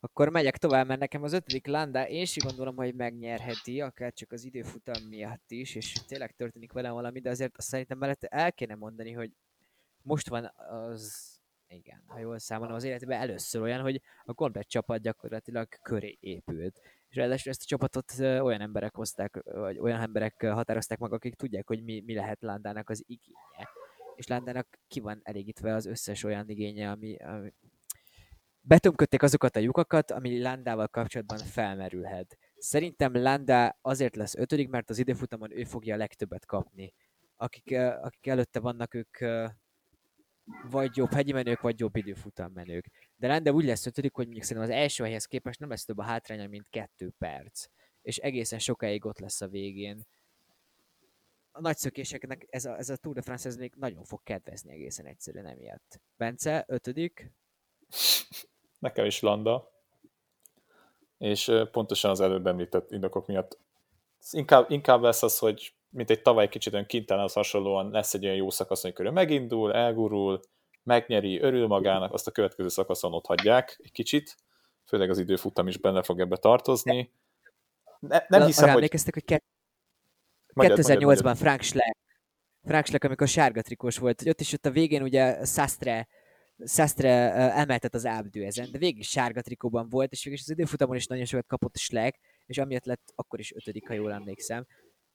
[0.00, 4.32] akkor megyek tovább, mert nekem az ötödik Landa, én is gondolom, hogy megnyerheti, akár csak
[4.32, 8.52] az időfutam miatt is, és tényleg történik velem valami, de azért azt szerintem mellett el
[8.52, 9.32] kéne mondani, hogy
[10.02, 11.32] most van az,
[11.68, 16.80] igen, ha jól számolom, az életében először olyan, hogy a komplet csapat gyakorlatilag köré épült.
[17.08, 21.66] És ráadásul ezt a csapatot olyan emberek hozták, vagy olyan emberek határozták meg, akik tudják,
[21.66, 23.68] hogy mi, mi lehet Landának az igénye.
[24.14, 27.52] És Landának ki van elégítve az összes olyan igénye, ami, ami
[28.60, 32.38] betömködték azokat a lyukakat, ami Landával kapcsolatban felmerülhet.
[32.56, 36.94] Szerintem Landa azért lesz ötödik, mert az időfutamon ő fogja a legtöbbet kapni.
[37.36, 39.18] Akik, akik előtte vannak, ők
[40.70, 42.90] vagy jobb hegyi menők, vagy jobb időfutam menők.
[43.16, 45.98] De Landa úgy lesz ötödik, hogy mondjuk szerintem az első helyhez képest nem lesz több
[45.98, 47.66] a hátránya, mint kettő perc.
[48.02, 50.06] És egészen sokáig ott lesz a végén.
[51.50, 54.72] A nagy szökéseknek ez a, ez a Tour de France ez még nagyon fog kedvezni
[54.72, 56.00] egészen egyszerűen emiatt.
[56.16, 57.32] Bence, ötödik.
[58.78, 59.72] Nekem is Landa.
[61.18, 63.58] És pontosan az előbb említett indokok miatt
[64.30, 68.24] inkább, inkább lesz az, hogy mint egy tavaly kicsit olyan kintelen az hasonlóan lesz egy
[68.24, 70.40] olyan jó szakasz, amikor ő megindul, elgurul,
[70.82, 74.36] megnyeri, örül magának, azt a következő szakaszon ott hagyják egy kicsit,
[74.84, 77.12] főleg az időfutam is benne fog ebbe tartozni.
[77.98, 78.74] Ne, nem hiszem, hogy...
[78.74, 79.42] emlékeztek, hogy
[80.54, 81.96] 2008-ban Frank Schleck,
[82.64, 86.08] Frank Schleck, amikor sárga trikós volt, hogy ott is ott a végén ugye Sastre
[86.64, 87.10] Sastre
[87.52, 91.24] emeltet az ábdő ezen, de végig sárga trikóban volt, és végig az időfutamon is nagyon
[91.24, 94.66] sokat kapott Schleck, és amiatt lett akkor is ötödik, ha jól emlékszem.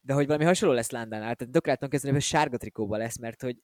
[0.01, 3.57] De hogy valami hasonló lesz Landánál, tehát Dökráton kezdeni, hogy sárga trikóban lesz, mert hogy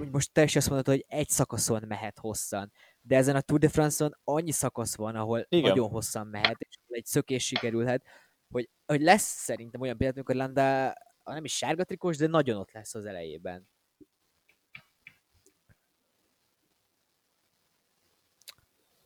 [0.00, 2.72] úgy most te is azt mondod, hogy egy szakaszon mehet hosszan.
[3.00, 5.68] De ezen a Tour de France-on annyi szakasz van, ahol Igen.
[5.68, 8.04] nagyon hosszan mehet, és egy szökés sikerülhet,
[8.48, 10.94] hogy, hogy lesz szerintem olyan például, amikor Landa
[11.24, 13.68] nem is sárga trikós, de nagyon ott lesz az elejében.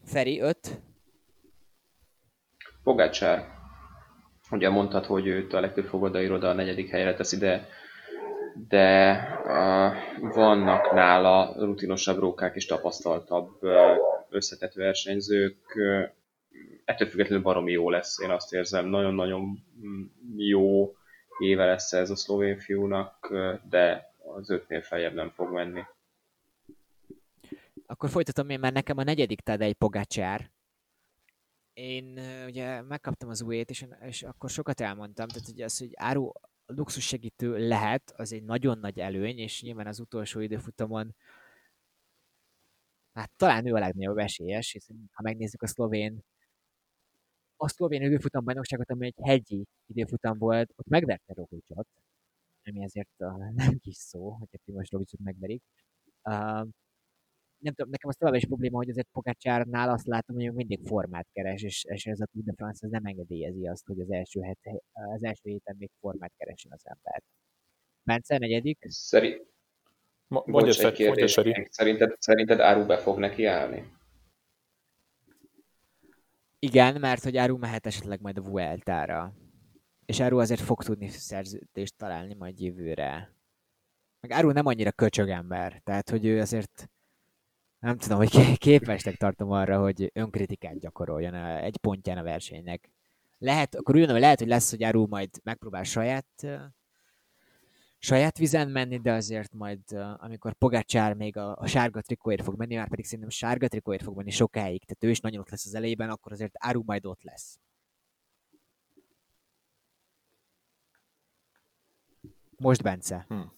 [0.07, 0.57] Feri, 5.
[2.83, 3.45] Pogácsár.
[4.51, 7.69] Ugye mondtad, hogy őt a legtöbb fogadairoda a negyedik helyre teszi, de,
[8.69, 9.12] de
[9.45, 13.59] uh, vannak nála rutinosabb rókák és tapasztaltabb
[14.28, 15.78] összetett versenyzők.
[16.85, 18.87] Ettől függetlenül baromi jó lesz, én azt érzem.
[18.87, 19.59] Nagyon-nagyon
[20.37, 20.95] jó
[21.39, 23.35] éve lesz ez a szlovén fiúnak,
[23.69, 25.83] de az ötnél feljebb nem fog menni.
[27.86, 30.50] Akkor folytatom én, mert nekem a negyedik Tadej Pogácsár.
[31.72, 36.30] Én ugye megkaptam az újét, és, és akkor sokat elmondtam, tehát ugye az, hogy áru
[36.66, 41.14] luxus segítő lehet, az egy nagyon nagy előny, és nyilván az utolsó időfutamon
[43.12, 46.24] hát talán ő a legnagyobb esélyes, hiszen ha megnézzük a szlovén
[47.56, 51.88] a szlovén időfutam bajnokságot, ami egy hegyi időfutam volt, ott megverte Roglicsot,
[52.64, 53.08] ami ezért
[53.54, 55.62] nem kis szó, hogyha Primoz Roglicsot megverik.
[56.22, 56.68] Uh,
[57.59, 61.28] nem tudom, nekem az továbbá is probléma, hogy azért Pogacsárnál azt látom, hogy mindig formát
[61.33, 64.59] keres, és, és ez a Tour de France nem engedélyezi azt, hogy az első, het,
[64.93, 67.23] az első héten még formát keresen az ember.
[68.03, 68.78] Bence, negyedik?
[68.89, 69.55] Szerint...
[70.28, 73.95] Mondja, egy kérdés, szerinted, szerinted Áru be fog neki állni?
[76.59, 79.35] Igen, mert hogy Áru mehet esetleg majd a Vueltára.
[80.07, 83.35] És Áru azért fog tudni szerződést találni majd jövőre.
[84.20, 86.91] Meg Áru nem annyira köcsögember, tehát hogy ő azért
[87.78, 92.90] nem tudom, hogy képesnek tartom arra, hogy önkritikát gyakoroljon egy pontján a versenynek.
[93.39, 96.47] Lehet, akkor úgy hogy lehet, hogy lesz, hogy Áru majd megpróbál saját
[97.98, 99.81] saját vizen menni, de azért majd,
[100.16, 104.16] amikor Pogácsár még a, a sárga trikóért fog menni, már pedig szerintem sárga trikóért fog
[104.16, 107.23] menni sokáig, tehát ő is nagyon ott lesz az elejében, akkor azért Áru majd ott
[107.23, 107.59] lesz.
[112.59, 113.24] Most Bence.
[113.28, 113.53] Hmm.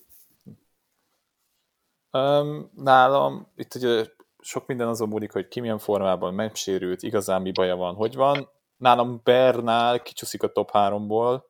[2.10, 4.06] Um, nálam itt ugye
[4.38, 8.48] sok minden azon múlik, hogy ki milyen formában megsérült, igazán mi baja van, hogy van.
[8.76, 11.42] Nálam Bernál kicsúszik a top 3-ból,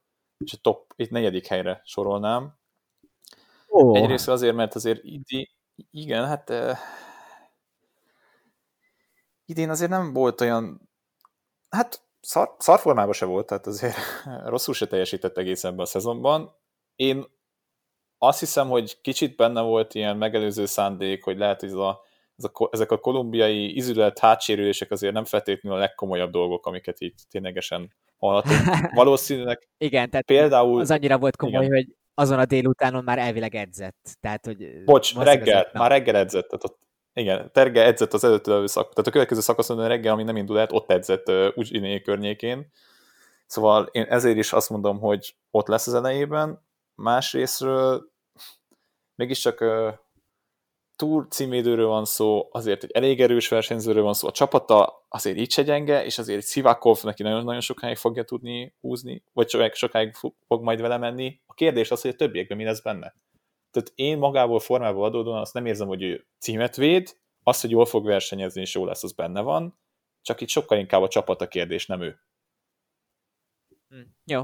[0.44, 2.58] és a top, itt negyedik helyre sorolnám.
[3.66, 3.98] Oh.
[3.98, 5.50] Egyrészt azért, mert azért idi,
[5.90, 6.76] igen, hát uh,
[9.44, 10.90] idén azért nem volt olyan,
[11.68, 13.96] hát szar, szarformában se volt, tehát azért
[14.44, 16.56] rosszul se teljesített egész ebben a szezonban.
[16.94, 17.26] Én
[18.18, 22.00] azt hiszem, hogy kicsit benne volt ilyen megelőző szándék, hogy lehet, hogy ez a,
[22.36, 27.16] ez a, ezek a kolumbiai izület hátsérülések azért nem feltétlenül a legkomolyabb dolgok, amiket itt
[27.30, 28.60] ténylegesen hallhatunk.
[28.94, 30.80] Valószínűleg Igen, tehát például...
[30.80, 31.76] az annyira volt komoly, igen.
[31.76, 34.16] hogy azon a délutánon már elvileg edzett.
[34.20, 36.48] Tehát, hogy Bocs, reggel, már reggel edzett.
[36.48, 36.78] Tehát ott,
[37.12, 40.66] igen, Terge edzett az előtt szak, tehát a következő szakaszon reggel, ami nem indul el,
[40.70, 42.70] ott edzett uh, Ugyiné környékén.
[43.46, 46.66] Szóval én ezért is azt mondom, hogy ott lesz az elejében.
[47.02, 48.12] Másrésztről
[49.14, 49.58] mégiscsak
[50.96, 55.50] Tour címédőről van szó, azért egy elég erős versenyzőről van szó, a csapata azért így
[55.50, 60.14] se gyenge, és azért Szivakov neki nagyon-nagyon sokáig fogja tudni húzni, vagy sokáig
[60.46, 61.40] fog majd vele menni.
[61.46, 63.14] A kérdés az, hogy a többiekben mi lesz benne.
[63.70, 67.86] Tehát én magából formából adódóan azt nem érzem, hogy ő címet véd, az, hogy jól
[67.86, 69.78] fog versenyezni és jó lesz, az benne van,
[70.22, 72.20] csak itt sokkal inkább a csapat a kérdés, nem ő.
[73.88, 74.42] Hm, jó.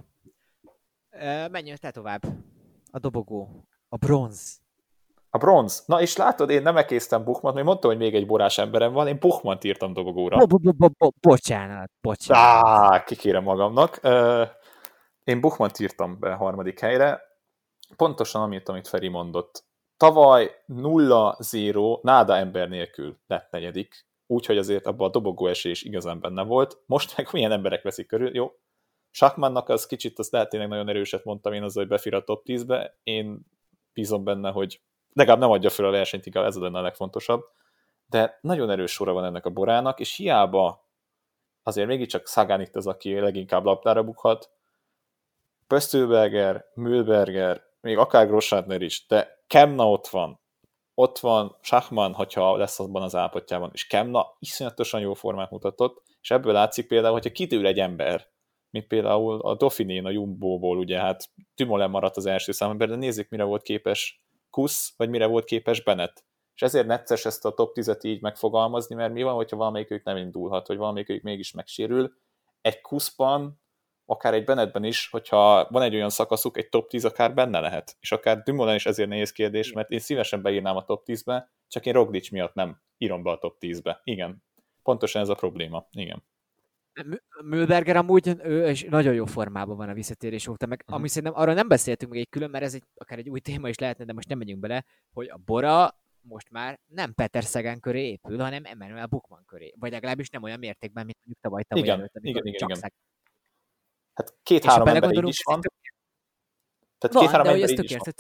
[1.51, 2.23] Menjünk te tovább.
[2.91, 3.66] A dobogó.
[3.89, 4.62] A bronz.
[5.31, 5.85] A bronz.
[5.86, 9.09] Na és látod, én nem ekésztem Buchmant, mert mondtam, hogy még egy borás emberem van,
[9.09, 10.47] én Buchmant írtam dobogóra.
[11.20, 12.93] Bocsánat, bocsánat.
[12.93, 14.01] Á, kikérem magamnak.
[15.24, 17.20] Én Buchmant írtam be a harmadik helyre.
[17.97, 19.65] Pontosan amit, amit Feri mondott.
[19.97, 26.43] Tavaly 0-0 náda ember nélkül lett negyedik, úgyhogy azért abban a dobogó esés igazán benne
[26.43, 26.78] volt.
[26.86, 28.53] Most meg milyen emberek veszik körül, jó?
[29.15, 32.43] Sakmannak az kicsit, azt lehet tényleg nagyon erőset mondtam én az, hogy befér a top
[32.47, 32.99] 10-be.
[33.03, 33.41] Én
[33.93, 34.81] bízom benne, hogy
[35.12, 37.45] legalább nem adja fel a versenyt, inkább ez lenne a legfontosabb.
[38.07, 40.89] De nagyon erős sora van ennek a borának, és hiába
[41.62, 44.51] azért mégiscsak Szagán itt az, aki leginkább labdára bukhat.
[45.66, 50.41] Pösztőberger, Mühlberger, még akár Grossátner is, de Kemna ott van,
[50.95, 56.31] ott van Schachman, hogyha lesz abban az állapotjában, és Kemna iszonyatosan jó formát mutatott, és
[56.31, 58.32] ebből látszik például, hogyha kitűr egy ember,
[58.75, 63.29] mint például a Dauphinén, a Jumbo-ból, ugye hát Tümolen maradt az első számember, de nézzük,
[63.29, 66.25] mire volt képes Kusz, vagy mire volt képes Bennett.
[66.55, 70.17] És ezért necces ezt a top 10-et így megfogalmazni, mert mi van, hogyha valamelyikük nem
[70.17, 72.13] indulhat, vagy valamelyikük mégis megsérül.
[72.61, 73.61] Egy Kuszban,
[74.07, 77.97] akár egy Bennettben is, hogyha van egy olyan szakaszuk, egy top 10 akár benne lehet.
[78.01, 81.87] És akár Dumoulin is ezért nehéz kérdés, mert én szívesen beírnám a top 10-be, csak
[81.87, 84.01] én Roglic miatt nem írom be a top 10-be.
[84.05, 84.43] Igen.
[84.83, 85.87] Pontosan ez a probléma.
[85.91, 86.23] Igen.
[87.43, 90.97] Mühlberger amúgy ő és nagyon jó formában van a visszatérés óta, meg uh-huh.
[90.97, 93.69] ami szerintem arra nem beszéltünk még egy külön, mert ez egy, akár egy új téma
[93.69, 97.81] is lehetne, de most nem megyünk bele, hogy a Bora most már nem Peter Szegen
[97.81, 99.75] köré épül, hanem Emmanuel Bukman köré.
[99.79, 102.93] Vagy legalábbis nem olyan mértékben, mint mondjuk tavaly tavaly igen, előtt, igen, igen, igen.
[104.15, 105.61] Hát két-három ember így is van.
[106.99, 108.15] Tehát két-három ember így is van.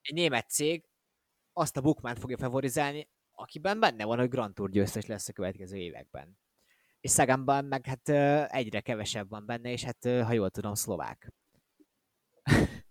[0.00, 0.84] Egy német cég
[1.52, 5.76] azt a Bukmán fogja favorizálni, akiben benne van, hogy Grand Tour győztes lesz a következő
[5.76, 6.38] években
[7.02, 8.08] és Szagamban meg hát
[8.52, 11.32] egyre kevesebb van benne, és hát ha jól tudom, szlovák.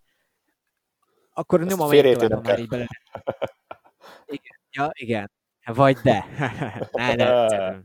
[1.34, 2.88] Akkor nem a tovább, már így bele.
[4.36, 5.32] Igen, ja, igen.
[5.66, 6.26] Vagy de.
[6.92, 7.26] ne, ne,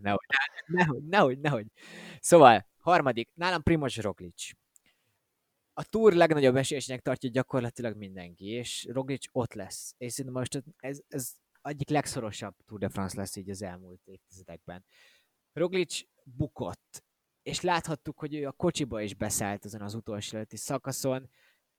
[0.01, 0.27] nehogy,
[0.67, 1.67] nehogy, nehogy, nehogy.
[2.21, 4.51] Szóval, harmadik, nálam Primoz Roglic.
[5.73, 9.95] A túr legnagyobb esélyesnek tartja gyakorlatilag mindenki, és Roglic ott lesz.
[9.99, 11.33] És szerintem most ez, ez
[11.63, 14.85] egyik legszorosabb Tour de France lesz így az elmúlt évtizedekben.
[15.53, 17.05] Roglic bukott,
[17.43, 21.31] és láthattuk, hogy ő a kocsiba is beszállt azon az utolsó előtti szakaszon,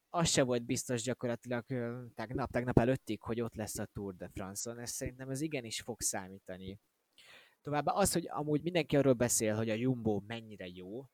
[0.10, 1.66] az se volt biztos gyakorlatilag
[2.16, 6.02] tegnap, tegnap előttig, hogy ott lesz a Tour de France-on, ez szerintem ez igenis fog
[6.02, 6.80] számítani.
[7.62, 11.06] Továbbá az, hogy amúgy mindenki arról beszél, hogy a Jumbo mennyire jó,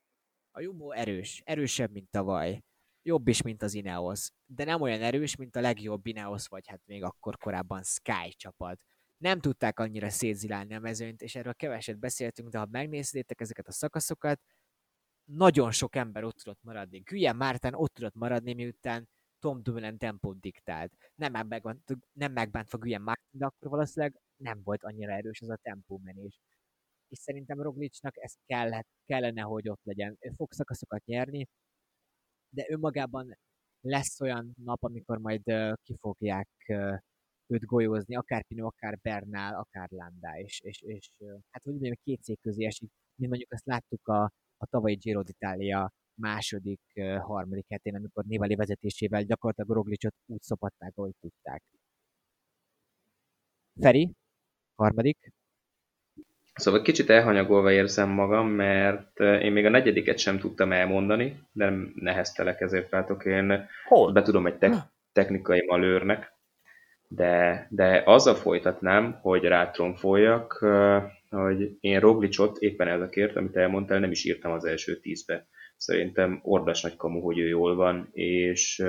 [0.52, 2.64] a Jumbo erős, erősebb, mint tavaly,
[3.02, 6.82] jobb is, mint az Ineos, de nem olyan erős, mint a legjobb Ineos, vagy hát
[6.86, 8.80] még akkor korábban Sky csapat
[9.18, 13.72] nem tudták annyira szétzilálni a mezőnyt, és erről keveset beszéltünk, de ha megnézzétek ezeket a
[13.72, 14.42] szakaszokat,
[15.26, 17.00] nagyon sok ember ott tudott maradni.
[17.00, 19.10] Güyen Márten ott tudott maradni, miután
[19.40, 20.94] Tom Dumoulin tempót diktált.
[21.16, 25.60] Nem, megbánt, nem megbántva Güyen Márten, de akkor valószínűleg nem volt annyira erős az a
[25.62, 26.40] tempómenés.
[27.08, 30.18] És szerintem Roglicnak ez kellett, kellene, hogy ott legyen.
[30.20, 31.48] Ő fog szakaszokat nyerni,
[32.50, 33.38] de önmagában
[33.82, 36.98] lesz olyan nap, amikor majd uh, ki fogják uh,
[37.48, 41.10] őt golyózni, akár Pino, akár Bernál, akár Landa, és, és, és
[41.50, 44.24] hát hogy mondjam, két cég közé esik, mint mondjuk azt láttuk a,
[44.58, 46.82] a tavalyi Giro d'Italia második,
[47.20, 51.62] harmadik hetén, amikor Nivali vezetésével gyakorlatilag Roglicot úgy szopatták, ahogy tudták.
[53.80, 54.14] Feri,
[54.76, 55.34] harmadik.
[56.54, 61.94] Szóval kicsit elhanyagolva érzem magam, mert én még a negyediket sem tudtam elmondani, de nem
[61.96, 63.26] neheztelek ezért látok.
[63.26, 64.12] Én Hol?
[64.12, 66.33] be tudom egy te- technikai malőrnek,
[67.16, 70.66] de, de azzal folytatnám, hogy rátromfoljak,
[71.30, 75.48] hogy én Roglicot éppen ezekért, amit elmondtál, nem is írtam az első tízbe.
[75.78, 78.84] Szerintem ordas nagy kamu, hogy ő jól van, és,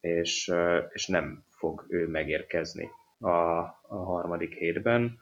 [0.00, 0.52] és,
[0.92, 2.88] és nem fog ő megérkezni
[3.18, 3.28] a,
[3.88, 5.18] a harmadik hétben.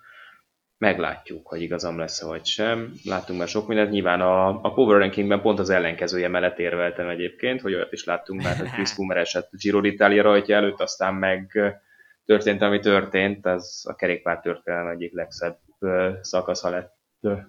[0.78, 2.93] Meglátjuk, hogy igazam lesz vagy sem.
[3.05, 3.91] Láttunk már sok mindent.
[3.91, 8.43] Nyilván a, a Power Rankingben pont az ellenkezője mellett érveltem egyébként, hogy olyat is láttunk
[8.43, 11.59] már, hogy Chris Flumer esett Giro d'Italia rajtja előtt, aztán meg
[12.25, 15.59] történt, ami történt, az a kerékpár történelem egyik legszebb
[16.21, 16.97] szakasza lett,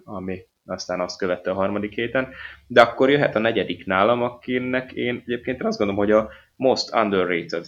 [0.04, 2.28] ami aztán azt követte a harmadik héten.
[2.66, 7.66] De akkor jöhet a negyedik nálam, akinek én egyébként azt gondolom, hogy a most underrated.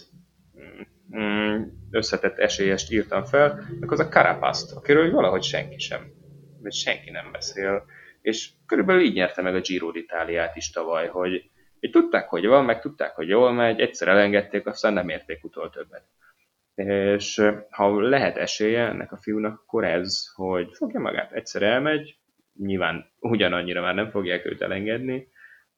[1.17, 1.61] Mm,
[1.91, 6.11] összetett esélyest írtam fel, meg az a Carapaszt, akiről valahogy senki sem,
[6.61, 7.85] vagy senki nem beszél.
[8.21, 11.49] És körülbelül így nyerte meg a Giro d'Italiát is tavaly, hogy,
[11.79, 15.69] hogy tudták, hogy van, meg tudták, hogy jól megy, egyszer elengedték, aztán nem érték utol
[15.69, 16.03] többet.
[16.75, 22.17] És ha lehet esélye ennek a fiúnak, akkor ez, hogy fogja magát, egyszer elmegy,
[22.57, 25.27] nyilván ugyanannyira már nem fogják őt elengedni,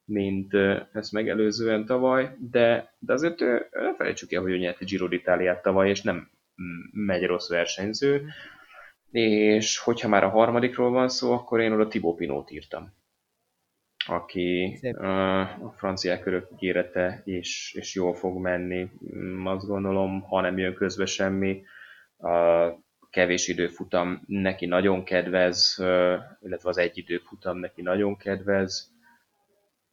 [0.06, 0.54] mint
[0.94, 3.40] ezt megelőzően tavaly, de, de azért
[3.72, 6.30] ne felejtsük el, hogy ő nyert a Giro d'Italiát tavaly, és nem
[6.92, 8.26] megy rossz versenyző,
[9.12, 12.94] és hogyha már a harmadikról van szó, akkor én oda Thibaut Pinot írtam
[14.10, 14.80] aki
[15.62, 18.92] a franciák örök ígérete, és, és jól fog menni.
[19.16, 21.64] Mm, azt gondolom, ha nem jön közbe semmi,
[22.18, 25.76] a kevés időfutam neki nagyon kedvez,
[26.42, 28.92] illetve az egy időfutam neki nagyon kedvez.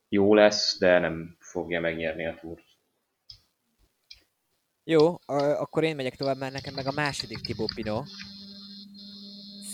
[0.08, 2.64] Jó lesz, de nem fogja megnyerni a túrt.
[4.84, 8.06] Jó, akkor én megyek tovább, mert nekem meg a második Thibaut Pinot.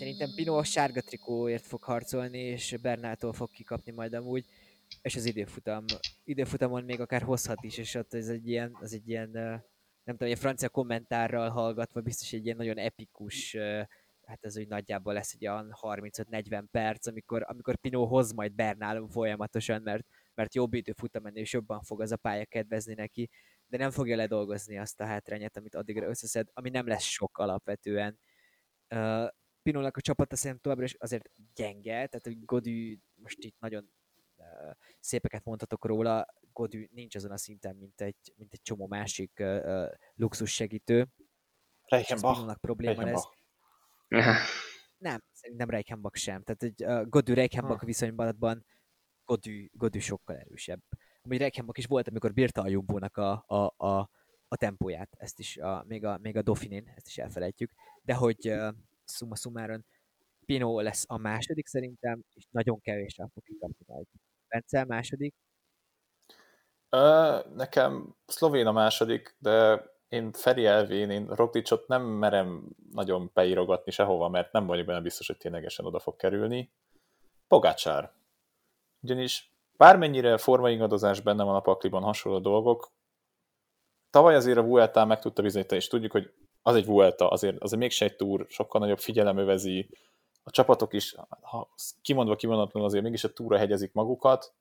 [0.01, 4.44] Szerintem Pino a sárga trikóért fog harcolni, és Bernától fog kikapni majd amúgy,
[5.02, 5.85] és az időfutam,
[6.24, 9.31] időfutamon még akár hozhat is, és ott ez egy ilyen, az egy ilyen,
[10.05, 13.56] nem tudom, egy francia kommentárral hallgatva biztos egy ilyen nagyon epikus,
[14.24, 19.09] hát ez úgy nagyjából lesz egy olyan 35-40 perc, amikor, amikor Pino hoz majd Bernálon
[19.09, 23.31] folyamatosan, mert, mert jobb időfutam menni, és jobban fog az a pálya kedvezni neki,
[23.66, 28.18] de nem fogja ledolgozni azt a hátrányát, amit addigra összeszed, ami nem lesz sok alapvetően.
[29.62, 33.91] Pinónak a csapata szerintem továbbra is azért gyenge, tehát hogy Godű most itt nagyon
[34.37, 34.47] uh,
[35.01, 39.87] szépeket mondhatok róla, Godű nincs azon a szinten, mint egy, mint egy csomó másik uh,
[40.15, 41.09] luxus segítő.
[41.82, 42.35] Reichenbach.
[42.35, 43.28] Pinónak probléma lesz.
[44.99, 46.43] Nem, szerintem Reichenbach sem.
[46.43, 48.65] Tehát egy uh, Godű Reichenbach viszonyban
[49.24, 50.81] Godű, Godű sokkal erősebb.
[51.23, 54.11] Amúgy Reichenbach is volt, amikor bírta a Jumbo-nak a, a, a,
[54.49, 57.73] a tempóját, ezt is, a, még, a, még a Dauphinén, ezt is elfelejtjük,
[58.03, 58.74] de hogy uh,
[59.11, 59.85] szuma szumáron
[60.47, 64.07] Pino lesz a második szerintem, és nagyon kevésre fog kikapni majd.
[64.49, 65.35] Bence második?
[66.89, 73.93] Ö, nekem szlovén a második, de én Feri elvén, én Roglicsot nem merem nagyon beírogatni
[73.93, 76.73] sehova, mert nem vagyok benne biztos, hogy ténylegesen oda fog kerülni.
[77.49, 78.12] Pogácsár.
[79.01, 82.93] Ugyanis bármennyire formaingadozás benne van a pakliban hasonló dolgok,
[84.11, 86.32] tavaly azért a Vuelta meg tudta bizonyítani, és tudjuk, hogy
[86.62, 89.89] az egy Vuelta, azért, azért mégse egy túr, sokkal nagyobb figyelem övezi,
[90.43, 94.55] a csapatok is, ha kimondva kimondatlanul azért mégis a túra hegyezik magukat,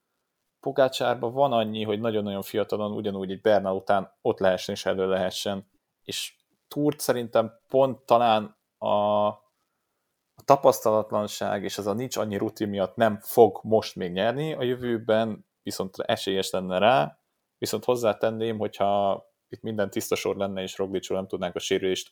[0.59, 5.69] Pogácsárban van annyi, hogy nagyon-nagyon fiatalon ugyanúgy egy Bernal után ott lehessen és elő lehessen,
[6.03, 6.33] és
[6.67, 13.19] túrt szerintem pont talán a, a tapasztalatlanság és az a nincs annyi rutin miatt nem
[13.19, 17.19] fog most még nyerni, a jövőben viszont esélyes lenne rá,
[17.57, 22.11] viszont hozzátenném, hogyha itt minden tiszta sor lenne, és Roglicsról nem tudnánk a sérülést,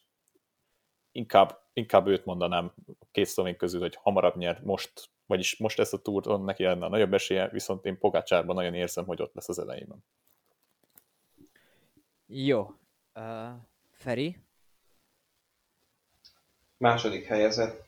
[1.11, 5.93] inkább, inkább őt mondanám a két szlovén közül, hogy hamarabb nyer most, vagyis most ezt
[5.93, 9.49] a túrt, neki lenne a nagyobb esélye, viszont én Pogácsárban nagyon érzem, hogy ott lesz
[9.49, 10.03] az elejében.
[12.25, 12.73] Jó.
[13.15, 13.49] Uh,
[13.91, 14.37] Feri?
[16.77, 17.85] Második helyezett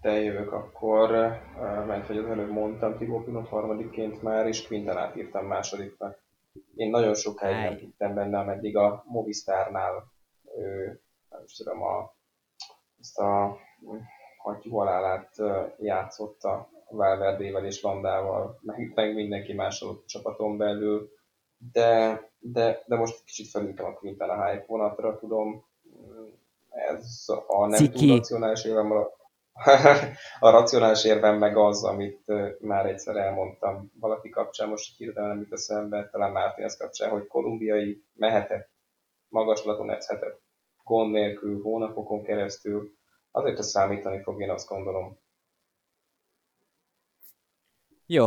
[0.00, 5.16] te jövök akkor, uh, mert hogy az előbb mondtam, Tibó Pinot harmadikként már, és Quintanát
[5.16, 6.22] írtam másodiknak.
[6.74, 10.12] Én nagyon sokáig nem hittem benne, ameddig a Movistárnál
[10.56, 11.00] ő,
[11.30, 12.14] nem is tudom, a,
[13.00, 13.56] ezt a
[14.38, 15.36] hattyúhalálát
[15.78, 21.10] játszotta Valverdével és Landával, meg, meg mindenki más a csapaton belül,
[21.72, 25.64] de, de, de most kicsit felültem a Quintana hype vonatra, tudom,
[26.68, 28.06] ez a nem Ciki.
[28.06, 28.64] túl racionális
[30.40, 32.24] a racionális érvem meg az, amit
[32.60, 38.04] már egyszer elmondtam valaki kapcsán, most hirtelen nem jut eszembe, talán Mártinez kapcsán, hogy kolumbiai
[38.12, 38.70] mehetett,
[39.28, 40.42] magaslaton edzhetett,
[40.84, 42.92] gond nélkül, hónapokon keresztül,
[43.30, 45.20] azért ez számítani fog, én azt gondolom.
[48.06, 48.26] Jó.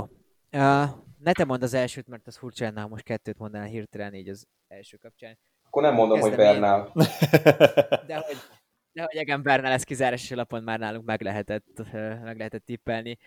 [0.52, 0.90] Uh,
[1.20, 4.48] ne te mondd az elsőt, mert az furcsa lenne, most kettőt mondanál hirtelen így az
[4.68, 5.38] első kapcsán.
[5.66, 6.92] Akkor nem mondom, Kezdem hogy Bernál.
[8.08, 8.38] De hogy
[8.96, 11.92] de hogy igen, Bernál lesz kizárási lapon már nálunk meg lehetett,
[12.22, 13.18] meg lehetett tippelni.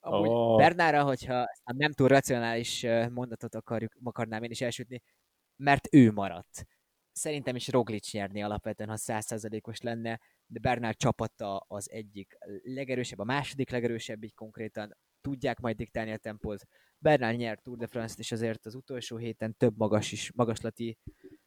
[0.00, 0.56] Amúgy oh.
[0.56, 5.02] Bernára, hogyha a nem túl racionális mondatot akarjuk, akarnám én is elsütni,
[5.56, 6.66] mert ő maradt.
[7.12, 13.24] Szerintem is Roglic nyerni alapvetően, ha százszázalékos lenne, de Bernál csapata az egyik legerősebb, a
[13.24, 16.66] második legerősebb, így konkrétan tudják majd diktálni a tempót.
[16.98, 20.98] Bernál nyert Tour de France-t, és azért az utolsó héten több magas is, magaslati,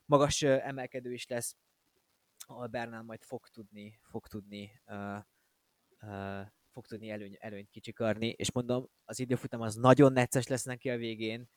[0.05, 1.55] magas emelkedő is lesz
[2.49, 5.21] ahol Bernál majd fog tudni, fog tudni, uh,
[6.01, 10.89] uh, fog tudni előny, előnyt kicsikarni, és mondom, az időfutam az nagyon necces lesz neki
[10.89, 11.49] a végén,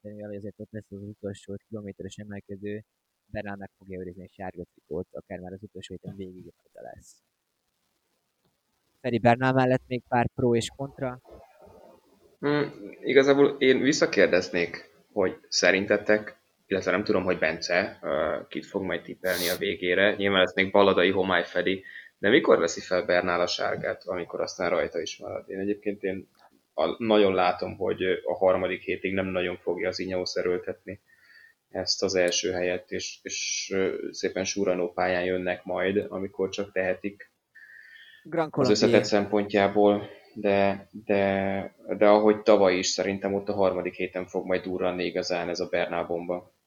[0.00, 2.84] de mivel azért ott lesz az utolsó kilométeres emelkedő,
[3.26, 7.22] Bernal meg fogja őrizni egy sárga trikót, akár már az utolsó héten végig rajta lesz.
[9.00, 11.20] Feri Bernal mellett még pár pro és kontra.
[12.38, 16.39] Hmm, igazából én visszakérdeznék, hogy szerintetek,
[16.70, 20.14] illetve nem tudom, hogy Bence uh, kit fog majd tippelni a végére.
[20.16, 21.84] Nyilván ez még baladai homály fedi,
[22.18, 25.50] de mikor veszi fel Bernál a sárgát, amikor aztán rajta is marad?
[25.50, 26.28] Én egyébként én
[26.74, 31.00] a, nagyon látom, hogy a harmadik hétig nem nagyon fogja az Ineos erőltetni
[31.68, 33.74] ezt az első helyet, és, és
[34.10, 37.32] szépen súranó pályán jönnek majd, amikor csak tehetik
[38.22, 44.26] Grand az összetett szempontjából, de, de, de ahogy tavaly is szerintem ott a harmadik héten
[44.26, 46.58] fog majd durranni igazán ez a Bernál bomba.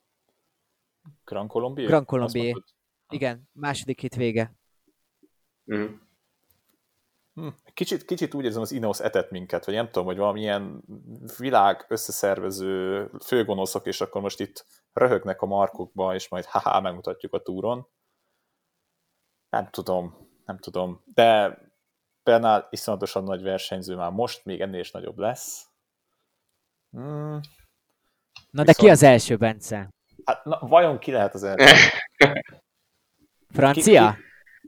[1.26, 1.88] Grand Colombier?
[1.88, 2.56] Grand Colombier.
[3.10, 4.56] Igen, második hét vége.
[5.74, 5.86] Mm.
[7.34, 7.48] Hm.
[7.74, 10.84] Kicsit, kicsit úgy érzem, az Ineos etett minket, vagy nem tudom, hogy valamilyen
[11.38, 17.42] világ összeszervező főgonoszok, és akkor most itt röhögnek a markukba, és majd haha, megmutatjuk a
[17.42, 17.88] túron.
[19.50, 21.04] Nem tudom, nem tudom.
[21.14, 21.58] De
[22.24, 25.68] Bernál iszonyatosan nagy versenyző már most, még ennél is nagyobb lesz.
[26.90, 27.40] Hmm.
[28.50, 29.93] Na de ki az első, Bence?
[30.26, 31.76] Hát, na, vajon ki lehet az első?
[33.54, 34.12] Francia?
[34.12, 34.24] Ki, ki?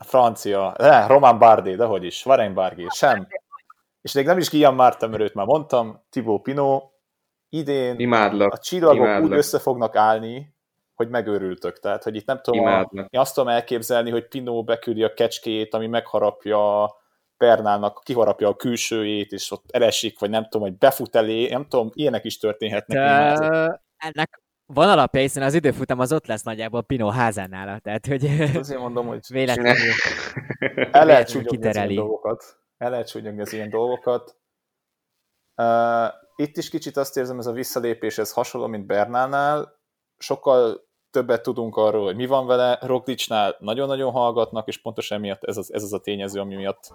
[0.05, 0.73] Francia.
[0.77, 2.23] Ne, Roman Bardet, de hogy is.
[2.23, 3.27] Varenne Barguil, sem.
[4.01, 6.83] És még nem is Guillaume Martin, mert őt már mondtam, Thibaut Pinot,
[7.49, 8.53] idén Imádlak.
[8.53, 9.31] a csillagok Imádlak.
[9.31, 10.55] úgy össze fognak állni,
[10.93, 11.79] hogy megőrültök.
[11.79, 15.73] Tehát, hogy itt nem tudom, a, én azt tudom elképzelni, hogy Pinot beküldi a kecskét,
[15.73, 16.89] ami megharapja
[17.37, 21.89] Bernálnak, kiharapja a külsőjét, és ott elesik, vagy nem tudom, hogy befut elé, nem tudom,
[21.93, 22.97] ilyenek is történhetnek.
[22.97, 28.25] De, ennek van alapja, hiszen az időfutam az ott lesz nagyjából Pino házánál, tehát hogy
[28.55, 29.91] azért mondom, hogy véletlenül
[30.91, 32.59] el lehet csúnyogni az ilyen dolgokat.
[32.77, 34.37] El lehet csúnyogni az ilyen dolgokat.
[35.55, 39.79] Uh, itt is kicsit azt érzem, ez a visszalépés, ez hasonló, mint Bernánál.
[40.17, 42.79] Sokkal többet tudunk arról, hogy mi van vele.
[42.81, 46.93] Roglicsnál nagyon-nagyon hallgatnak, és pontosan emiatt ez az, ez az a tényező, ami miatt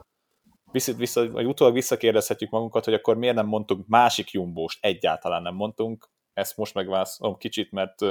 [0.72, 5.54] vissza, vissza, vagy utólag visszakérdezhetjük magunkat, hogy akkor miért nem mondtunk másik jumbóst, egyáltalán nem
[5.54, 6.08] mondtunk
[6.40, 8.04] ezt most megválaszolom kicsit, mert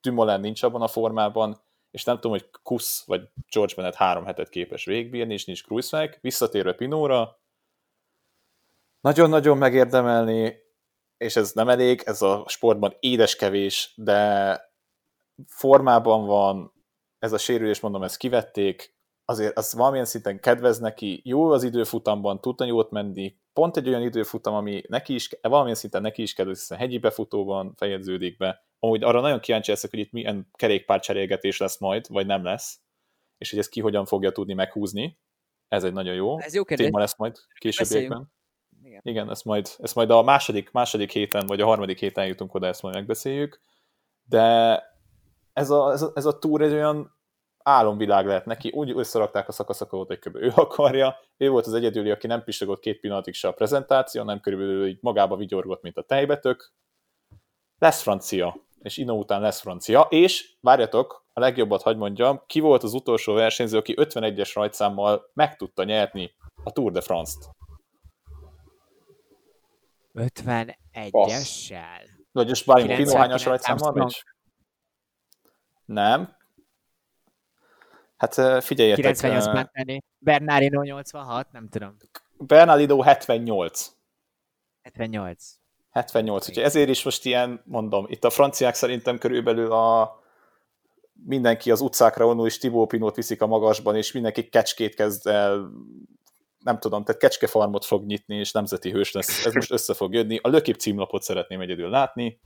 [0.00, 1.60] Dumoulin nincs abban a formában,
[1.90, 6.18] és nem tudom, hogy Kusz vagy George Bennett három hetet képes végbírni, és nincs Kruiswijk.
[6.20, 7.38] Visszatérve Pinóra,
[9.00, 10.56] nagyon-nagyon megérdemelni,
[11.16, 14.60] és ez nem elég, ez a sportban édes kevés, de
[15.46, 16.72] formában van,
[17.18, 22.40] ez a sérülés, mondom, ezt kivették, azért az valamilyen szinten kedvez neki, jó az időfutamban,
[22.40, 26.58] tudna jót menni, pont egy olyan időfutam, ami neki is, valamilyen szinten neki is kedvez,
[26.58, 28.64] hiszen hegyi befutóban fejeződik be.
[28.78, 32.80] Amúgy arra nagyon kíváncsi leszek, hogy itt milyen kerékpárcserélgetés lesz majd, vagy nem lesz,
[33.38, 35.18] és hogy ezt ki hogyan fogja tudni meghúzni.
[35.68, 38.32] Ez egy nagyon jó, Ez jó téma lesz majd későbbiekben.
[38.82, 39.00] Igen.
[39.04, 42.66] Igen, ezt majd, ezt majd a második, második héten, vagy a harmadik héten jutunk oda,
[42.66, 43.60] ezt majd megbeszéljük.
[44.22, 44.82] De
[45.52, 47.17] ez a, ez a, ez a túr egy olyan
[47.68, 50.36] álomvilág lehet neki, úgy összerakták a szakaszokat, hogy kb.
[50.36, 54.40] ő akarja, ő volt az egyedüli, aki nem pisagott két pillanatig se a prezentáció, nem
[54.40, 56.72] körülbelül így magába vigyorgott, mint a tejbetök.
[57.78, 62.82] Lesz francia, és Ino után lesz francia, és várjatok, a legjobbat hagy mondjam, ki volt
[62.82, 66.34] az utolsó versenyző, aki 51-es rajtszámmal meg tudta nyerni
[66.64, 67.50] a Tour de France-t?
[70.14, 72.08] 51-essel?
[72.32, 74.10] Vagyis várjunk, Pino hányas rajtszámmal
[75.84, 76.36] Nem,
[78.18, 79.04] Hát figyeljetek.
[79.04, 80.02] 98 uh, menteni.
[80.18, 81.96] Bernardino 86, nem tudom.
[82.38, 83.90] Bernardino 78.
[84.82, 85.58] 78.
[85.90, 90.18] 78, úgyhogy ezért is most ilyen, mondom, itt a franciák szerintem körülbelül a
[91.24, 95.70] mindenki az utcákra vonul, és Tibó Pinót viszik a magasban, és mindenki kecskét kezd el,
[96.58, 99.46] nem tudom, tehát kecskefarmot fog nyitni, és nemzeti hős lesz.
[99.46, 100.38] Ez most össze fog jönni.
[100.42, 102.40] A Lökip címlapot szeretném egyedül látni.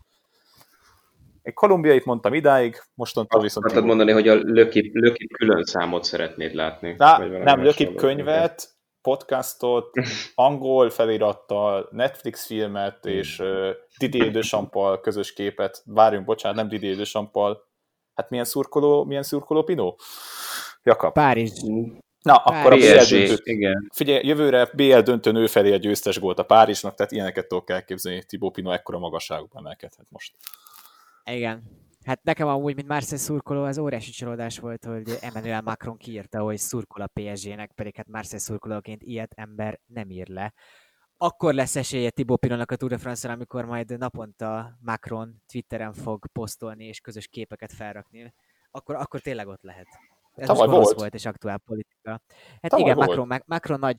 [1.43, 3.67] Egy kolumbiait mondtam idáig, mostantól viszont...
[3.67, 6.95] Akartad mondani, hogy a Lökip, Lökip külön számot szeretnéd látni?
[6.99, 8.69] Na, nem, Lökip könyvet,
[9.03, 9.91] podcastot,
[10.35, 13.13] angol felirattal, Netflix filmet hmm.
[13.13, 15.83] és uh, Didier Dechampal közös képet.
[15.85, 17.71] Várjunk, bocsánat, nem Didier Dechampal.
[18.15, 19.95] Hát milyen szurkoló, milyen szurkoló Pino?
[20.83, 21.13] Jakab.
[21.13, 21.61] Párizs.
[22.23, 23.89] Na, akkor a BL döntő, igen.
[23.95, 28.25] Figyelj, jövőre BL döntőn ő felé a győztes gólt a Párizsnak, tehát ilyeneket tudok elképzelni,
[28.25, 30.35] Tibó Pino ekkora magasságban emelkedhet most.
[31.25, 31.81] Igen.
[32.05, 36.59] Hát nekem amúgy, mint Marcel szurkoló, az óriási csalódás volt, hogy Emmanuel Macron kiírta, hogy
[36.59, 40.55] szurkol a PSG-nek, pedig hát Marcel szurkolóként ilyet ember nem ír le.
[41.17, 46.27] Akkor lesz esélye Thibaut Pinonnak a Tour de france amikor majd naponta Macron Twitteren fog
[46.33, 48.35] posztolni és közös képeket felrakni.
[48.71, 49.87] Akkor, akkor tényleg ott lehet.
[50.35, 50.99] Ez Tavaly volt.
[50.99, 52.11] volt és aktuál politika.
[52.61, 53.09] Hát Tavaly igen, volt.
[53.09, 53.97] Macron, Macron nagy,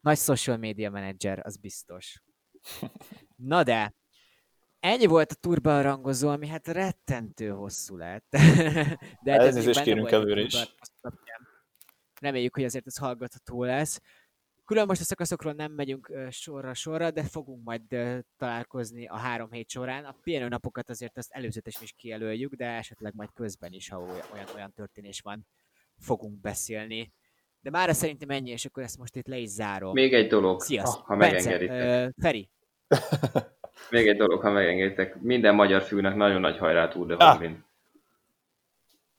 [0.00, 2.22] nagy social media manager, az biztos.
[3.36, 3.94] Na de,
[4.84, 8.26] Ennyi volt a turba rangozó, ami hát rettentő hosszú lett.
[9.24, 10.76] De hát Elnézést kérünk előre is.
[12.20, 14.00] Reméljük, hogy azért ez hallgatható lesz.
[14.64, 17.82] Külön most a szakaszokról nem megyünk sorra-sorra, de fogunk majd
[18.36, 20.04] találkozni a három hét során.
[20.04, 23.98] A pihenő napokat azért azt előzetesen is kijelöljük, de esetleg majd közben is, ha
[24.32, 25.46] olyan-olyan történés van,
[25.98, 27.12] fogunk beszélni.
[27.60, 29.92] De már szerintem ennyi, és akkor ezt most itt le is zárom.
[29.92, 31.06] Még egy dolog, Sziasztok.
[31.06, 32.14] ha megengeditek.
[32.16, 32.50] Feri.
[33.90, 35.20] Még egy dolog, ha megengeditek.
[35.20, 37.42] Minden magyar fiúnak nagyon nagy hajrá Tour de ah.
[37.42, 37.58] Igen,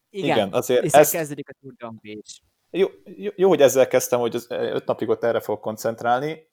[0.10, 1.12] Igen, azért ezt...
[1.12, 2.42] kezdődik a Tour de is.
[2.70, 2.88] Jó,
[3.18, 6.50] jó, jó, hogy ezzel kezdtem, hogy az öt napig ott erre fog koncentrálni.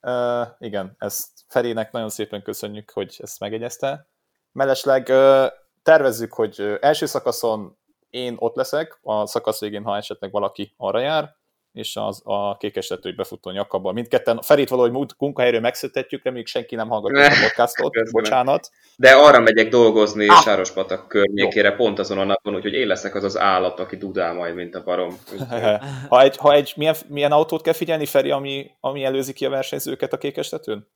[0.00, 4.08] Uh, igen, ezt Ferének nagyon szépen köszönjük, hogy ezt megegyezte.
[4.52, 5.46] Mellesleg uh,
[5.82, 7.76] tervezzük, hogy első szakaszon
[8.10, 11.36] én ott leszek, a szakasz végén, ha esetleg valaki arra jár,
[11.74, 13.94] és az, a kékestetői befutó nyakabban.
[13.94, 18.12] Mindketten Ferit valahogy munkahelyről megszüntetjük, reméljük senki nem hallgatja a podcastot, Köszönöm.
[18.12, 18.70] bocsánat.
[18.96, 20.42] De arra megyek dolgozni ah.
[20.42, 21.74] Sárospatak környékére, Jó.
[21.74, 24.82] pont azon a napon, úgyhogy én leszek az az állat, aki dudál majd, mint a
[24.82, 25.18] barom.
[26.08, 29.50] ha egy, ha egy milyen, milyen autót kell figyelni, Feri, ami, ami előzi ki a
[29.50, 30.88] versenyzőket a kékestetőn?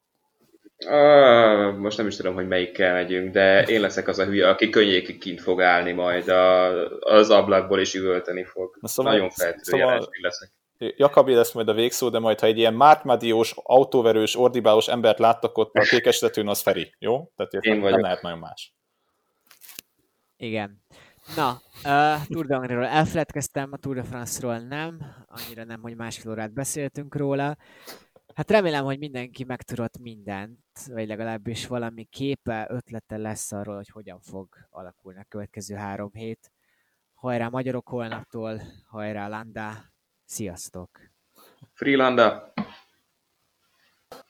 [0.87, 4.71] Uh, most nem is tudom, hogy melyikkel megyünk, de én leszek az a hülye, aki
[4.71, 6.69] könnyékig kint fog állni majd a,
[6.99, 8.77] az ablakból is üvölteni fog.
[8.81, 10.51] Na szóval, Nagyon feltűnő szóval, leszek.
[10.79, 15.59] Jakabi lesz majd a végszó, de majd ha egy ilyen mártmadiós, autóverős, ordibálós embert láttak
[15.59, 17.33] ott a kékestetőn, az Feri, jó?
[17.37, 18.75] Tehát Én nem lehet nagyon más.
[20.37, 20.83] Igen.
[21.37, 21.51] Na,
[21.85, 26.53] uh, Tour de Angriról elfeledkeztem, a Tour de France-ról nem, annyira nem, hogy másfél órát
[26.53, 27.57] beszéltünk róla.
[28.35, 34.21] Hát remélem, hogy mindenki megtudott mindent, vagy legalábbis valami képe, ötlete lesz arról, hogy hogyan
[34.21, 36.51] fog alakulni a következő három hét.
[37.15, 39.73] Hajrá magyarok holnaptól, hajrá Landa,
[40.31, 41.11] Sziasztok!
[41.73, 42.53] Freelanda!